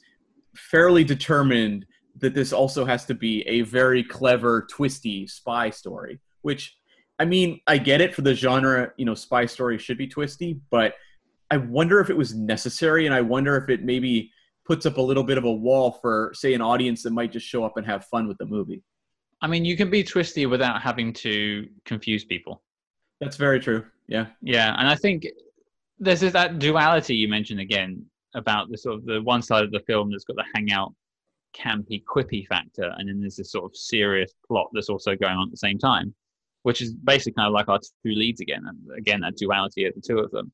fairly 0.55 1.03
determined 1.03 1.85
that 2.19 2.33
this 2.33 2.51
also 2.51 2.83
has 2.85 3.05
to 3.05 3.13
be 3.13 3.47
a 3.47 3.61
very 3.61 4.03
clever 4.03 4.67
twisty 4.71 5.27
spy 5.27 5.69
story 5.69 6.19
which 6.41 6.75
i 7.19 7.25
mean 7.25 7.59
i 7.67 7.77
get 7.77 8.01
it 8.01 8.15
for 8.15 8.21
the 8.23 8.33
genre 8.33 8.91
you 8.97 9.05
know 9.05 9.13
spy 9.13 9.45
story 9.45 9.77
should 9.77 9.97
be 9.97 10.07
twisty 10.07 10.59
but 10.71 10.95
I 11.49 11.57
wonder 11.57 11.99
if 11.99 12.09
it 12.09 12.17
was 12.17 12.35
necessary, 12.35 13.05
and 13.05 13.15
I 13.15 13.21
wonder 13.21 13.55
if 13.57 13.69
it 13.69 13.83
maybe 13.83 14.31
puts 14.65 14.85
up 14.85 14.97
a 14.97 15.01
little 15.01 15.23
bit 15.23 15.37
of 15.37 15.45
a 15.45 15.51
wall 15.51 15.91
for, 16.01 16.31
say, 16.33 16.53
an 16.53 16.61
audience 16.61 17.03
that 17.03 17.11
might 17.11 17.31
just 17.31 17.47
show 17.47 17.63
up 17.63 17.77
and 17.77 17.85
have 17.85 18.05
fun 18.05 18.27
with 18.27 18.37
the 18.37 18.45
movie. 18.45 18.83
I 19.41 19.47
mean, 19.47 19.63
you 19.63 19.77
can 19.77 19.89
be 19.89 20.03
twisty 20.03 20.45
without 20.45 20.81
having 20.81 21.13
to 21.13 21.67
confuse 21.85 22.25
people. 22.25 22.63
That's 23.21 23.37
very 23.37 23.59
true. 23.59 23.85
Yeah. 24.07 24.27
Yeah, 24.41 24.75
and 24.77 24.87
I 24.87 24.95
think 24.95 25.25
there's 25.99 26.19
that 26.21 26.59
duality 26.59 27.15
you 27.15 27.27
mentioned 27.27 27.59
again 27.59 28.05
about 28.35 28.69
the 28.69 28.77
sort 28.77 28.95
of 28.95 29.05
the 29.05 29.21
one 29.21 29.41
side 29.41 29.63
of 29.63 29.71
the 29.71 29.79
film 29.81 30.11
that's 30.11 30.25
got 30.25 30.35
the 30.35 30.45
hangout 30.53 30.93
campy 31.55 32.03
quippy 32.03 32.45
factor 32.45 32.93
and 32.97 33.09
then 33.09 33.19
there's 33.19 33.37
this 33.37 33.51
sort 33.51 33.65
of 33.65 33.75
serious 33.75 34.33
plot 34.47 34.67
that's 34.73 34.89
also 34.89 35.15
going 35.15 35.35
on 35.35 35.47
at 35.47 35.51
the 35.51 35.57
same 35.57 35.79
time 35.79 36.13
which 36.63 36.81
is 36.81 36.93
basically 36.93 37.31
kind 37.31 37.47
of 37.47 37.53
like 37.53 37.67
our 37.67 37.79
two 37.79 38.11
leads 38.11 38.41
again 38.41 38.63
and 38.67 38.77
again 38.97 39.21
that 39.21 39.35
duality 39.37 39.85
of 39.85 39.95
the 39.95 40.01
two 40.01 40.19
of 40.19 40.29
them 40.31 40.51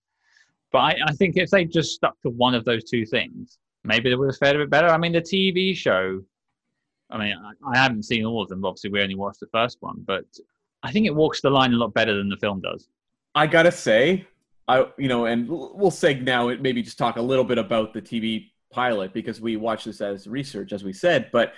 but 0.73 0.79
I, 0.79 0.97
I 1.07 1.13
think 1.13 1.37
if 1.37 1.51
they 1.51 1.63
just 1.63 1.93
stuck 1.93 2.19
to 2.23 2.29
one 2.29 2.55
of 2.55 2.65
those 2.65 2.83
two 2.83 3.05
things, 3.05 3.59
maybe 3.83 4.09
they 4.09 4.15
would 4.15 4.31
have 4.31 4.37
fared 4.37 4.55
a 4.55 4.59
bit 4.59 4.71
better. 4.71 4.87
I 4.87 4.97
mean, 4.97 5.13
the 5.13 5.21
TV 5.21 5.77
show, 5.77 6.21
I 7.11 7.17
mean, 7.19 7.37
I, 7.37 7.69
I 7.71 7.77
haven't 7.77 8.03
seen 8.03 8.25
all 8.25 8.41
of 8.41 8.49
them. 8.49 8.65
Obviously, 8.65 8.89
we 8.89 9.01
only 9.01 9.15
watched 9.15 9.39
the 9.39 9.47
first 9.47 9.77
one, 9.81 10.03
but 10.05 10.25
I 10.81 10.91
think 10.91 11.05
it 11.05 11.15
walks 11.15 11.41
the 11.41 11.51
line 11.51 11.73
a 11.73 11.77
lot 11.77 11.93
better 11.93 12.17
than 12.17 12.27
the 12.27 12.37
film 12.37 12.59
does. 12.59 12.89
I 13.35 13.47
gotta 13.47 13.71
say, 13.71 14.27
I 14.67 14.87
you 14.97 15.07
know, 15.07 15.25
and 15.25 15.47
we'll 15.47 15.91
say 15.91 16.15
now 16.15 16.47
maybe 16.47 16.81
just 16.81 16.97
talk 16.97 17.17
a 17.17 17.21
little 17.21 17.45
bit 17.45 17.59
about 17.59 17.93
the 17.93 18.01
TV 18.01 18.49
pilot 18.71 19.13
because 19.13 19.39
we 19.39 19.55
watched 19.57 19.85
this 19.85 20.01
as 20.01 20.27
research, 20.27 20.73
as 20.73 20.83
we 20.83 20.91
said, 20.91 21.29
but 21.31 21.53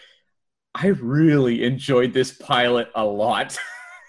I 0.74 0.88
really 0.88 1.63
enjoyed 1.63 2.13
this 2.13 2.34
pilot 2.34 2.89
a 2.95 3.05
lot. 3.05 3.57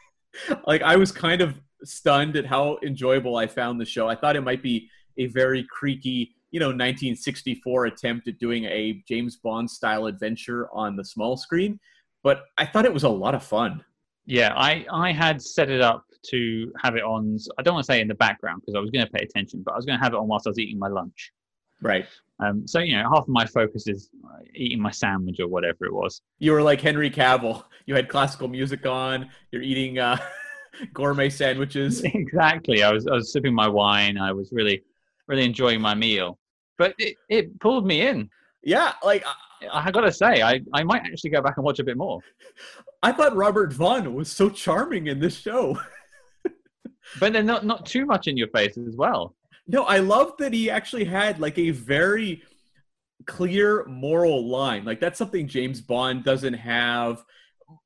like 0.66 0.82
I 0.82 0.96
was 0.96 1.12
kind 1.12 1.40
of 1.40 1.54
stunned 1.88 2.36
at 2.36 2.46
how 2.46 2.78
enjoyable 2.84 3.36
I 3.36 3.46
found 3.46 3.80
the 3.80 3.84
show. 3.84 4.08
I 4.08 4.14
thought 4.14 4.36
it 4.36 4.42
might 4.42 4.62
be 4.62 4.88
a 5.18 5.26
very 5.26 5.66
creaky, 5.70 6.34
you 6.50 6.60
know, 6.60 6.66
1964 6.66 7.86
attempt 7.86 8.28
at 8.28 8.38
doing 8.38 8.64
a 8.64 9.02
James 9.08 9.36
Bond 9.36 9.70
style 9.70 10.06
adventure 10.06 10.68
on 10.72 10.96
the 10.96 11.04
small 11.04 11.36
screen, 11.36 11.78
but 12.22 12.42
I 12.58 12.66
thought 12.66 12.84
it 12.84 12.94
was 12.94 13.04
a 13.04 13.08
lot 13.08 13.34
of 13.34 13.42
fun. 13.42 13.84
Yeah, 14.26 14.52
I 14.56 14.84
I 14.90 15.12
had 15.12 15.40
set 15.40 15.70
it 15.70 15.80
up 15.80 16.04
to 16.30 16.72
have 16.82 16.96
it 16.96 17.02
on. 17.02 17.38
I 17.58 17.62
don't 17.62 17.74
want 17.74 17.86
to 17.86 17.92
say 17.92 18.00
in 18.00 18.08
the 18.08 18.14
background 18.14 18.62
because 18.62 18.76
I 18.76 18.80
was 18.80 18.90
going 18.90 19.06
to 19.06 19.12
pay 19.12 19.24
attention, 19.24 19.62
but 19.64 19.72
I 19.72 19.76
was 19.76 19.86
going 19.86 19.98
to 19.98 20.04
have 20.04 20.12
it 20.12 20.16
on 20.16 20.26
whilst 20.26 20.46
I 20.46 20.50
was 20.50 20.58
eating 20.58 20.78
my 20.78 20.88
lunch. 20.88 21.32
Right. 21.80 22.06
Um, 22.40 22.66
so 22.66 22.80
you 22.80 22.96
know, 22.96 23.08
half 23.08 23.22
of 23.22 23.28
my 23.28 23.46
focus 23.46 23.86
is 23.86 24.10
eating 24.54 24.80
my 24.80 24.90
sandwich 24.90 25.40
or 25.40 25.48
whatever 25.48 25.86
it 25.86 25.92
was. 25.92 26.20
You 26.38 26.52
were 26.52 26.62
like 26.62 26.80
Henry 26.80 27.10
Cavill. 27.10 27.64
You 27.86 27.94
had 27.94 28.08
classical 28.08 28.48
music 28.48 28.84
on. 28.86 29.30
You're 29.52 29.62
eating 29.62 29.98
uh, 29.98 30.18
gourmet 30.92 31.30
sandwiches. 31.30 32.02
Exactly. 32.14 32.82
I 32.82 32.92
was 32.92 33.06
I 33.06 33.14
was 33.14 33.32
sipping 33.32 33.54
my 33.54 33.68
wine. 33.68 34.18
I 34.18 34.32
was 34.32 34.50
really 34.52 34.82
really 35.28 35.44
enjoying 35.44 35.80
my 35.80 35.94
meal. 35.94 36.38
But 36.78 36.94
it, 36.98 37.16
it 37.28 37.58
pulled 37.60 37.86
me 37.86 38.02
in. 38.06 38.28
Yeah, 38.62 38.92
like 39.04 39.24
uh, 39.26 39.68
I, 39.72 39.88
I 39.88 39.90
gotta 39.90 40.12
say, 40.12 40.42
I, 40.42 40.60
I 40.72 40.82
might 40.82 41.02
actually 41.04 41.30
go 41.30 41.40
back 41.40 41.56
and 41.56 41.64
watch 41.64 41.78
a 41.78 41.84
bit 41.84 41.96
more. 41.96 42.20
I 43.02 43.12
thought 43.12 43.36
Robert 43.36 43.72
Vaughn 43.72 44.14
was 44.14 44.30
so 44.30 44.50
charming 44.50 45.06
in 45.06 45.20
this 45.20 45.36
show. 45.36 45.80
but 47.20 47.32
then 47.32 47.46
not 47.46 47.64
not 47.64 47.86
too 47.86 48.06
much 48.06 48.26
in 48.26 48.36
your 48.36 48.48
face 48.48 48.76
as 48.76 48.96
well. 48.96 49.34
No, 49.68 49.84
I 49.84 49.98
love 49.98 50.32
that 50.38 50.52
he 50.52 50.70
actually 50.70 51.04
had 51.04 51.40
like 51.40 51.58
a 51.58 51.70
very 51.70 52.42
clear 53.26 53.84
moral 53.86 54.48
line. 54.48 54.84
Like 54.84 55.00
that's 55.00 55.18
something 55.18 55.48
James 55.48 55.80
Bond 55.80 56.24
doesn't 56.24 56.54
have, 56.54 57.24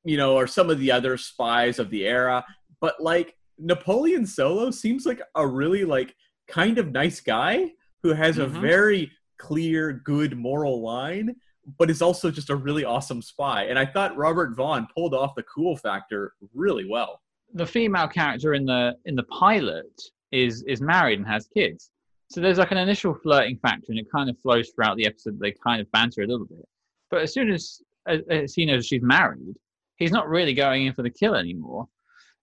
you 0.03 0.17
know, 0.17 0.35
or 0.35 0.47
some 0.47 0.69
of 0.69 0.79
the 0.79 0.91
other 0.91 1.17
spies 1.17 1.79
of 1.79 1.89
the 1.89 2.05
era. 2.05 2.45
But 2.81 2.99
like 2.99 3.37
Napoleon 3.57 4.25
Solo 4.25 4.71
seems 4.71 5.05
like 5.05 5.21
a 5.35 5.47
really 5.47 5.85
like 5.85 6.15
kind 6.47 6.77
of 6.77 6.91
nice 6.91 7.21
guy 7.21 7.71
who 8.03 8.13
has 8.13 8.37
mm-hmm. 8.37 8.55
a 8.55 8.59
very 8.59 9.11
clear, 9.37 9.93
good 9.93 10.37
moral 10.37 10.81
line, 10.81 11.35
but 11.77 11.89
is 11.89 12.01
also 12.01 12.31
just 12.31 12.49
a 12.49 12.55
really 12.55 12.83
awesome 12.83 13.21
spy. 13.21 13.65
And 13.65 13.77
I 13.77 13.85
thought 13.85 14.17
Robert 14.17 14.55
Vaughn 14.55 14.87
pulled 14.95 15.13
off 15.13 15.35
the 15.35 15.43
cool 15.43 15.77
factor 15.77 16.33
really 16.53 16.85
well. 16.89 17.21
The 17.53 17.65
female 17.65 18.07
character 18.07 18.53
in 18.53 18.65
the 18.65 18.95
in 19.05 19.15
the 19.15 19.23
pilot 19.23 20.01
is 20.31 20.63
is 20.63 20.81
married 20.81 21.19
and 21.19 21.27
has 21.27 21.47
kids. 21.47 21.91
So 22.29 22.39
there's 22.39 22.57
like 22.57 22.71
an 22.71 22.77
initial 22.77 23.13
flirting 23.13 23.57
factor, 23.57 23.87
and 23.89 23.99
it 23.99 24.07
kind 24.09 24.29
of 24.29 24.39
flows 24.39 24.69
throughout 24.69 24.95
the 24.95 25.05
episode. 25.05 25.37
They 25.37 25.51
kind 25.51 25.81
of 25.81 25.91
banter 25.91 26.21
a 26.21 26.27
little 26.27 26.45
bit, 26.45 26.65
but 27.09 27.21
as 27.21 27.33
soon 27.33 27.51
as, 27.51 27.81
as, 28.07 28.21
as 28.29 28.53
he 28.53 28.65
knows 28.65 28.85
she's 28.85 29.01
married, 29.01 29.55
he's 29.97 30.13
not 30.13 30.29
really 30.29 30.53
going 30.53 30.85
in 30.85 30.93
for 30.93 31.01
the 31.01 31.09
kill 31.09 31.35
anymore. 31.35 31.89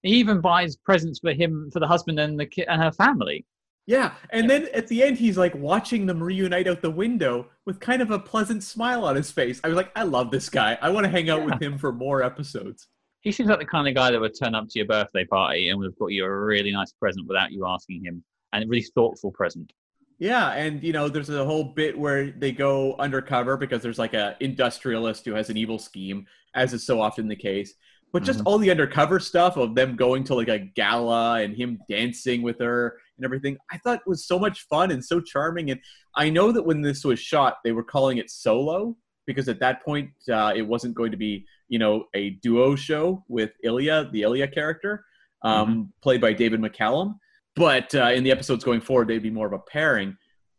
He 0.02 0.14
even 0.16 0.40
buys 0.40 0.76
presents 0.76 1.18
for 1.18 1.32
him, 1.32 1.70
for 1.72 1.80
the 1.80 1.86
husband 1.86 2.18
and 2.20 2.38
the 2.38 2.46
kid 2.46 2.66
and 2.68 2.80
her 2.82 2.92
family. 2.92 3.44
Yeah, 3.86 4.12
and 4.30 4.48
then 4.50 4.68
at 4.74 4.86
the 4.88 5.02
end, 5.02 5.16
he's 5.16 5.38
like 5.38 5.54
watching 5.54 6.04
them 6.04 6.22
reunite 6.22 6.68
out 6.68 6.82
the 6.82 6.90
window 6.90 7.46
with 7.64 7.80
kind 7.80 8.02
of 8.02 8.10
a 8.10 8.18
pleasant 8.18 8.62
smile 8.62 9.04
on 9.06 9.16
his 9.16 9.30
face. 9.30 9.60
I 9.64 9.68
was 9.68 9.76
like, 9.76 9.90
I 9.96 10.02
love 10.02 10.30
this 10.30 10.50
guy. 10.50 10.76
I 10.82 10.90
want 10.90 11.04
to 11.04 11.10
hang 11.10 11.30
out 11.30 11.40
Yeah. 11.40 11.46
with 11.46 11.62
him 11.62 11.78
for 11.78 11.90
more 11.90 12.22
episodes. 12.22 12.86
He 13.22 13.32
seems 13.32 13.48
like 13.48 13.58
the 13.60 13.64
kind 13.64 13.88
of 13.88 13.94
guy 13.94 14.10
that 14.10 14.20
would 14.20 14.38
turn 14.38 14.54
up 14.54 14.68
to 14.68 14.78
your 14.78 14.86
birthday 14.86 15.24
party 15.24 15.70
and 15.70 15.78
would 15.78 15.86
have 15.86 15.98
got 15.98 16.08
you 16.08 16.24
a 16.26 16.30
really 16.44 16.70
nice 16.70 16.92
present 16.92 17.26
without 17.26 17.50
you 17.50 17.66
asking 17.66 18.04
him, 18.04 18.22
and 18.52 18.64
a 18.64 18.66
really 18.68 18.86
thoughtful 18.94 19.32
present. 19.32 19.72
Yeah, 20.18 20.50
and 20.52 20.82
you 20.82 20.92
know, 20.92 21.08
there's 21.08 21.30
a 21.30 21.44
whole 21.44 21.64
bit 21.64 21.98
where 21.98 22.30
they 22.30 22.52
go 22.52 22.94
undercover 22.98 23.56
because 23.56 23.82
there's 23.82 23.98
like 23.98 24.14
a 24.14 24.36
industrialist 24.40 25.24
who 25.24 25.32
has 25.32 25.48
an 25.48 25.56
evil 25.56 25.78
scheme, 25.78 26.26
as 26.54 26.74
is 26.74 26.84
so 26.84 27.00
often 27.00 27.26
the 27.26 27.36
case. 27.36 27.72
But 28.12 28.22
just 28.22 28.40
all 28.46 28.58
the 28.58 28.70
undercover 28.70 29.20
stuff 29.20 29.56
of 29.56 29.74
them 29.74 29.94
going 29.94 30.24
to 30.24 30.34
like 30.34 30.48
a 30.48 30.58
gala 30.58 31.40
and 31.40 31.54
him 31.54 31.78
dancing 31.88 32.40
with 32.42 32.58
her 32.58 32.98
and 33.16 33.24
everything, 33.24 33.58
I 33.70 33.78
thought 33.78 34.00
was 34.06 34.26
so 34.26 34.38
much 34.38 34.66
fun 34.68 34.90
and 34.90 35.04
so 35.04 35.20
charming. 35.20 35.70
And 35.70 35.80
I 36.16 36.30
know 36.30 36.50
that 36.52 36.62
when 36.62 36.80
this 36.80 37.04
was 37.04 37.20
shot, 37.20 37.58
they 37.64 37.72
were 37.72 37.82
calling 37.82 38.16
it 38.16 38.30
solo 38.30 38.96
because 39.26 39.48
at 39.48 39.60
that 39.60 39.84
point 39.84 40.10
uh, 40.32 40.54
it 40.56 40.62
wasn't 40.62 40.94
going 40.94 41.10
to 41.10 41.18
be, 41.18 41.44
you 41.68 41.78
know, 41.78 42.04
a 42.14 42.30
duo 42.42 42.74
show 42.74 43.24
with 43.28 43.50
Ilya, 43.62 44.08
the 44.10 44.22
Ilya 44.22 44.48
character, 44.48 45.04
um, 45.42 45.92
played 46.02 46.22
by 46.22 46.32
David 46.32 46.60
McCallum. 46.60 47.16
But 47.54 47.94
uh, 47.94 48.10
in 48.14 48.24
the 48.24 48.30
episodes 48.30 48.64
going 48.64 48.80
forward, 48.80 49.08
they'd 49.08 49.22
be 49.22 49.30
more 49.30 49.46
of 49.46 49.52
a 49.52 49.58
pairing. 49.58 50.16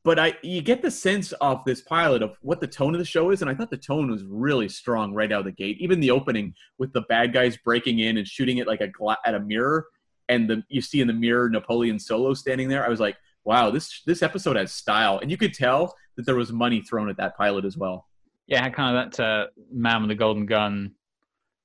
But 0.10 0.18
I, 0.18 0.34
you 0.42 0.64
get 0.64 0.82
the 0.82 0.90
sense 0.90 1.34
of 1.34 1.64
this 1.66 1.82
pilot 1.82 2.24
of 2.24 2.36
what 2.42 2.60
the 2.60 2.66
tone 2.66 2.96
of 2.96 3.00
the 3.00 3.06
show 3.06 3.30
is, 3.30 3.44
and 3.44 3.52
I 3.52 3.54
thought 3.54 3.70
the 3.70 3.78
tone 3.78 4.10
was 4.10 4.24
really 4.24 4.68
strong 4.68 5.14
right 5.14 5.32
out 5.32 5.42
of 5.42 5.46
the 5.46 5.52
gate. 5.52 5.78
Even 5.80 6.00
the 6.00 6.10
opening 6.10 6.56
with 6.80 6.92
the 6.94 7.02
bad 7.02 7.32
guys 7.32 7.58
breaking 7.58 8.00
in 8.00 8.18
and 8.18 8.28
shooting 8.28 8.58
it 8.58 8.66
like 8.66 8.82
a 8.82 8.88
gla- 8.88 9.20
at 9.24 9.36
a 9.36 9.40
mirror, 9.40 9.86
and 10.28 10.50
the 10.50 10.64
you 10.68 10.82
see 10.82 11.00
in 11.00 11.06
the 11.06 11.14
mirror 11.14 11.48
Napoleon 11.48 12.00
Solo 12.00 12.34
standing 12.34 12.68
there. 12.70 12.84
I 12.84 12.90
was 12.90 13.00
like, 13.00 13.18
wow, 13.44 13.70
this 13.70 14.02
this 14.08 14.24
episode 14.24 14.56
has 14.56 14.74
style, 14.74 15.20
and 15.20 15.30
you 15.30 15.38
could 15.38 15.54
tell 15.54 15.96
that 16.16 16.26
there 16.26 16.34
was 16.34 16.52
money 16.52 16.82
thrown 16.82 17.08
at 17.08 17.18
that 17.18 17.38
pilot 17.38 17.64
as 17.64 17.78
well. 17.78 18.08
Yeah, 18.48 18.68
kind 18.72 18.98
of 18.98 19.12
that 19.12 19.24
uh, 19.24 19.46
man 19.72 20.02
with 20.02 20.10
the 20.10 20.16
golden 20.16 20.48
gun 20.48 20.96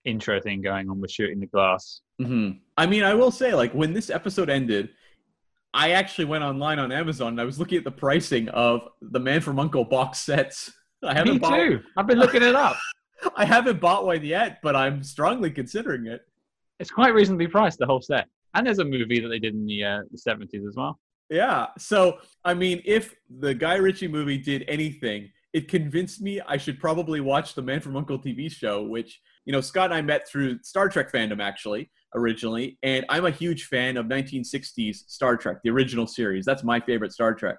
intro 0.04 0.38
thing 0.38 0.60
going 0.60 0.90
on 0.90 1.00
with 1.00 1.10
shooting 1.10 1.40
the 1.40 1.46
glass. 1.46 2.02
hmm 2.20 2.50
I 2.76 2.84
mean, 2.84 3.04
I 3.04 3.14
will 3.14 3.30
say, 3.30 3.54
like 3.54 3.72
when 3.72 3.94
this 3.94 4.10
episode 4.10 4.50
ended, 4.50 4.90
I 5.74 5.90
actually 5.90 6.26
went 6.26 6.44
online 6.44 6.78
on 6.78 6.92
Amazon 6.92 7.28
and 7.28 7.40
I 7.40 7.44
was 7.44 7.58
looking 7.58 7.76
at 7.78 7.84
the 7.84 7.90
pricing 7.90 8.48
of 8.50 8.88
the 9.02 9.18
Man 9.18 9.40
from 9.40 9.56
U.N.C.L.E 9.56 9.84
box 9.84 10.20
sets. 10.20 10.72
I 11.02 11.12
haven't 11.12 11.34
Me 11.34 11.38
bought. 11.40 11.56
too. 11.56 11.80
I've 11.96 12.06
been 12.06 12.18
looking 12.20 12.42
it 12.44 12.54
up. 12.54 12.76
I 13.36 13.44
haven't 13.44 13.80
bought 13.80 14.06
one 14.06 14.24
yet, 14.24 14.60
but 14.62 14.76
I'm 14.76 15.02
strongly 15.02 15.50
considering 15.50 16.06
it. 16.06 16.22
It's 16.78 16.90
quite 16.90 17.12
reasonably 17.12 17.48
priced, 17.48 17.78
the 17.80 17.86
whole 17.86 18.00
set. 18.00 18.28
And 18.54 18.64
there's 18.66 18.78
a 18.78 18.84
movie 18.84 19.18
that 19.20 19.28
they 19.28 19.40
did 19.40 19.54
in 19.54 19.66
the, 19.66 19.84
uh, 19.84 20.00
the 20.10 20.16
70s 20.18 20.66
as 20.66 20.76
well. 20.76 21.00
Yeah. 21.28 21.66
So, 21.76 22.18
I 22.44 22.54
mean, 22.54 22.80
if 22.84 23.14
the 23.40 23.52
Guy 23.52 23.74
Ritchie 23.74 24.08
movie 24.08 24.38
did 24.38 24.64
anything, 24.68 25.30
it 25.52 25.68
convinced 25.68 26.20
me 26.20 26.40
I 26.40 26.56
should 26.56 26.78
probably 26.78 27.20
watch 27.20 27.54
the 27.54 27.62
Man 27.62 27.80
from 27.80 27.94
U.N.C.L.E 27.94 28.34
TV 28.34 28.50
show, 28.50 28.82
which, 28.82 29.20
you 29.44 29.52
know, 29.52 29.60
Scott 29.60 29.86
and 29.86 29.94
I 29.94 30.02
met 30.02 30.28
through 30.28 30.58
Star 30.62 30.88
Trek 30.88 31.12
fandom, 31.12 31.42
actually, 31.42 31.90
originally. 32.14 32.78
And 32.82 33.04
I'm 33.08 33.26
a 33.26 33.30
huge 33.30 33.64
fan 33.64 33.96
of 33.96 34.06
1960s 34.06 35.08
Star 35.08 35.36
Trek, 35.36 35.58
the 35.62 35.70
original 35.70 36.06
series. 36.06 36.44
That's 36.44 36.64
my 36.64 36.80
favorite 36.80 37.12
Star 37.12 37.34
Trek. 37.34 37.56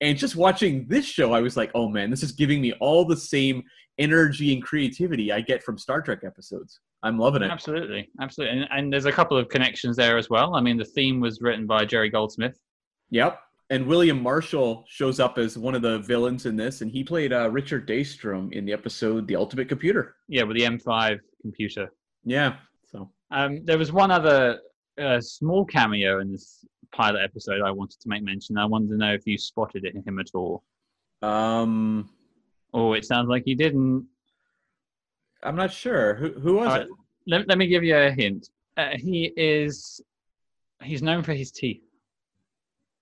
And 0.00 0.18
just 0.18 0.36
watching 0.36 0.86
this 0.88 1.06
show, 1.06 1.32
I 1.32 1.40
was 1.40 1.56
like, 1.56 1.70
oh 1.74 1.88
man, 1.88 2.10
this 2.10 2.22
is 2.22 2.32
giving 2.32 2.60
me 2.60 2.72
all 2.80 3.04
the 3.04 3.16
same 3.16 3.62
energy 3.98 4.52
and 4.52 4.62
creativity 4.62 5.32
I 5.32 5.40
get 5.40 5.62
from 5.62 5.78
Star 5.78 6.02
Trek 6.02 6.20
episodes. 6.24 6.80
I'm 7.02 7.18
loving 7.18 7.42
it. 7.42 7.50
Absolutely. 7.50 8.08
Absolutely. 8.20 8.58
And, 8.58 8.68
and 8.70 8.92
there's 8.92 9.06
a 9.06 9.12
couple 9.12 9.38
of 9.38 9.48
connections 9.48 9.96
there 9.96 10.18
as 10.18 10.28
well. 10.28 10.54
I 10.54 10.60
mean, 10.60 10.76
the 10.76 10.84
theme 10.84 11.20
was 11.20 11.40
written 11.40 11.66
by 11.66 11.84
Jerry 11.84 12.10
Goldsmith. 12.10 12.58
Yep. 13.10 13.38
And 13.68 13.86
William 13.86 14.22
Marshall 14.22 14.84
shows 14.88 15.18
up 15.18 15.38
as 15.38 15.58
one 15.58 15.74
of 15.74 15.82
the 15.82 15.98
villains 15.98 16.46
in 16.46 16.54
this, 16.54 16.82
and 16.82 16.90
he 16.90 17.02
played 17.02 17.32
uh, 17.32 17.50
Richard 17.50 17.88
Daystrom 17.88 18.52
in 18.52 18.64
the 18.64 18.72
episode 18.72 19.26
"The 19.26 19.36
Ultimate 19.36 19.68
Computer." 19.68 20.16
Yeah, 20.28 20.44
with 20.44 20.56
the 20.56 20.62
M5 20.64 21.18
computer. 21.42 21.92
Yeah. 22.24 22.56
So. 22.90 23.10
Um, 23.32 23.64
there 23.64 23.78
was 23.78 23.90
one 23.90 24.12
other 24.12 24.60
uh, 25.00 25.20
small 25.20 25.64
cameo 25.64 26.20
in 26.20 26.30
this 26.30 26.64
pilot 26.92 27.22
episode 27.24 27.60
I 27.60 27.72
wanted 27.72 28.00
to 28.00 28.08
make 28.08 28.22
mention. 28.22 28.56
I 28.56 28.66
wanted 28.66 28.90
to 28.90 28.96
know 28.96 29.12
if 29.12 29.26
you 29.26 29.36
spotted 29.36 29.84
it 29.84 29.96
in 29.96 30.02
him 30.04 30.20
at 30.20 30.30
all. 30.32 30.62
Um, 31.22 32.08
Oh, 32.76 32.92
it 32.92 33.06
sounds 33.06 33.28
like 33.28 33.44
you 33.46 33.56
didn't. 33.56 34.06
I'm 35.42 35.56
not 35.56 35.72
sure 35.72 36.14
who 36.14 36.32
who 36.32 36.54
was 36.56 36.68
All 36.68 36.74
it. 36.74 36.88
Let, 37.26 37.48
let 37.48 37.56
me 37.56 37.66
give 37.66 37.82
you 37.82 37.96
a 37.96 38.10
hint. 38.10 38.50
Uh, 38.76 38.90
he 38.96 39.32
is. 39.34 40.00
He's 40.82 41.02
known 41.02 41.22
for 41.22 41.32
his 41.32 41.50
teeth. 41.50 41.80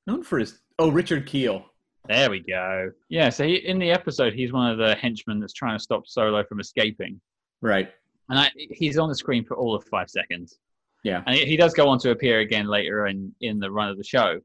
Known 0.07 0.23
for 0.23 0.39
his 0.39 0.61
oh 0.79 0.91
Richard 0.91 1.27
Kiel. 1.27 1.65
There 2.07 2.31
we 2.31 2.41
go. 2.41 2.91
Yeah, 3.09 3.31
so 3.31 3.45
he, 3.45 3.57
in 3.67 3.79
the 3.79 3.91
episode, 3.91 4.35
he's 4.35 4.53
one 4.53 4.71
of 4.71 4.77
the 4.77 4.95
henchmen 4.97 5.41
that's 5.41 5.55
trying 5.55 5.79
to 5.79 5.83
stop 5.83 6.07
Solo 6.07 6.45
from 6.45 6.61
escaping. 6.61 7.19
Right. 7.63 7.91
And 8.29 8.39
I, 8.39 8.51
he's 8.55 8.99
on 8.99 9.09
the 9.09 9.15
screen 9.15 9.45
for 9.45 9.57
all 9.57 9.75
of 9.75 9.85
five 9.85 10.11
seconds. 10.11 10.59
Yeah. 11.03 11.23
And 11.27 11.35
he 11.37 11.45
he 11.47 11.57
does 11.57 11.73
go 11.75 11.89
on 11.89 11.99
to 12.01 12.11
appear 12.11 12.41
again 12.41 12.67
later 12.67 13.07
in, 13.07 13.35
in 13.41 13.59
the 13.59 13.71
run 13.71 13.89
of 13.89 13.97
the 13.97 14.05
show. 14.05 14.39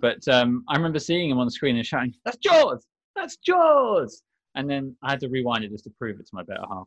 But 0.00 0.26
um, 0.28 0.64
I 0.68 0.76
remember 0.76 0.98
seeing 0.98 1.30
him 1.30 1.38
on 1.38 1.46
the 1.46 1.50
screen 1.52 1.76
and 1.76 1.86
shouting, 1.86 2.14
That's 2.24 2.36
Jaws! 2.38 2.84
That's 3.14 3.36
Jaws! 3.36 4.22
And 4.56 4.68
then 4.68 4.96
I 5.02 5.10
had 5.10 5.20
to 5.20 5.28
rewind 5.28 5.64
it 5.64 5.70
just 5.70 5.84
to 5.84 5.90
prove 5.98 6.18
it 6.20 6.26
to 6.26 6.34
my 6.34 6.42
better 6.42 6.64
half. 6.68 6.86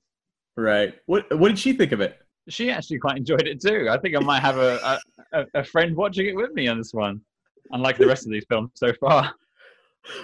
Right. 0.57 0.93
What 1.05 1.25
what 1.37 1.49
did 1.49 1.59
she 1.59 1.71
think 1.73 1.91
of 1.93 2.01
it? 2.01 2.17
She 2.49 2.69
actually 2.71 2.99
quite 2.99 3.17
enjoyed 3.17 3.47
it 3.47 3.61
too. 3.61 3.87
I 3.89 3.97
think 3.97 4.15
I 4.15 4.19
might 4.19 4.39
have 4.41 4.57
a, 4.57 4.99
a, 5.33 5.39
a- 5.41 5.59
a 5.59 5.63
friend 5.63 5.95
watching 5.95 6.27
it 6.27 6.35
with 6.35 6.51
me 6.53 6.67
on 6.69 6.77
this 6.77 6.93
one, 6.93 7.21
unlike 7.71 7.97
the 7.97 8.07
rest 8.07 8.25
of 8.25 8.31
these 8.31 8.45
films 8.49 8.71
so 8.75 8.93
far. 8.99 9.33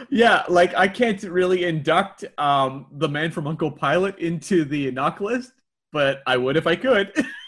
Yeah, 0.09 0.43
like 0.47 0.73
I 0.75 0.87
can't 0.87 1.21
really 1.23 1.65
induct 1.65 2.23
um 2.37 2.85
the 2.93 3.09
Man 3.09 3.31
from 3.31 3.43
U.N.C.L.E 3.43 3.75
Pilot 3.77 4.17
into 4.17 4.63
the 4.63 4.89
NOC 4.93 5.19
list, 5.19 5.51
but 5.91 6.21
I 6.25 6.37
would 6.37 6.55
if 6.55 6.67
I 6.67 6.77
could. 6.77 7.11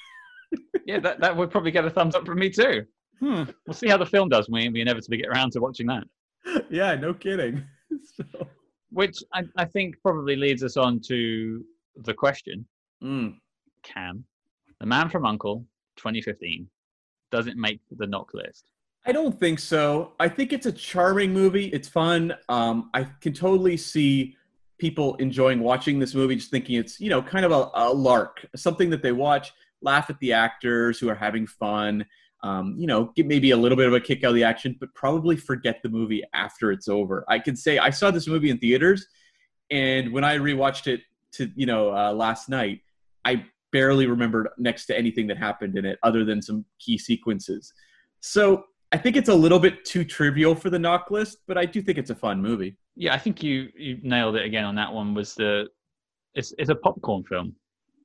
Yeah, 0.86 1.00
that, 1.00 1.20
that 1.20 1.36
would 1.36 1.50
probably 1.50 1.72
get 1.72 1.86
a 1.86 1.90
thumbs 1.90 2.16
up 2.16 2.26
from 2.26 2.40
me 2.40 2.50
too. 2.50 2.86
Hmm. 3.20 3.44
We'll 3.66 3.74
see 3.74 3.88
how 3.88 3.98
the 3.98 4.06
film 4.06 4.30
does 4.30 4.48
when 4.50 4.72
we 4.72 4.82
inevitably 4.82 5.18
get 5.18 5.28
around 5.28 5.52
to 5.54 5.60
watching 5.60 5.88
that. 5.88 6.04
yeah, 6.70 6.96
no 6.96 7.14
kidding. 7.14 7.64
So, 8.04 8.48
Which 8.92 9.18
I, 9.34 9.44
I 9.58 9.66
think 9.66 9.96
probably 10.02 10.36
leads 10.36 10.64
us 10.64 10.78
on 10.78 11.00
to 11.08 11.64
the 12.04 12.14
question 12.14 12.66
mm. 13.04 13.36
Can 13.84 14.24
The 14.80 14.86
Man 14.86 15.10
from 15.10 15.24
U.N.C.L.E 15.24 15.66
2015 15.98 16.68
does 17.32 17.48
it 17.48 17.58
make 17.58 17.80
the 17.92 18.06
NOC 18.06 18.34
list? 18.34 18.70
I 19.06 19.12
don't 19.12 19.40
think 19.40 19.60
so. 19.60 20.14
I 20.20 20.28
think 20.28 20.52
it's 20.52 20.66
a 20.66 20.72
charming 20.72 21.32
movie. 21.32 21.68
It's 21.68 21.88
fun. 21.88 22.34
Um, 22.50 22.90
I 22.94 23.04
can 23.22 23.34
totally 23.34 23.78
see 23.78 24.36
people 24.80 25.16
enjoying 25.16 25.60
watching 25.60 26.00
this 26.00 26.16
movie, 26.16 26.36
just 26.36 26.50
thinking 26.50 26.76
it's 26.76 27.00
you 27.00 27.10
know 27.10 27.22
kind 27.22 27.46
of 27.46 27.52
a, 27.52 27.70
a 27.76 27.94
lark, 27.94 28.46
something 28.56 28.90
that 28.90 29.04
they 29.04 29.12
watch, 29.12 29.54
laugh 29.82 30.10
at 30.10 30.20
the 30.20 30.34
actors 30.34 31.00
who 31.00 31.08
are 31.10 31.16
having 31.16 31.46
fun. 31.46 32.06
Um, 32.44 32.76
you 32.78 32.88
know, 32.88 33.12
get 33.16 33.28
maybe 33.28 33.52
a 33.52 33.58
little 33.58 33.76
bit 33.76 33.88
of 33.88 33.94
a 33.94 34.00
kick 34.00 34.24
out 34.24 34.30
of 34.30 34.36
the 34.36 34.44
action, 34.44 34.76
but 34.80 34.94
probably 34.94 35.36
forget 35.36 35.82
the 35.82 35.90
movie 35.90 36.24
after 36.34 36.72
it's 36.72 36.88
over. 36.88 37.26
I 37.28 37.40
can 37.40 37.56
say 37.56 37.78
I 37.78 37.92
saw 37.92 38.12
this 38.12 38.28
movie 38.28 38.50
in 38.50 38.58
theaters, 38.58 39.08
and 39.70 40.12
when 40.14 40.24
I 40.24 40.38
rewatched 40.38 40.88
it 40.88 41.02
to 41.34 41.52
you 41.56 41.68
know 41.68 41.96
uh, 41.96 42.12
last 42.12 42.50
night, 42.50 42.82
I 43.24 43.46
barely 43.72 44.08
remembered 44.08 44.48
next 44.58 44.88
to 44.88 44.98
anything 44.98 45.28
that 45.28 45.38
happened 45.38 45.78
in 45.78 45.86
it 45.86 46.00
other 46.02 46.26
than 46.26 46.42
some 46.42 46.66
key 46.80 46.98
sequences. 46.98 47.72
So 48.20 48.66
I 48.96 48.98
think 48.98 49.18
it's 49.18 49.28
a 49.28 49.36
little 49.36 49.60
bit 49.60 49.84
too 49.84 50.06
trivial 50.06 50.56
for 50.56 50.70
the 50.70 50.78
NOC 50.78 51.12
list, 51.12 51.40
but 51.48 51.58
I 51.58 51.66
do 51.66 51.82
think 51.82 51.98
it's 51.98 52.12
a 52.12 52.16
fun 52.16 52.42
movie. 52.42 52.78
Yeah, 52.96 53.14
I 53.14 53.18
think 53.18 53.44
you, 53.44 53.68
you 53.76 54.00
nailed 54.04 54.38
it 54.38 54.46
again 54.46 54.64
on 54.64 54.74
that 54.76 54.94
one. 54.94 55.14
Was 55.14 55.36
the 55.36 55.68
it's 56.34 56.54
it's 56.58 56.70
a 56.70 56.76
popcorn 56.76 57.26
film. 57.26 57.54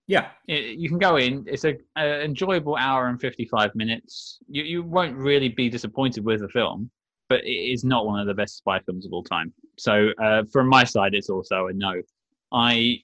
Yeah, 0.09 0.31
It, 0.49 0.79
you 0.81 0.89
can 0.89 0.99
go 0.99 1.17
in. 1.17 1.45
It's 1.47 1.65
a, 1.65 1.77
a 1.97 2.25
enjoyable 2.25 2.75
hour 2.75 3.07
and 3.07 3.21
fifty 3.21 3.45
five 3.45 3.73
minutes. 3.77 4.41
You 4.49 4.65
you 4.65 4.83
won't 4.83 5.17
really 5.17 5.49
be 5.49 5.69
disappointed 5.69 6.25
with 6.25 6.41
the 6.41 6.49
film, 6.49 6.91
but 7.29 7.45
it 7.45 7.73
is 7.73 7.85
not 7.85 8.05
one 8.05 8.19
of 8.19 8.27
the 8.27 8.35
best 8.35 8.57
spy 8.57 8.81
films 8.81 9.07
of 9.07 9.13
all 9.13 9.23
time. 9.23 9.53
So 9.79 10.09
uh, 10.21 10.43
from 10.53 10.67
my 10.67 10.83
side, 10.83 11.15
it's 11.15 11.31
also 11.31 11.69
a 11.69 11.73
no. 11.73 12.03
I 12.53 12.97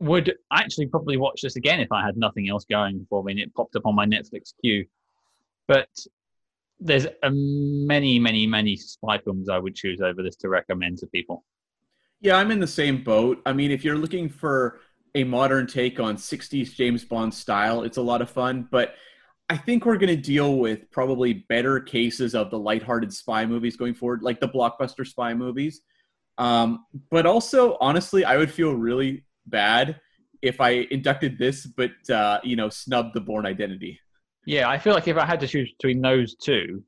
would 0.00 0.34
actually 0.52 0.86
probably 0.86 1.18
watch 1.18 1.42
this 1.42 1.54
again 1.54 1.78
if 1.78 1.92
I 1.92 2.04
had 2.04 2.16
nothing 2.16 2.48
else 2.48 2.64
going 2.64 3.06
for 3.08 3.22
me 3.22 3.32
and 3.32 3.40
it 3.40 3.54
popped 3.54 3.76
up 3.76 3.86
on 3.86 3.94
my 3.94 4.06
Netflix 4.06 4.52
queue. 4.60 4.84
But 5.68 5.88
there's 6.80 7.06
many, 7.22 8.18
many, 8.18 8.46
many 8.46 8.76
spy 8.76 9.18
films 9.18 9.48
I 9.48 9.58
would 9.58 9.74
choose 9.74 10.00
over 10.00 10.22
this 10.22 10.36
to 10.36 10.48
recommend 10.48 10.98
to 10.98 11.06
people. 11.08 11.44
yeah, 12.20 12.36
I'm 12.36 12.50
in 12.50 12.60
the 12.60 12.66
same 12.66 13.02
boat. 13.02 13.40
I 13.46 13.52
mean, 13.52 13.70
if 13.70 13.84
you're 13.84 13.96
looking 13.96 14.28
for 14.28 14.80
a 15.14 15.24
modern 15.24 15.66
take 15.66 16.00
on 16.00 16.16
60s 16.16 16.74
James 16.74 17.04
Bond 17.04 17.32
style, 17.34 17.82
it's 17.82 17.96
a 17.96 18.02
lot 18.02 18.22
of 18.22 18.30
fun. 18.30 18.68
But 18.70 18.94
I 19.48 19.56
think 19.56 19.86
we're 19.86 19.96
going 19.96 20.14
to 20.14 20.22
deal 20.22 20.56
with 20.56 20.90
probably 20.90 21.32
better 21.48 21.80
cases 21.80 22.34
of 22.34 22.50
the 22.50 22.58
lighthearted 22.58 23.12
spy 23.12 23.46
movies 23.46 23.76
going 23.76 23.94
forward, 23.94 24.22
like 24.22 24.40
the 24.40 24.48
blockbuster 24.48 25.06
spy 25.06 25.34
movies. 25.34 25.80
Um, 26.36 26.84
but 27.10 27.26
also, 27.26 27.76
honestly, 27.80 28.24
I 28.24 28.36
would 28.36 28.50
feel 28.50 28.72
really 28.72 29.24
bad 29.46 30.00
if 30.42 30.60
I 30.60 30.86
inducted 30.90 31.38
this, 31.38 31.66
but 31.66 31.90
uh, 32.10 32.40
you 32.44 32.56
know, 32.56 32.68
snubbed 32.68 33.14
the 33.14 33.20
Bourne 33.20 33.46
Identity. 33.46 33.98
Yeah, 34.46 34.68
I 34.68 34.78
feel 34.78 34.94
like 34.94 35.08
if 35.08 35.16
I 35.16 35.26
had 35.26 35.40
to 35.40 35.46
choose 35.46 35.70
between 35.72 36.00
those 36.00 36.34
two, 36.34 36.82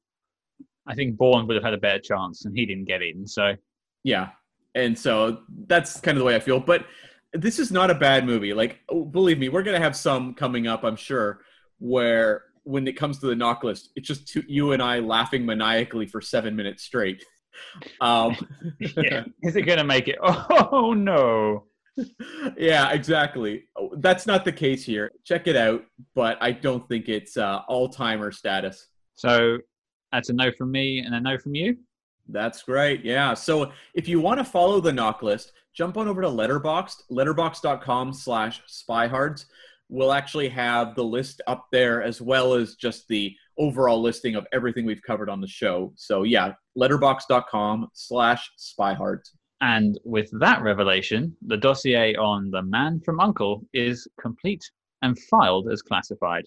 I 0.87 0.95
think 0.95 1.17
Bourne 1.17 1.47
would 1.47 1.57
have 1.57 1.65
had 1.65 1.75
a 1.75 1.79
better 1.79 2.01
chance, 2.01 2.45
and 2.45 2.57
he 2.57 2.67
didn't 2.67 2.87
get 2.87 3.03
in. 3.03 3.27
So 3.27 3.55
yeah, 4.03 4.31
and 4.75 4.99
so 4.99 5.43
that's 5.67 6.01
kind 6.01 6.17
of 6.17 6.21
the 6.21 6.25
way 6.25 6.35
I 6.37 6.41
feel. 6.41 6.59
But 6.61 6.87
this 7.33 7.59
is 7.59 7.71
not 7.71 7.91
a 7.91 7.95
bad 7.95 8.27
movie. 8.27 8.55
Like, 8.55 8.81
oh, 8.89 9.05
believe 9.05 9.39
me, 9.39 9.49
we're 9.49 9.63
gonna 9.63 9.81
have 9.81 9.97
some 9.97 10.35
coming 10.35 10.67
up, 10.67 10.85
I'm 10.85 10.97
sure, 10.97 11.43
where 11.79 12.45
when 12.65 12.87
it 12.87 12.97
comes 12.97 13.19
to 13.19 13.27
the 13.27 13.35
NOC 13.35 13.63
list, 13.63 13.91
it's 13.97 14.07
just 14.09 14.29
two, 14.29 14.43
you 14.47 14.73
and 14.73 14.83
I 14.83 15.01
laughing 15.01 15.45
maniacally 15.47 16.07
for 16.07 16.21
seven 16.21 16.57
minutes 16.57 16.83
straight. 16.83 17.25
Um, 18.01 18.37
yeah. 18.79 19.25
is 19.43 19.55
it 19.55 19.63
gonna 19.63 19.85
make 19.85 20.09
it? 20.09 20.17
Oh 20.23 20.95
no. 20.95 21.65
Yeah, 22.57 22.91
exactly. 22.91 23.65
That's 23.99 24.27
not 24.27 24.45
the 24.45 24.53
case 24.53 24.85
here. 24.85 25.13
Check 25.25 25.47
it 25.47 25.57
out, 25.57 25.85
but 26.15 26.39
I 26.41 26.53
don't 26.53 26.87
think 26.89 27.09
it's 27.09 27.37
uh, 27.37 27.61
all 27.69 27.89
timer 27.89 28.33
status. 28.33 28.89
So 29.15 29.59
that's 30.13 30.29
a 30.29 30.33
no 30.33 30.51
from 30.53 30.71
me 30.71 31.01
and 31.01 31.15
a 31.15 31.21
no 31.21 31.39
from 31.39 31.55
you. 31.55 31.77
That's 32.29 32.63
great. 32.63 33.05
Yeah. 33.05 33.35
So 33.35 33.73
if 33.95 34.09
you 34.09 34.21
want 34.21 34.39
to 34.39 34.45
follow 34.45 34.81
the 34.81 34.93
NOC 34.93 35.23
list, 35.23 35.53
jump 35.75 35.97
on 35.97 36.09
over 36.09 36.23
to 36.23 36.29
Letterboxd, 36.29 37.03
letterboxd.com 37.11 38.13
slash 38.13 38.63
spyhards. 38.69 39.47
We'll 39.89 40.13
actually 40.13 40.49
have 40.51 40.95
the 40.95 41.05
list 41.05 41.43
up 41.47 41.67
there 41.73 42.03
as 42.03 42.21
well 42.21 42.55
as 42.55 42.77
just 42.77 43.09
the 43.09 43.35
overall 43.59 44.01
listing 44.01 44.37
of 44.37 44.47
everything 44.53 44.87
we've 44.87 45.03
covered 45.03 45.29
on 45.29 45.41
the 45.41 45.49
show. 45.49 45.93
So 45.97 46.23
yeah, 46.23 46.53
letterboxd.com 46.79 47.89
slash 47.93 48.51
spyhards. 48.59 49.31
And 49.61 49.99
with 50.05 50.31
that 50.41 50.63
revelation, 50.63 51.37
the 51.47 51.57
dossier 51.57 52.17
on 52.17 52.51
The 52.51 52.63
Man 52.63 53.01
from 53.01 53.19
U.N.C.L.E 53.21 53.67
is 53.75 54.09
complete 54.19 54.71
and 55.03 55.19
filed 55.19 55.71
as 55.71 55.83
classified. 55.83 56.47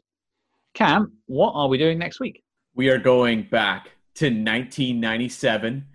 Cam, 0.74 1.14
what 1.28 1.52
are 1.52 1.68
we 1.68 1.78
doing 1.78 2.00
next 2.00 2.20
week? 2.20 2.44
We 2.76 2.90
are 2.90 2.98
going 2.98 3.48
back 3.52 3.92
to 4.16 4.26
1997 4.26 5.86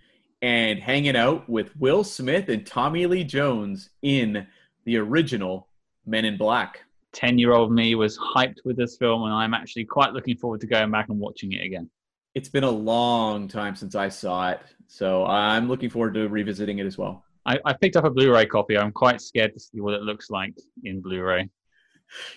and 0.43 0.79
hanging 0.79 1.17
out 1.17 1.49
with 1.49 1.75
Will 1.77 2.05
Smith 2.05 2.49
and 2.49 2.65
Tommy 2.65 3.07
Lee 3.07 3.25
Jones 3.25 3.91
in 4.03 4.47
the 4.85 4.97
original 4.97 5.69
Men 6.07 6.25
in 6.25 6.37
Black. 6.37 6.81
10 7.15 7.39
year 7.39 7.53
old 7.53 7.73
me 7.73 7.95
was 7.95 8.19
hyped 8.19 8.59
with 8.65 8.77
this 8.77 8.97
film, 8.97 9.25
and 9.25 9.33
I'm 9.33 9.55
actually 9.55 9.85
quite 9.85 10.13
looking 10.13 10.37
forward 10.37 10.61
to 10.61 10.67
going 10.67 10.91
back 10.91 11.09
and 11.09 11.19
watching 11.19 11.53
it 11.53 11.65
again. 11.65 11.91
It's 12.39 12.49
been 12.49 12.63
a 12.63 12.71
long 12.71 13.49
time 13.49 13.75
since 13.75 13.97
I 13.97 14.09
saw 14.09 14.51
it. 14.51 14.61
So 14.87 15.27
I'm 15.27 15.67
looking 15.67 15.91
forward 15.91 16.15
to 16.15 16.29
revisiting 16.29 16.79
it 16.79 16.87
as 16.87 16.97
well. 16.97 17.25
I, 17.45 17.59
I 17.65 17.73
picked 17.73 17.97
up 17.97 18.05
a 18.05 18.11
Blu-ray 18.11 18.47
copy. 18.47 18.79
I'm 18.79 18.93
quite 18.93 19.21
scared 19.21 19.55
to 19.55 19.61
see 19.61 19.81
what 19.81 19.95
it 19.95 20.03
looks 20.03 20.31
like 20.31 20.55
in 20.85 21.01
Blu-ray. 21.01 21.51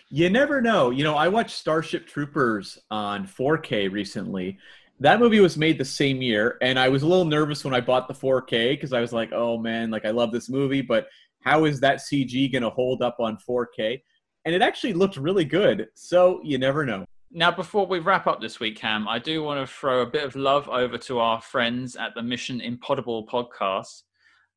You 0.10 0.32
never 0.32 0.60
know. 0.60 0.89
You 0.89 1.04
know, 1.04 1.16
I 1.16 1.28
watched 1.28 1.56
Starship 1.56 2.08
Troopers 2.08 2.80
on 2.89 3.28
4K 3.28 3.91
recently. 3.91 4.58
That 4.99 5.20
movie 5.20 5.39
was 5.39 5.56
made 5.56 5.78
the 5.78 5.86
same 5.86 6.20
year, 6.20 6.58
and 6.64 6.80
I 6.80 6.89
was 6.89 7.04
a 7.04 7.08
little 7.08 7.26
nervous 7.26 7.64
when 7.64 7.76
I 7.76 7.80
bought 7.80 8.08
the 8.08 8.16
4K 8.16 8.72
because 8.72 8.93
I 8.93 9.02
was 9.02 9.14
like, 9.14 9.32
"Oh 9.32 9.60
man, 9.60 9.91
like 9.91 10.06
I 10.06 10.10
love 10.10 10.32
this 10.32 10.49
movie, 10.49 10.82
but 10.82 11.10
how 11.41 11.66
is 11.66 11.80
that 11.82 11.99
CG 11.99 12.52
going 12.52 12.64
to 12.64 12.72
hold 12.72 13.04
up 13.04 13.18
on 13.20 13.38
4K?" 13.47 14.02
And 14.45 14.56
it 14.56 14.64
actually 14.64 14.93
looked 14.93 15.18
really 15.18 15.45
good. 15.45 15.89
So 15.93 16.41
you 16.43 16.58
never 16.58 16.88
know. 16.88 17.06
Now, 17.34 17.50
before 17.50 17.88
we 17.88 18.00
wrap 18.00 18.28
up 18.28 18.42
this 18.42 18.60
week, 18.60 18.76
Cam, 18.76 19.08
I 19.08 19.18
do 19.18 19.42
want 19.42 19.66
to 19.66 19.74
throw 19.74 20.02
a 20.02 20.06
bit 20.06 20.26
of 20.26 20.36
love 20.36 20.68
over 20.68 20.98
to 20.98 21.20
our 21.20 21.40
friends 21.40 21.96
at 21.96 22.14
the 22.14 22.22
Mission 22.22 22.60
Impossible 22.60 23.26
podcast. 23.26 24.04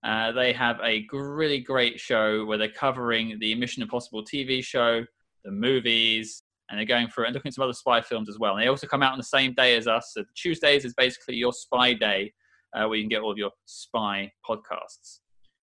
Uh, 0.02 0.32
they 0.32 0.52
have 0.52 0.80
a 0.82 1.06
really 1.12 1.60
great 1.60 2.00
show 2.00 2.44
where 2.44 2.58
they're 2.58 2.68
covering 2.68 3.38
the 3.38 3.54
Mission 3.54 3.84
Impossible 3.84 4.24
TV 4.24 4.62
show, 4.62 5.04
the 5.44 5.52
movies, 5.52 6.42
and 6.68 6.76
they're 6.76 6.84
going 6.84 7.06
through 7.06 7.26
and 7.26 7.34
looking 7.34 7.50
at 7.50 7.54
some 7.54 7.62
other 7.62 7.72
spy 7.72 8.00
films 8.00 8.28
as 8.28 8.40
well. 8.40 8.54
And 8.54 8.62
they 8.62 8.68
also 8.68 8.88
come 8.88 9.04
out 9.04 9.12
on 9.12 9.18
the 9.18 9.24
same 9.24 9.54
day 9.54 9.76
as 9.76 9.86
us. 9.86 10.10
So 10.12 10.24
Tuesdays 10.34 10.84
is 10.84 10.94
basically 10.94 11.36
your 11.36 11.52
spy 11.52 11.94
day, 11.94 12.32
uh, 12.74 12.88
where 12.88 12.96
you 12.96 13.04
can 13.04 13.08
get 13.08 13.22
all 13.22 13.30
of 13.30 13.38
your 13.38 13.52
spy 13.66 14.32
podcasts. 14.44 15.20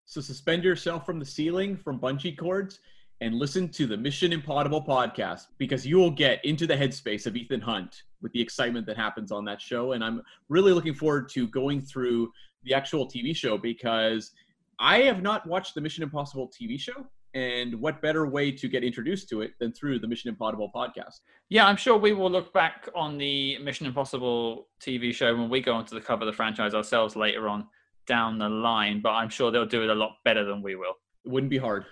So 0.05 0.21
suspend 0.21 0.63
yourself 0.63 1.07
from 1.07 1.19
the 1.21 1.25
ceiling 1.25 1.75
from 1.75 1.99
bungee 1.99 2.37
cords 2.37 2.81
and 3.21 3.35
listen 3.35 3.69
to 3.71 3.87
the 3.87 3.97
Mission 3.97 4.33
Impossible 4.33 4.83
podcast 4.83 5.47
because 5.59 5.87
you 5.87 5.97
will 5.97 6.11
get 6.11 6.45
into 6.45 6.67
the 6.67 6.75
headspace 6.75 7.27
of 7.27 7.37
Ethan 7.37 7.61
Hunt 7.61 8.03
with 8.23 8.33
the 8.33 8.41
excitement 8.41 8.87
that 8.87 8.97
happens 8.97 9.33
on 9.33 9.45
that 9.45 9.61
show. 9.61 9.93
And 9.93 10.05
I'm 10.05 10.23
really 10.49 10.73
looking 10.73 10.95
forward 10.95 11.29
to 11.31 11.49
going 11.49 11.81
through 11.81 12.31
the 12.65 12.75
actual 12.75 13.07
TV 13.07 13.35
show 13.35 13.59
because 13.59 14.33
I 14.79 14.99
have 15.01 15.23
not 15.23 15.47
watched 15.47 15.75
the 15.75 15.81
Mission 15.81 16.05
Impossible 16.05 16.51
TV 16.51 16.79
show. 16.79 17.07
And 17.35 17.79
what 17.81 18.01
better 18.01 18.27
way 18.27 18.51
to 18.53 18.69
get 18.69 18.83
introduced 18.83 19.29
to 19.31 19.43
it 19.43 19.53
than 19.61 19.73
through 19.73 19.99
the 19.99 20.09
Mission 20.09 20.31
Impossible 20.31 20.71
podcast? 20.75 21.21
Yeah, 21.51 21.67
I'm 21.67 21.77
sure 21.77 21.99
we 21.99 22.13
will 22.13 22.31
look 22.31 22.53
back 22.55 22.89
on 22.95 23.19
the 23.19 23.59
Mission 23.59 23.87
Impossible 23.87 24.69
TV 24.81 25.13
show 25.13 25.37
when 25.37 25.51
we 25.51 25.61
go 25.61 25.75
on 25.75 25.85
to 25.87 25.95
the 25.95 26.01
cover 26.01 26.23
of 26.23 26.27
the 26.27 26.33
franchise 26.33 26.75
ourselves 26.75 27.17
later 27.17 27.49
on 27.49 27.67
down 28.07 28.39
the 28.39 28.49
line, 28.49 29.01
but 29.03 29.11
I'm 29.11 29.29
sure 29.29 29.51
they'll 29.51 29.67
do 29.67 29.83
it 29.83 29.91
a 29.91 29.95
lot 29.95 30.13
better 30.25 30.45
than 30.45 30.63
we 30.63 30.75
will. 30.75 30.95
It 31.25 31.31
wouldn't 31.31 31.51
be 31.51 31.59
hard. 31.59 31.85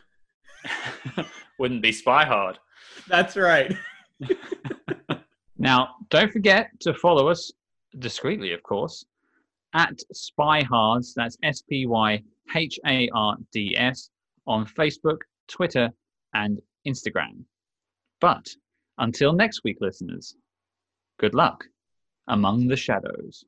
Wouldn't 1.58 1.82
be 1.82 1.92
spy 1.92 2.24
hard. 2.24 2.58
That's 3.08 3.36
right. 3.36 3.74
now, 5.58 5.94
don't 6.10 6.32
forget 6.32 6.70
to 6.80 6.94
follow 6.94 7.28
us 7.28 7.52
discreetly, 7.98 8.52
of 8.52 8.62
course, 8.62 9.04
at 9.74 9.98
Spyhards. 10.14 11.12
That's 11.14 11.36
S 11.42 11.62
P 11.62 11.86
Y 11.86 12.22
H 12.54 12.78
A 12.86 13.08
R 13.14 13.36
D 13.52 13.76
S 13.76 14.10
on 14.46 14.66
Facebook, 14.66 15.18
Twitter, 15.48 15.90
and 16.34 16.60
Instagram. 16.86 17.44
But 18.20 18.46
until 18.98 19.32
next 19.32 19.62
week, 19.64 19.78
listeners, 19.80 20.34
good 21.18 21.34
luck 21.34 21.64
among 22.28 22.68
the 22.68 22.76
shadows. 22.76 23.44